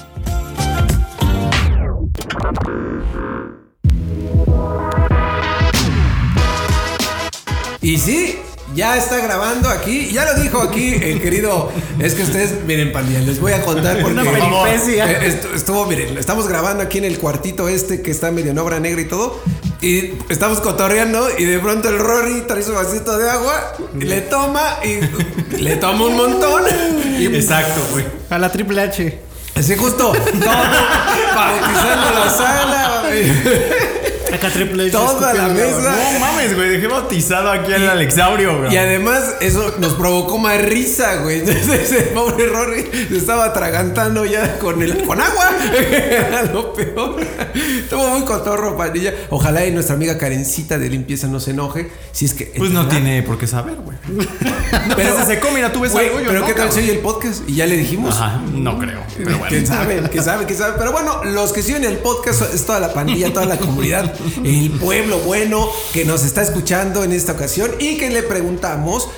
[7.82, 8.38] Y sí,
[8.74, 10.10] Ya está grabando aquí.
[10.12, 11.72] Ya lo dijo aquí el querido.
[11.98, 14.12] Es que ustedes, miren, pandilla, les voy a contar porque.
[14.20, 15.10] Una peripecia.
[15.10, 18.58] Eh, estu- Estuvo, miren, estamos grabando aquí en el cuartito este que está medio en
[18.58, 19.40] obra negra y todo.
[19.82, 24.20] Y estamos cotorreando y de pronto el Rory trae su vasito de agua, y le
[24.20, 26.62] toma y le toma un montón.
[27.18, 28.04] Y Exacto, güey.
[28.28, 29.18] A la Triple H.
[29.56, 30.14] así justo, todo,
[31.34, 33.02] bautizando la sala.
[34.32, 34.92] Acá Triple H.
[34.92, 35.96] Toda la mesa.
[36.12, 36.70] No mames, güey.
[36.70, 38.74] Dejé bautizado aquí al Alexaurio, güey.
[38.74, 41.40] Y además eso nos provocó más risa, güey.
[41.46, 45.50] Entonces el pobre Rory se estaba atragantando ya con el con agua.
[45.72, 47.16] Era lo peor.
[47.54, 49.14] Estuvo muy cotorro, pandilla.
[49.30, 51.90] Ojalá y nuestra amiga Karencita de limpieza no se enoje.
[52.12, 52.46] Si es que.
[52.56, 53.96] Pues no tiene por qué saber, güey.
[54.96, 56.98] Pero se secó, mira, tú ves algo, yo pero no, qué tal se oye el
[56.98, 58.14] podcast y ya le dijimos.
[58.14, 59.00] Ajá, no creo.
[59.16, 59.46] Pero bueno.
[59.48, 60.02] ¿Quién sabe?
[60.10, 60.46] ¿Quién sabe?
[60.46, 60.74] ¿Quién sabe?
[60.78, 64.12] Pero bueno, los que siguen el podcast es toda la pandilla, toda la comunidad,
[64.44, 69.08] el pueblo bueno que nos está escuchando en esta ocasión y que le preguntamos,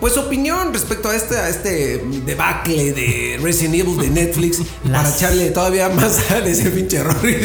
[0.00, 5.08] pues, su opinión respecto a este, a este debacle de Resident Evil de Netflix para
[5.08, 7.36] echarle todavía más a ese pinche Rory.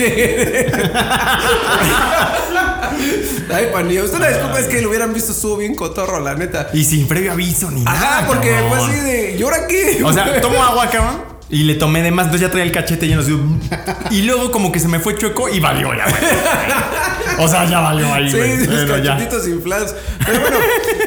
[3.54, 6.70] Ay, pandilla, usted la disculpa, es que lo hubieran visto, estuvo bien cotorro, la neta.
[6.74, 8.20] Y sin previo aviso ni nada.
[8.20, 10.04] Ajá, porque fue así de, ¿y ahora qué?
[10.04, 11.35] O sea, tomo agua, cabrón.
[11.50, 13.38] Y le tomé de más, entonces ya traía el cachete lleno así.
[14.12, 16.22] Y luego como que se me fue chueco y valió ya, güey.
[17.38, 18.58] O sea, ya valió ahí, Sí, güey.
[18.58, 19.12] los Pero ya.
[19.18, 19.94] cachetitos inflados.
[20.26, 20.58] Pero bueno,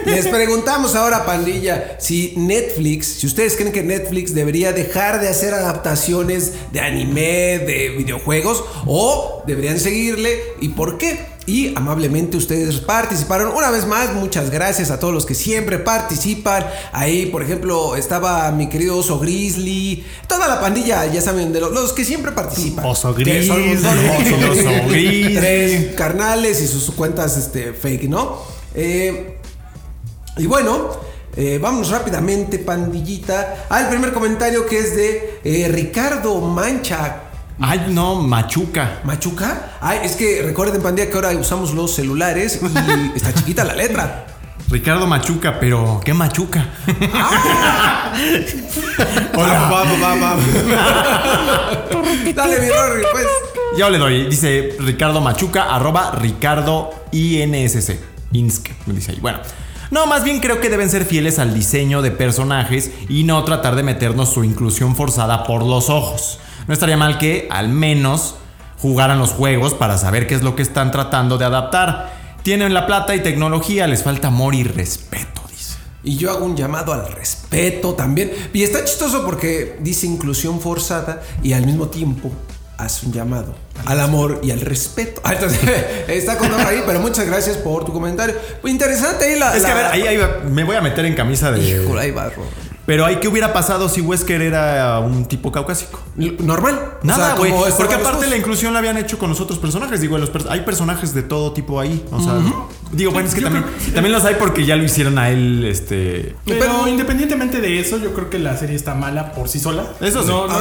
[0.05, 5.55] les preguntamos ahora, pandilla, si Netflix, si ustedes creen que Netflix debería dejar de hacer
[5.55, 11.38] adaptaciones de anime, de videojuegos, o deberían seguirle y por qué.
[11.49, 13.55] Y amablemente ustedes participaron.
[13.55, 16.67] Una vez más, muchas gracias a todos los que siempre participan.
[16.93, 20.05] Ahí, por ejemplo, estaba mi querido Oso Grizzly.
[20.27, 22.85] Toda la pandilla, ya saben, de los, los que siempre participan.
[22.85, 23.77] Oso Grizzly.
[23.77, 25.37] Oso Grizzly.
[25.37, 28.43] Tres carnales y sus cuentas este, fake, ¿no?
[28.75, 29.39] Eh,
[30.37, 30.91] y bueno,
[31.35, 37.28] eh, vámonos rápidamente, pandillita, al primer comentario que es de eh, Ricardo Mancha.
[37.61, 39.01] Ay, no, machuca.
[39.05, 39.73] ¿Machuca?
[39.81, 44.27] Ay, es que recuerden, pandilla, que ahora usamos los celulares y está chiquita la letra.
[44.71, 46.67] Ricardo Machuca, pero ¿qué Machuca?
[49.35, 50.37] Hola, va, va, va, va.
[52.35, 53.27] Dale, mi Rory, pues.
[53.79, 54.29] Ya le doy.
[54.29, 57.99] Dice Ricardo Machuca, arroba Ricardo INSC.
[58.33, 59.19] Insk, me dice ahí.
[59.21, 59.39] Bueno.
[59.91, 63.75] No, más bien creo que deben ser fieles al diseño de personajes y no tratar
[63.75, 66.41] de meternos su inclusión forzada por los ojos.
[66.69, 68.37] No estaría mal que, al menos,
[68.79, 72.13] jugaran los juegos para saber qué es lo que están tratando de adaptar.
[72.45, 75.77] Tienen la plata y tecnología, les falta amor y respeto, dice.
[76.05, 78.31] Y yo hago un llamado al respeto también.
[78.53, 82.31] Y está chistoso porque dice inclusión forzada y al mismo tiempo
[82.77, 83.57] hace un llamado
[83.87, 85.21] al amor y al respeto.
[85.25, 85.61] Ah, entonces,
[86.09, 88.37] está con ahí, pero muchas gracias por tu comentario.
[88.61, 89.57] Pues interesante ahí la.
[89.57, 91.61] Es que a ver, ahí, ahí va- me voy a meter en camisa de...
[91.83, 92.31] Híjole, ahí va.
[92.89, 96.01] Pero ahí, ¿qué hubiera pasado si Wesker era un tipo caucásico?
[96.17, 96.93] Normal.
[97.03, 97.53] Nada, O güey.
[97.53, 100.01] sea, porque aparte la inclusión la habían hecho con los otros personajes.
[100.01, 102.03] Digo, los hay personajes de todo tipo ahí.
[102.11, 102.33] O sea,
[102.91, 106.35] digo, bueno, es que también, también los hay porque ya lo hicieron a él, este.
[106.47, 109.85] Pero, Pero- independientemente de eso, yo creo que la serie está mala por sí sola.
[110.01, 110.29] Eso sí.
[110.29, 110.55] No, no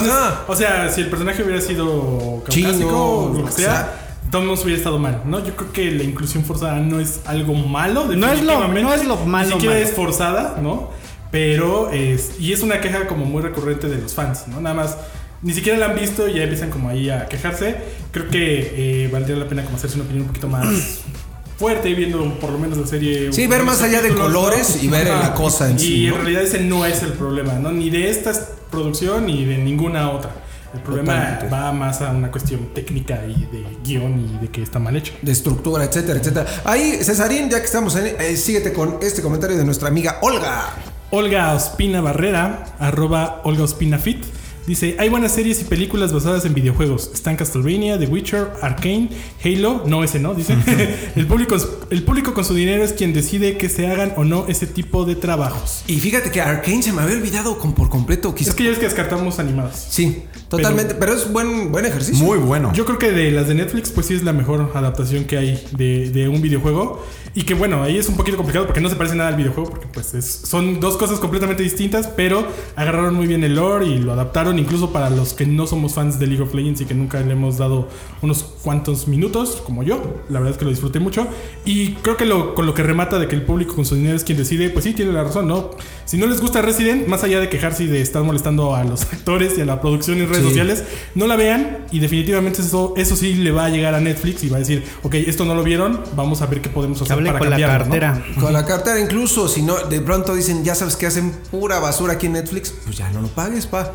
[0.49, 3.93] o sea, si el personaje hubiera sido Chino, caucásico o lo que sea, sea.
[4.31, 5.39] todos nos hubiera estado mal, ¿no?
[5.45, 8.03] Yo creo que la inclusión forzada no es algo malo.
[8.13, 9.87] No es lo- no es lo malo, Ni siquiera malo.
[9.87, 10.89] es forzada, ¿no?
[11.31, 12.31] Pero es.
[12.39, 14.61] Y es una queja como muy recurrente de los fans, ¿no?
[14.61, 14.97] Nada más.
[15.43, 17.75] Ni siquiera la han visto y ya empiezan como ahí a quejarse.
[18.11, 20.65] Creo que eh, valdría la pena como hacerse una opinión un poquito más
[21.59, 23.31] fuerte viendo por lo menos la serie.
[23.31, 26.17] Sí, ver más allá de colores y ver la cosa en y sí, en ¿no?
[26.17, 27.71] realidad ese no es el problema, ¿no?
[27.71, 28.31] Ni de esta
[28.71, 30.31] producción ni de ninguna otra.
[30.73, 31.49] El problema Totalmente.
[31.49, 35.13] va más a una cuestión técnica y de guion y de que está mal hecho.
[35.21, 36.45] de estructura, etcétera, etcétera.
[36.65, 40.73] Ahí, Cesarín, ya que estamos en, eh, síguete con este comentario de nuestra amiga Olga.
[41.09, 44.25] Olga Ospina Barrera, arroba Olga Ospina Fit.
[44.67, 47.09] Dice, hay buenas series y películas basadas en videojuegos.
[47.13, 49.07] Están Castlevania, The Witcher, Arcane,
[49.41, 50.57] Halo, no ese no, dice.
[51.15, 51.55] el, público,
[51.89, 55.05] el público con su dinero es quien decide que se hagan o no ese tipo
[55.05, 55.83] de trabajos.
[55.87, 58.35] Y fíjate que Arkane se me había olvidado con, por completo.
[58.35, 59.87] Quizás Es que ya es que descartamos animadas.
[59.89, 60.95] Sí, totalmente.
[60.95, 62.25] Pero, es buen, buen ejercicio.
[62.25, 62.73] Muy bueno.
[62.73, 65.65] Yo creo que de las de Netflix, pues sí es la mejor adaptación que hay
[65.77, 67.05] de, de un videojuego.
[67.33, 69.69] Y que bueno, ahí es un poquito complicado porque no se parece nada al videojuego,
[69.69, 73.99] porque pues es- son dos cosas completamente distintas, pero agarraron muy bien el lore y
[73.99, 76.85] lo adaptaron recomendaron incluso para los que no somos fans de League of Legends y
[76.85, 77.87] que nunca le hemos dado
[78.21, 80.21] unos cuantos minutos, como yo.
[80.29, 81.27] La verdad es que lo disfruté mucho.
[81.65, 84.15] Y creo que lo, con lo que remata de que el público con su dinero
[84.15, 85.71] es quien decide, pues sí, tiene la razón, ¿no?
[86.05, 89.01] Si no les gusta Resident, más allá de quejarse y de estar molestando a los
[89.13, 90.49] actores y a la producción en redes Sí.
[90.49, 90.83] sociales,
[91.15, 94.49] no la vean y definitivamente eso, eso sí le va a llegar a Netflix y
[94.49, 97.39] va a decir, ok, esto no lo vieron, vamos a ver qué podemos hacer para
[97.39, 97.91] con la cambiarlo, ¿no?
[97.91, 98.23] cartera.
[98.39, 102.13] Con la cartera, incluso si no, de pronto dicen, ya sabes que hacen pura basura
[102.13, 103.93] aquí en Netflix, pues ya no lo pagues, pa.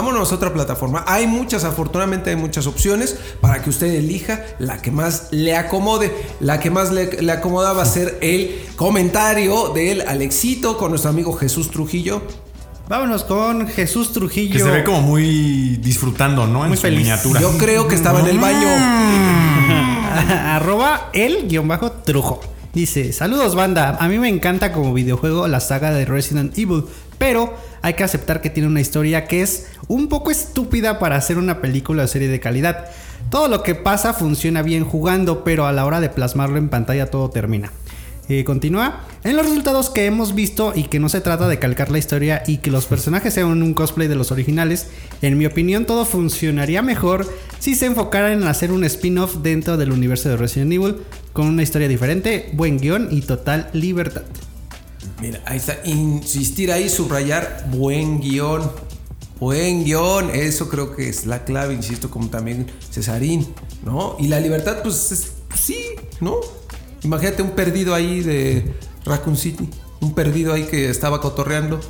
[0.00, 1.04] Vámonos a otra plataforma.
[1.06, 6.10] Hay muchas, afortunadamente hay muchas opciones para que usted elija la que más le acomode.
[6.40, 11.10] La que más le, le acomoda va a ser el comentario del Alexito con nuestro
[11.10, 12.22] amigo Jesús Trujillo.
[12.88, 14.54] Vámonos con Jesús Trujillo.
[14.54, 16.62] Que se ve como muy disfrutando, ¿no?
[16.62, 17.00] En Muy su feliz.
[17.00, 17.38] miniatura.
[17.38, 18.68] Yo creo que estaba en el baño.
[20.46, 22.40] Arroba el guion bajo trujo.
[22.72, 26.84] Dice, saludos banda, a mí me encanta como videojuego la saga de Resident Evil,
[27.20, 27.52] pero
[27.82, 31.60] hay que aceptar que tiene una historia que es un poco estúpida para hacer una
[31.60, 32.86] película o serie de calidad.
[33.28, 37.10] Todo lo que pasa funciona bien jugando, pero a la hora de plasmarlo en pantalla
[37.10, 37.70] todo termina.
[38.30, 39.00] Eh, continúa.
[39.22, 42.42] En los resultados que hemos visto y que no se trata de calcar la historia
[42.46, 44.86] y que los personajes sean un cosplay de los originales,
[45.20, 47.28] en mi opinión todo funcionaría mejor
[47.58, 50.96] si se enfocaran en hacer un spin-off dentro del universo de Resident Evil
[51.34, 54.22] con una historia diferente, buen guion y total libertad.
[55.20, 55.78] Mira, ahí está.
[55.84, 58.70] Insistir ahí, subrayar, buen guion.
[59.38, 60.30] Buen guion.
[60.34, 63.46] Eso creo que es la clave, insisto, como también Cesarín,
[63.84, 64.16] ¿no?
[64.18, 65.84] Y la libertad, pues, es- sí,
[66.20, 66.36] ¿no?
[67.02, 68.74] Imagínate un perdido ahí de
[69.04, 69.68] Raccoon City.
[70.00, 71.80] Un perdido ahí que estaba cotorreando.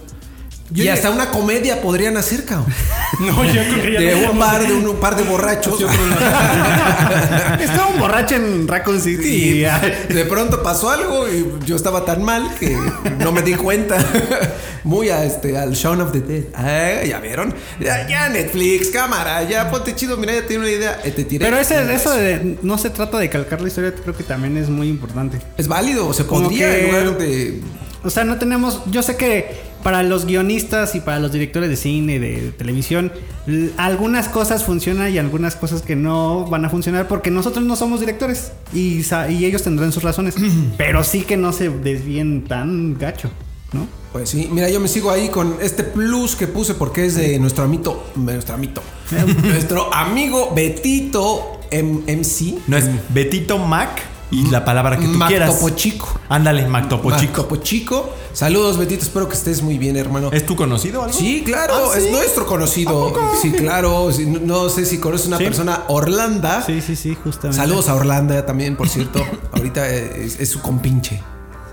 [0.73, 2.73] Yo y ya- hasta una comedia podrían hacer, cabrón.
[3.21, 5.79] No, yo creo que ya De no un par de, un, un par de borrachos.
[7.61, 9.67] Estaba un borracho en Raccoon City y...
[9.67, 12.77] Y de pronto pasó algo y yo estaba tan mal que
[13.19, 13.99] no me di cuenta.
[14.85, 16.45] Muy a este, al Shaun of the Dead.
[16.55, 17.55] Ah, ya vieron.
[17.79, 20.17] Ya, ya Netflix, cámara, ya ponte chido.
[20.17, 21.01] Mira, ya tiene una idea.
[21.05, 21.45] Eh, Te tiré.
[21.45, 24.71] Pero ese, eso de no se trata de calcar la historia, creo que también es
[24.71, 25.39] muy importante.
[25.59, 26.15] es válido.
[26.15, 27.61] Se Como podría que- en lugar de.
[28.03, 28.81] O sea, no tenemos.
[28.91, 33.13] Yo sé que para los guionistas y para los directores de cine, de televisión,
[33.47, 37.77] l- algunas cosas funcionan y algunas cosas que no van a funcionar porque nosotros no
[37.77, 39.03] somos directores y,
[39.45, 40.35] ellos tendrán sus razones.
[40.79, 43.31] pero sí que no se desvíen tan gacho,
[43.73, 43.87] ¿no?
[44.13, 47.39] Pues sí, mira, yo me sigo ahí con este plus que puse porque es de
[47.39, 48.05] nuestro amito.
[48.17, 48.83] Nuestro amito.
[49.43, 52.55] nuestro amigo Betito M- MC.
[52.67, 55.51] No es Betito Mac y la palabra que tú Mac quieras.
[55.59, 56.09] Topo Chico.
[56.29, 57.43] Ándale, Mac Topo Mac Chico.
[57.43, 58.15] Topo Chico.
[58.33, 59.03] Saludos, Betito.
[59.03, 60.31] Espero que estés muy bien, hermano.
[60.33, 61.13] ¿Es tu conocido algo?
[61.19, 62.07] Sí, claro, Ah, ¿sí?
[62.07, 63.13] es nuestro conocido.
[63.43, 64.13] Sí, claro.
[64.13, 65.45] sí, no- sé si conoces una Sí.
[65.45, 66.63] persona, Orlanda.
[66.65, 67.57] Sí, sí, sí, justamente.
[67.61, 69.21] Saludos a Orlanda también, por cierto.
[69.53, 71.21] Ahorita es, es su compinche.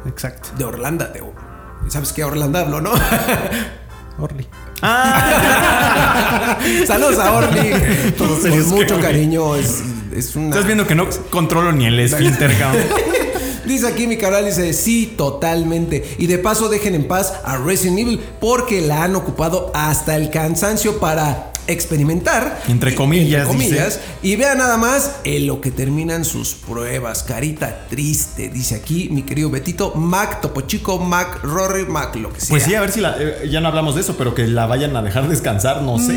[0.07, 0.49] Exacto.
[0.57, 1.05] De Orlanda.
[1.07, 1.23] de-
[1.89, 2.23] ¿Sabes qué?
[2.23, 2.91] Orlando hablo, ¿no?
[4.19, 4.47] Orly.
[6.87, 7.71] Saludos a Orly.
[8.17, 9.55] Todos Con mucho que- cariño.
[9.55, 9.81] Es,
[10.15, 10.49] es una.
[10.49, 12.83] Estás viendo que no controlo ni el esfínter, cabrón.
[13.65, 16.15] Dice aquí mi canal, dice, sí, totalmente.
[16.17, 20.29] Y de paso dejen en paz a Resident Evil porque la han ocupado hasta el
[20.29, 22.61] cansancio para experimentar.
[22.67, 23.99] Entre Y- comillas, entre comillas.
[24.21, 27.23] Y vean nada más en lo que terminan sus pruebas.
[27.23, 29.93] Carita triste, dice aquí mi querido Betito.
[29.95, 32.49] Mac, Topo Chico, Mac, Rory, Mac, lo que sea.
[32.49, 34.65] Pues sí, a ver si la, eh, ya no hablamos de eso, pero que la
[34.65, 36.13] vayan a dejar descansar, no sé.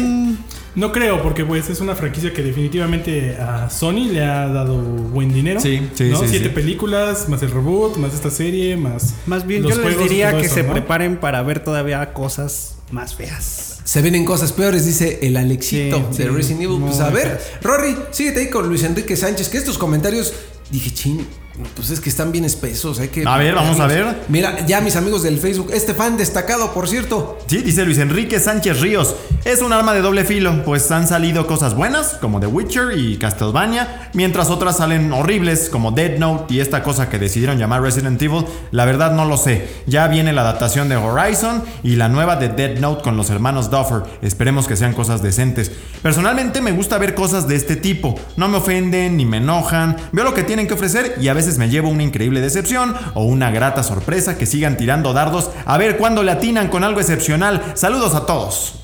[0.76, 5.32] No creo, porque pues es una franquicia que definitivamente a Sony le ha dado buen
[5.32, 5.60] dinero.
[5.60, 6.20] Sí, sí, ¿no?
[6.20, 6.54] sí, Siete sí.
[6.54, 9.14] películas, más el reboot, más esta serie, más.
[9.26, 10.72] Más bien, los yo les diría que eso, se ¿no?
[10.72, 13.69] preparen para ver todavía cosas más feas.
[13.90, 16.78] Se vienen cosas peores, dice el Alexito Sí, de sí, Resident Evil.
[16.80, 17.40] Pues a ver.
[17.60, 20.32] Rory, síguete ahí con Luis Enrique Sánchez, que estos comentarios,
[20.70, 21.26] dije, chin,
[21.74, 23.24] pues es que están bien espesos, hay que...
[23.26, 24.24] A ver, vamos a ver.
[24.28, 27.38] Mira, ya mis amigos del Facebook, este fan destacado, por cierto.
[27.46, 29.14] Sí, dice Luis Enrique Sánchez Ríos.
[29.44, 33.16] Es un arma de doble filo, pues han salido cosas buenas, como The Witcher y
[33.16, 38.20] Castlevania, mientras otras salen horribles, como Dead Note y esta cosa que decidieron llamar Resident
[38.20, 38.44] Evil.
[38.70, 39.68] La verdad no lo sé.
[39.86, 43.70] Ya viene la adaptación de Horizon y la nueva de Dead Note con los hermanos
[43.70, 44.02] Duffer.
[44.22, 45.70] Esperemos que sean cosas decentes.
[46.02, 48.18] Personalmente me gusta ver cosas de este tipo.
[48.36, 49.96] No me ofenden ni me enojan.
[50.12, 53.24] Veo lo que tienen que ofrecer y a veces me llevo una increíble decepción o
[53.24, 57.72] una grata sorpresa que sigan tirando dardos a ver cuándo le atinan con algo excepcional.
[57.74, 58.74] Saludos a todos.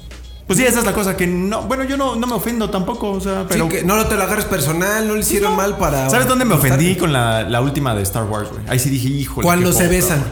[0.47, 1.63] Pues sí, esa es la cosa que no.
[1.63, 3.65] Bueno, yo no, no me ofendo tampoco, o sea, pero.
[3.65, 6.09] Sí, que no te lo agarres personal, no le hicieron mal para...
[6.09, 8.63] ¿Sabes dónde me ofendí con la, la última de Star Wars, güey?
[8.69, 9.45] Ahí sí dije, híjole.
[9.45, 10.25] Cuando se poca, besan.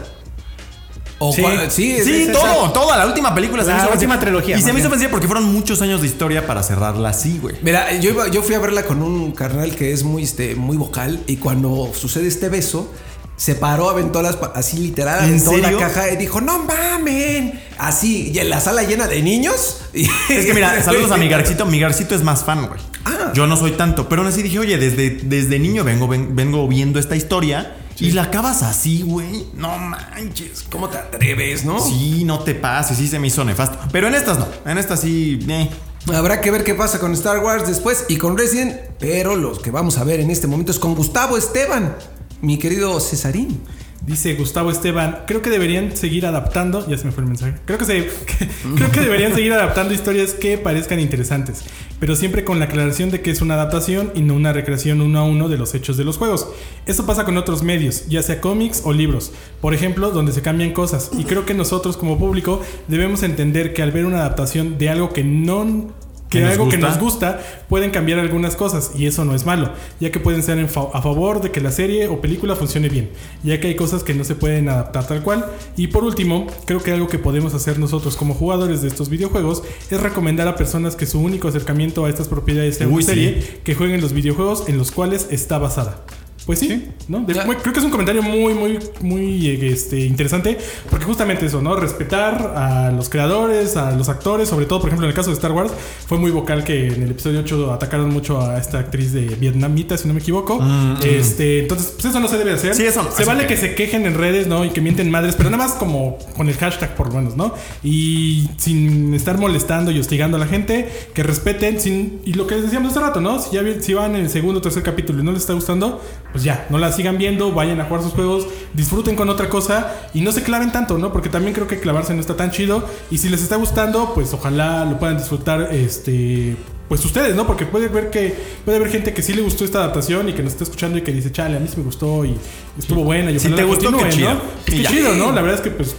[1.19, 1.41] O Sí.
[1.41, 4.19] cua- sí, es- Sí, es todo, toda la última película se La me hizo última
[4.19, 7.39] trilogía, Y se me hizo ofensiva porque fueron muchos años de historia para cerrarla así,
[7.41, 7.55] güey.
[7.61, 10.75] Mira, yo, iba- yo fui a verla con un carnal que es muy, este, muy
[10.75, 12.91] vocal y cuando sucede este beso,
[13.37, 17.61] se paró, aventó las así literal, ¿En aventó la caja y dijo, no mamen.
[17.77, 19.81] Así, y en la sala llena de niños.
[19.93, 21.65] Es que mira, saludos a mi Garcito.
[21.65, 22.79] Mi Garcito es más fan, güey.
[23.05, 23.31] Ah.
[23.33, 26.67] Yo no soy tanto, pero aún así dije, oye, desde, desde niño vengo, ven- vengo
[26.67, 29.47] viendo esta historia y la acabas así, güey.
[29.53, 30.65] No manches.
[30.69, 31.79] ¿Cómo te atreves, no?
[31.79, 33.77] Sí, no te pases, sí se me hizo nefasto.
[33.91, 35.69] Pero en estas no, en estas sí, eh.
[36.13, 39.71] Habrá que ver qué pasa con Star Wars después y con Resident, pero los que
[39.71, 41.95] vamos a ver en este momento es con Gustavo Esteban,
[42.41, 43.59] mi querido Cesarín.
[44.05, 47.79] Dice Gustavo Esteban, creo que deberían seguir adaptando, ya se me fue el mensaje, creo
[47.79, 48.07] que, se,
[48.75, 51.63] creo que deberían seguir adaptando historias que parezcan interesantes,
[51.99, 55.19] pero siempre con la aclaración de que es una adaptación y no una recreación uno
[55.19, 56.47] a uno de los hechos de los juegos.
[56.85, 60.71] Esto pasa con otros medios, ya sea cómics o libros, por ejemplo, donde se cambian
[60.71, 64.89] cosas, y creo que nosotros como público debemos entender que al ver una adaptación de
[64.89, 66.04] algo que no...
[66.35, 67.39] Que ¿Que nos algo que nos gusta
[67.69, 71.01] pueden cambiar algunas cosas y eso no es malo, ya que pueden ser fa- a
[71.01, 73.09] favor de que la serie o película funcione bien,
[73.43, 75.45] ya que hay cosas que no se pueden adaptar tal cual.
[75.77, 79.63] Y por último, creo que algo que podemos hacer nosotros como jugadores de estos videojuegos
[79.89, 83.07] es recomendar a personas que su único acercamiento a estas propiedades sea Uy, una sí.
[83.09, 86.01] serie que jueguen los videojuegos en los cuales está basada.
[86.45, 87.21] Pues sí, ¿no?
[87.21, 87.43] De- Ya.
[87.45, 90.57] muy- creo que es un comentario muy, muy, muy eh, este, interesante,
[90.91, 91.75] porque justamente eso, ¿no?
[91.75, 95.35] Respetar a los creadores, a los actores, sobre todo, por ejemplo, en el caso de
[95.35, 95.71] Star Wars,
[96.07, 99.97] fue muy vocal que en el episodio 8 atacaron mucho a esta actriz de vietnamita,
[99.97, 100.59] si no me equivoco.
[101.03, 102.75] este, entonces, pues eso no se debe hacer.
[102.75, 104.65] Sí, eso Se vale que se quejen en redes, ¿no?
[104.65, 107.53] Y que mienten madres, pero nada más como con el hashtag por lo menos, ¿no?
[107.83, 112.55] Y sin estar molestando y hostigando a la gente, que respeten, sin, y lo que
[112.55, 113.39] decíamos hace rato, ¿no?
[113.41, 116.01] Si ya si van en el segundo o tercer capítulo y no les está gustando,
[116.35, 119.93] pues ya, no la sigan viendo, vayan a jugar sus juegos, disfruten con otra cosa
[120.13, 121.13] y no se claven tanto, ¿no?
[121.13, 122.85] Porque también creo que clavarse no está tan chido.
[123.09, 126.57] Y si les está gustando, pues ojalá lo puedan disfrutar, este.
[126.89, 127.47] Pues ustedes, ¿no?
[127.47, 128.35] Porque puede ver que
[128.65, 131.03] puede haber gente que sí le gustó esta adaptación y que nos está escuchando y
[131.03, 132.35] que dice, chale, a mí sí me gustó y
[132.77, 133.31] estuvo buena.
[133.31, 134.33] Y Si te gustó, qué continúen, chido.
[134.33, 134.41] ¿no?
[134.41, 135.31] Pues qué chido, ¿no?
[135.31, 135.95] La verdad es que, pues,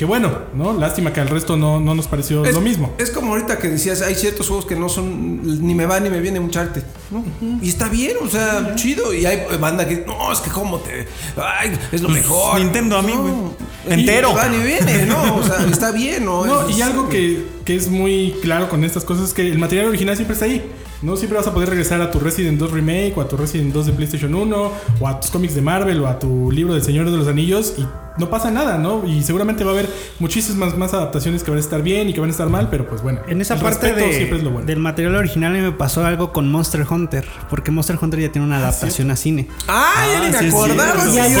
[0.00, 0.72] qué bueno, ¿no?
[0.72, 2.94] Lástima que al resto no, no nos pareció Es lo mismo.
[2.96, 6.08] Es como ahorita que decías, hay ciertos juegos que no son, ni me va ni
[6.08, 6.82] me viene Uncharted.
[7.10, 7.22] ¿no?
[7.60, 9.12] Y está bien, o sea, chido.
[9.12, 11.06] Y hay banda que, no, es que como te,
[11.36, 12.60] ay, es lo Pues, mejor.
[12.60, 13.52] Nintendo a mí, No.
[13.86, 14.30] Entero.
[14.30, 15.36] ni va ni viene, ¿no?
[15.36, 16.46] O sea, está bien, ¿no?
[16.46, 19.58] No, Es- y algo que, que es muy claro con estas cosas es que el
[19.58, 20.64] material original siempre está ahí.
[21.02, 23.72] No siempre vas a poder regresar a tu Resident 2 Remake o a tu Resident
[23.74, 26.82] 2 de PlayStation 1 o a tus cómics de Marvel o a tu libro del
[26.82, 27.86] Señor de los Anillos y
[28.20, 29.04] no pasa nada, ¿no?
[29.06, 29.88] Y seguramente va a haber
[30.20, 32.86] muchísimas más adaptaciones que van a estar bien y que van a estar mal, pero
[32.88, 33.20] pues bueno.
[33.26, 34.66] En esa parte de- es lo bueno.
[34.66, 38.58] del material original me pasó algo con Monster Hunter, porque Monster Hunter ya tiene una
[38.58, 39.48] adaptación a cine.
[39.66, 41.04] Ah, ya ni Ah, me sí acordaba.
[41.12, 41.32] Y hay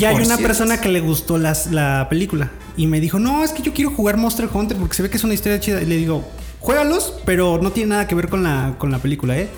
[0.00, 3.52] y hay una persona que le gustó las- la película y me dijo, no, es
[3.52, 5.80] que yo quiero jugar Monster Hunter porque se ve que es una historia chida.
[5.82, 6.24] Y le digo,
[6.60, 9.48] juégalos, pero no tiene nada que ver con la, con la película, ¿eh?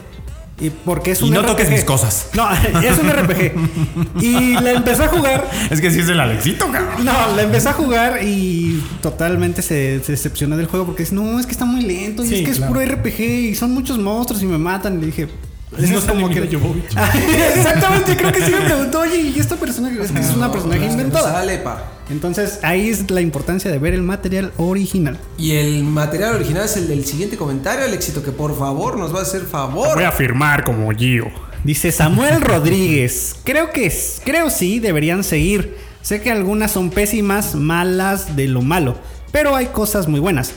[0.59, 2.28] Y porque es Y un no toques mis cosas.
[2.35, 2.49] No,
[2.83, 4.23] es un RPG.
[4.23, 7.05] Y la empecé a jugar Es que sí es el Alexito, cabrón.
[7.05, 11.39] no, la empecé a jugar y totalmente se, se decepcionó del juego porque dice, no,
[11.39, 12.81] es que está muy lento y Sí, es que claro.
[12.81, 14.97] es puro RPG y son muchos monstruos y me matan.
[14.97, 15.28] Y le dije,
[15.73, 16.85] No es Mila Jovovich.
[17.57, 19.91] Exactamente, creo que sí me preguntó, oye, ¿y esta persona?
[20.01, 21.33] Es que es una personaje inventada.
[21.33, 21.93] Sale, pa.
[22.09, 25.19] Entonces, ahí es la importancia de ver el material original.
[25.39, 29.13] Y el material original es el del siguiente comentario, el éxito, que por favor nos
[29.15, 29.95] va a hacer favor.
[29.97, 31.27] Voy a firmar como Gio.
[31.65, 33.35] Dice Samuel Rodríguez.
[33.43, 35.77] Creo que es- creo sí deberían seguir.
[36.01, 38.97] Sé que algunas son pésimas, malas de lo malo,
[39.33, 40.53] pero hay cosas muy buenas.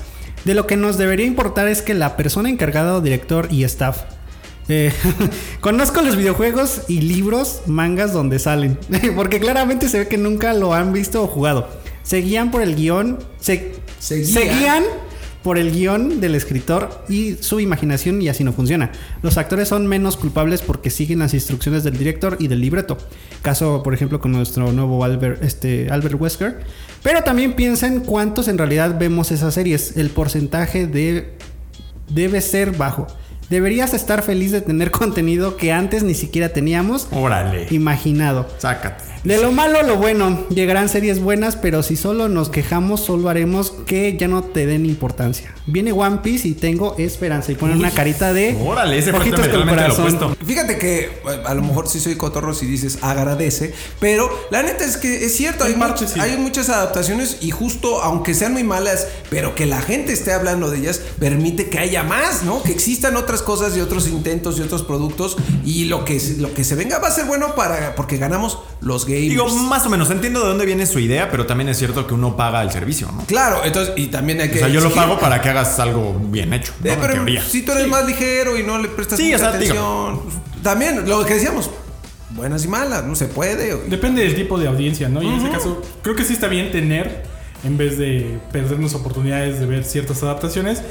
[0.46, 4.04] De lo que nos debería importar es que la persona encargada o director y staff
[4.70, 4.94] eh,
[5.60, 8.78] conozco los videojuegos y libros, mangas donde salen,
[9.16, 11.68] porque claramente se ve que nunca lo han visto o jugado.
[12.04, 14.60] Se guían por el guion, se, Se se guían.
[14.60, 14.84] guían
[15.44, 18.92] por el guion del escritor y su imaginación y así no funciona.
[19.22, 22.98] Los actores son menos culpables porque siguen las instrucciones del director y del libreto.
[23.42, 26.60] Caso, por ejemplo, con nuestro nuevo Albert, este, Albert Wesker.
[27.04, 29.96] Pero también piensen cuántos en realidad vemos esas series.
[29.96, 31.34] El porcentaje de,
[32.10, 33.08] debe ser bajo.
[33.50, 37.68] Deberías estar feliz de tener contenido que antes ni siquiera teníamos Órale.
[37.72, 38.48] imaginado.
[38.58, 39.04] Sácate.
[39.24, 40.46] De lo malo, lo bueno.
[40.50, 44.86] Llegarán series buenas, pero si solo nos quejamos, solo haremos que ya no te den
[44.86, 45.54] importancia.
[45.66, 47.52] Viene One Piece y tengo esperanza.
[47.52, 48.58] Y ponen una carita de.
[48.66, 50.38] Órale, ese fue ojitos con totalmente lo corazón.
[50.46, 51.12] Fíjate que eh,
[51.46, 55.36] a lo mejor sí soy cotorro si dices agradece, pero la neta es que es
[55.36, 56.20] cierto, hay, much- sí.
[56.20, 60.72] hay muchas adaptaciones y justo aunque sean muy malas, pero que la gente esté hablando
[60.72, 62.64] de ellas, permite que haya más, ¿no?
[62.64, 65.36] Que existan otras cosas y otros intentos y otros productos
[65.66, 68.60] y lo que, se- lo que se venga va a ser bueno para porque ganamos
[68.82, 69.30] los gamers.
[69.30, 72.14] Digo, más o menos, entiendo de dónde viene su idea, pero también es cierto que
[72.14, 73.26] uno paga el servicio, ¿no?
[73.26, 74.60] Claro, entonces, y también hay O que.
[74.60, 76.90] sea, yo lo pago para que hagas algo bien hecho, ¿no?
[76.90, 77.44] Eh, En teoría.
[77.44, 80.22] si tú eres más ligero y no le prestas Sí, mucha o digo- atención,
[80.64, 81.70] también lo que decíamos,
[82.32, 83.76] buenas y malas, no se puede.
[83.88, 85.22] Depende del tipo de audiencia, ¿no?
[85.24, 87.24] Y en ese caso, creo que sí está bien tener,
[87.64, 90.82] en vez de perdernos oportunidades de ver ciertas adaptaciones,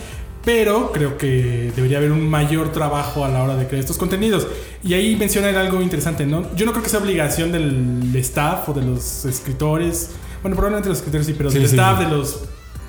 [0.44, 4.46] pero creo que debería haber un mayor trabajo a la hora de crear estos contenidos.
[4.82, 6.54] Y ahí mencionan algo interesante, ¿no?
[6.56, 10.10] Yo no creo que sea obligación del staff o de los escritores,
[10.42, 12.40] bueno, probablemente los escritores sí, pero Sí, del sí, staff, de los,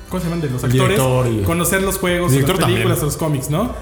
[0.10, 0.42] ¿cómo se llaman?
[0.42, 3.74] De los actores, director conocer los juegos, las películas, los cómics, ¿no?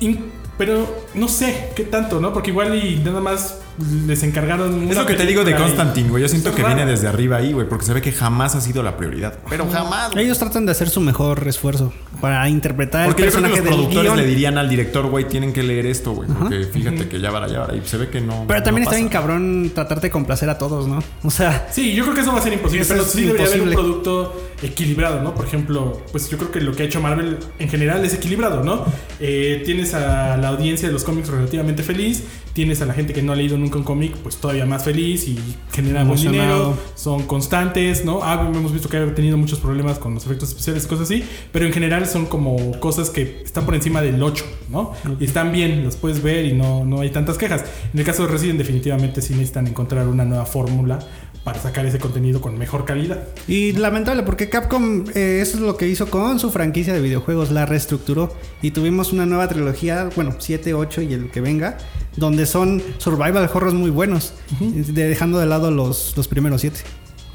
[0.00, 2.32] In- pero no sé qué tanto, ¿no?
[2.32, 3.58] Porque igual y nada más
[4.06, 4.90] les encargaron.
[4.90, 6.22] Es lo que te digo de Constantine, güey.
[6.22, 6.74] Yo siento que raro.
[6.76, 9.38] viene desde arriba ahí, güey, porque se ve que jamás ha sido la prioridad.
[9.48, 10.12] Pero jamás.
[10.12, 10.24] güey.
[10.24, 13.70] Ellos tratan de hacer su mejor esfuerzo para interpretar Porque el yo creo que personaje
[13.70, 16.28] los del productores le dirían al director, güey, tienen que leer esto, güey.
[16.28, 17.74] Porque fíjate que ya va, ya va.
[17.74, 18.44] Y se ve que no.
[18.46, 21.02] Pero también no está bien cabrón tratarte de complacer a todos, ¿no?
[21.22, 23.62] O sea, Sí, yo creo que eso va a ser imposible, pero sí debería haber
[23.62, 23.74] un imposible.
[23.74, 25.34] producto equilibrado, ¿no?
[25.34, 28.62] Por ejemplo, pues yo creo que lo que ha hecho Marvel en general es equilibrado,
[28.62, 28.84] ¿no?
[29.18, 32.22] Eh, tienes a la audiencia de los cómics relativamente feliz,
[32.52, 35.26] tienes a la gente que no ha leído nunca un cómic, pues todavía más feliz
[35.28, 35.38] y
[35.72, 36.58] genera buen Emocionado.
[36.58, 38.20] dinero, son constantes, ¿no?
[38.22, 41.66] Ah, hemos visto que ha tenido muchos problemas con los efectos especiales cosas así, pero
[41.66, 44.92] en general son como cosas que están por encima del 8, ¿no?
[45.18, 47.64] Y están bien, los puedes ver y no, no hay tantas quejas.
[47.92, 50.98] En el caso de Resident definitivamente sí necesitan encontrar una nueva fórmula
[51.44, 53.24] para sacar ese contenido con mejor calidad.
[53.48, 57.50] y lamentable porque Capcom eh, eso es lo que hizo con su franquicia de videojuegos,
[57.50, 58.32] la reestructuró
[58.62, 61.78] y tuvimos una nueva trilogía, bueno, 7, 8 y el que venga,
[62.16, 66.78] donde son survival horrors muy buenos, de- dejando de lado los, los primeros 7.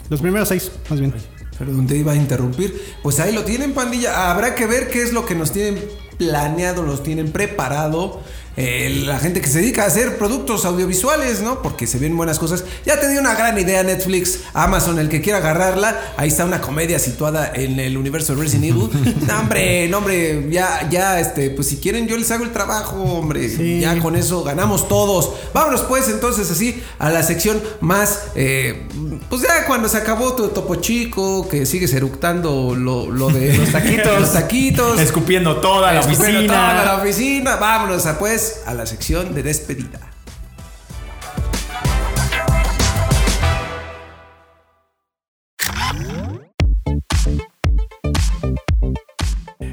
[0.09, 1.13] Los primeros 6, más bien.
[1.59, 4.31] Pero donde iba a interrumpir, pues ahí lo tienen, pandilla.
[4.31, 5.79] Habrá que ver qué es lo que nos tienen
[6.17, 8.21] planeado, los tienen preparado.
[8.59, 11.61] Eh, la gente que se dedica a hacer productos audiovisuales, ¿no?
[11.61, 12.63] Porque se ven buenas cosas.
[12.87, 15.95] Ya te di una gran idea, Netflix, Amazon, el que quiera agarrarla.
[16.17, 18.89] Ahí está una comedia situada en el universo de Resident Evil.
[19.27, 22.95] no, hombre, no, hombre, ya, ya, este, pues si quieren, yo les hago el trabajo,
[22.95, 23.47] hombre.
[23.47, 23.81] Sí.
[23.81, 25.33] Ya con eso ganamos todos.
[25.53, 28.87] Vámonos, pues, entonces, así, a la sección más, eh,
[29.29, 33.71] pues ya cuando se acabó tu topo chico, que sigues eructando lo, lo de los
[33.71, 34.99] taquitos, los taquitos.
[34.99, 36.71] Escupiendo toda la escupiendo oficina.
[36.71, 37.55] toda la oficina.
[37.57, 40.11] Vámonos a, pues a la sección de despedida.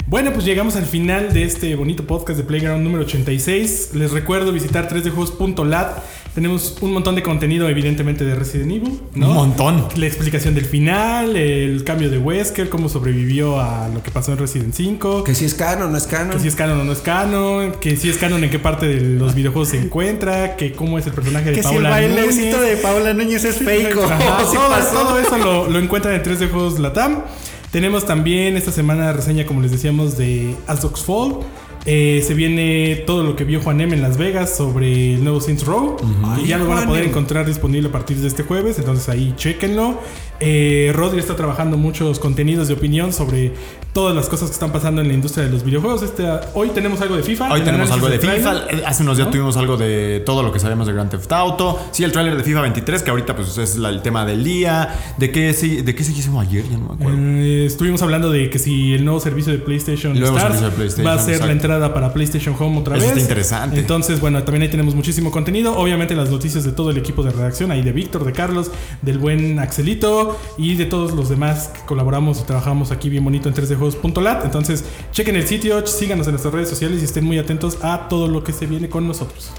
[0.06, 3.94] Bueno, pues llegamos al final de este bonito podcast de Playground número 86.
[3.94, 5.98] Les recuerdo visitar 3djuegos.lat.
[6.34, 9.00] Tenemos un montón de contenido, evidentemente, de Resident Evil.
[9.14, 9.28] ¿no?
[9.28, 9.86] Un montón.
[9.94, 14.38] La explicación del final, el cambio de Wesker, cómo sobrevivió a lo que pasó en
[14.38, 15.22] Resident 5.
[15.22, 16.32] Que si es canon, no es canon.
[16.32, 18.86] Que si es canon o no es canon, que si es canon en qué parte
[18.86, 21.90] de los videojuegos se encuentra, que cómo es el personaje de Que si el Paula
[21.90, 22.70] bailecito Núñez.
[22.70, 23.96] de Paula Núñez es fake.
[23.96, 27.22] o todo, todo eso lo, lo encuentran en 3D Juegos Latam.
[27.70, 31.38] Tenemos también esta semana reseña, como les decíamos, de As Dogs Fall.
[31.86, 35.64] Eh, se viene todo lo que vio Juanem en Las Vegas sobre el nuevo Saints
[35.66, 35.96] Row.
[36.42, 38.78] Y ya lo van a poder encontrar disponible a partir de este jueves.
[38.78, 39.98] Entonces ahí chequenlo.
[40.40, 43.52] Eh, Rodri está trabajando muchos contenidos de opinión sobre
[43.92, 46.02] todas las cosas que están pasando en la industria de los videojuegos.
[46.02, 46.24] Este,
[46.54, 47.52] hoy tenemos algo de FIFA.
[47.52, 48.32] Hoy tenemos algo de FIFA.
[48.32, 48.74] trailer.
[48.80, 49.32] Eh, Hace unos días ¿No?
[49.32, 51.78] tuvimos algo de todo lo que sabemos de Grand Theft Auto.
[51.92, 54.88] Sí, el tráiler de FIFA 23, que ahorita pues es la- el tema del día.
[55.18, 56.64] ¿De qué se, de qué se hizo ayer?
[56.68, 57.18] Ya no me acuerdo.
[57.20, 61.06] Eh, estuvimos hablando de que si el nuevo servicio de PlayStation, Stars servicio de PlayStation,
[61.06, 61.46] va a ser exacto.
[61.46, 63.10] la entrada para PlayStation Home otra Eso vez.
[63.10, 63.78] está interesante.
[63.78, 65.76] Entonces, bueno, también ahí tenemos muchísimo contenido.
[65.76, 68.70] Obviamente las noticias de todo el equipo de redacción, ahí de Víctor, de Carlos,
[69.02, 73.48] del buen Axelito y de todos los demás que colaboramos y trabajamos aquí bien bonito
[73.48, 74.44] en 3djuegos.lat.
[74.44, 78.28] Entonces, chequen el sitio, síganos en nuestras redes sociales y estén muy atentos a todo
[78.28, 79.50] lo que se viene con nosotros.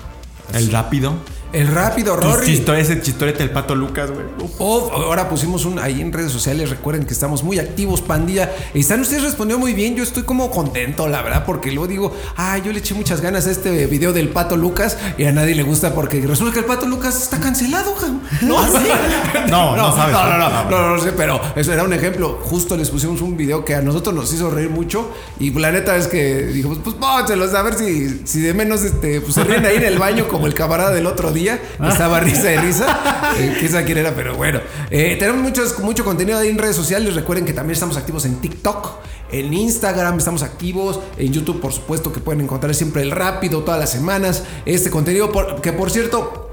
[0.54, 1.14] El rápido.
[1.54, 2.46] El rápido, Rory.
[2.48, 4.26] chisto- ese chistorete del pato Lucas, güey.
[4.60, 6.70] Oh, ahora pusimos un ahí en redes sociales.
[6.70, 8.52] Recuerden que estamos muy activos, pandilla.
[8.74, 9.96] Están ustedes respondió muy bien.
[9.96, 13.48] Yo estoy como contento, la verdad, porque luego digo, ah, yo le eché muchas ganas
[13.48, 16.66] a este video del pato Lucas y a nadie le gusta porque resulta que el
[16.66, 17.96] pato Lucas está cancelado.
[17.96, 18.08] ja.
[18.42, 18.86] No, sí.
[19.50, 20.14] No, no sabes.
[20.14, 22.40] No, no, no, no, no, no sé, pero eso era un ejemplo.
[22.44, 25.10] Justo les pusimos un video que a nosotros nos hizo reír mucho
[25.40, 29.22] y la neta es que dijimos, pues pónselos a ver si, si de menos este,
[29.22, 31.62] pues se ríen ahí en el baño como el camarada del otro día.
[31.80, 33.34] que Estaba risa de risa.
[33.38, 34.60] Eh, quién sabe quién era, pero bueno.
[34.90, 37.14] Eh, tenemos muchos, mucho contenido ahí en redes sociales.
[37.14, 38.90] Recuerden que también estamos activos en TikTok.
[39.32, 43.80] En Instagram estamos activos, en YouTube por supuesto que pueden encontrar siempre el rápido todas
[43.80, 46.45] las semanas este contenido por- que por cierto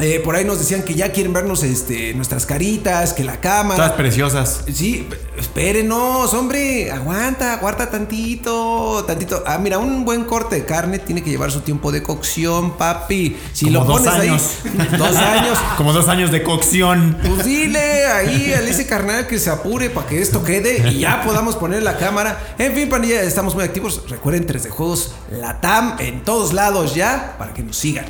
[0.00, 3.76] eh, por ahí nos decían que ya quieren vernos este, nuestras caritas, que la cámara.
[3.76, 4.64] Todas preciosas.
[4.72, 9.42] Sí, espérenos, hombre, aguanta, aguarda tantito, tantito.
[9.44, 13.36] Ah, mira, un buen corte de carne tiene que llevar su tiempo de cocción, papi.
[13.52, 14.52] Si Como lo dos pones años.
[14.64, 15.58] ahí, dos años.
[15.76, 17.18] Como dos años de cocción.
[17.20, 21.22] Pues dile ahí a ese carnal que se apure para que esto quede y ya
[21.22, 22.54] podamos poner la cámara.
[22.58, 24.02] En fin, pandilla, estamos muy activos.
[24.08, 28.06] Recuerden 3 de juegos, la TAM en todos lados ya para que nos sigan.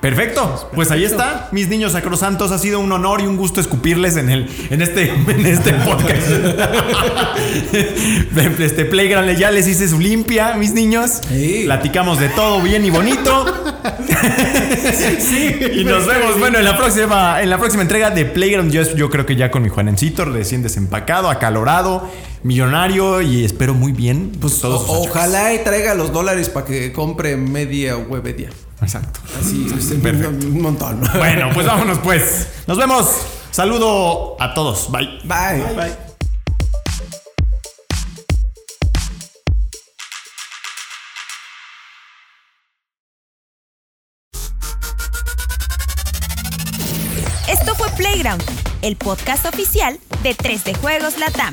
[0.00, 4.16] Perfecto, pues ahí está, mis niños sacrosantos, ha sido un honor y un gusto escupirles
[4.16, 6.30] en el en este en este podcast.
[8.60, 11.20] este Playground ya les hice su limpia, mis niños.
[11.28, 11.64] Sí.
[11.66, 13.44] Platicamos de todo bien y bonito.
[15.74, 19.10] y nos vemos, bueno, en la próxima en la próxima entrega de Playground yo, yo
[19.10, 22.08] creo que ya con mi Juanencito recién desempacado, acalorado,
[22.42, 27.36] millonario y espero muy bien Pues todos ojalá y traiga los dólares para que compre
[27.36, 28.48] media Webedia.
[28.82, 29.20] Exacto.
[29.38, 30.46] Así, es un- Perfecto.
[30.46, 31.00] un montón.
[31.18, 32.48] Bueno, pues vámonos pues.
[32.66, 33.06] Nos vemos.
[33.50, 34.90] Saludo a todos.
[34.90, 35.20] Bye.
[35.24, 35.74] Bye.
[35.74, 35.96] Bye.
[47.48, 48.42] Esto fue Playground,
[48.82, 51.52] el podcast oficial de 3D Juegos Latam.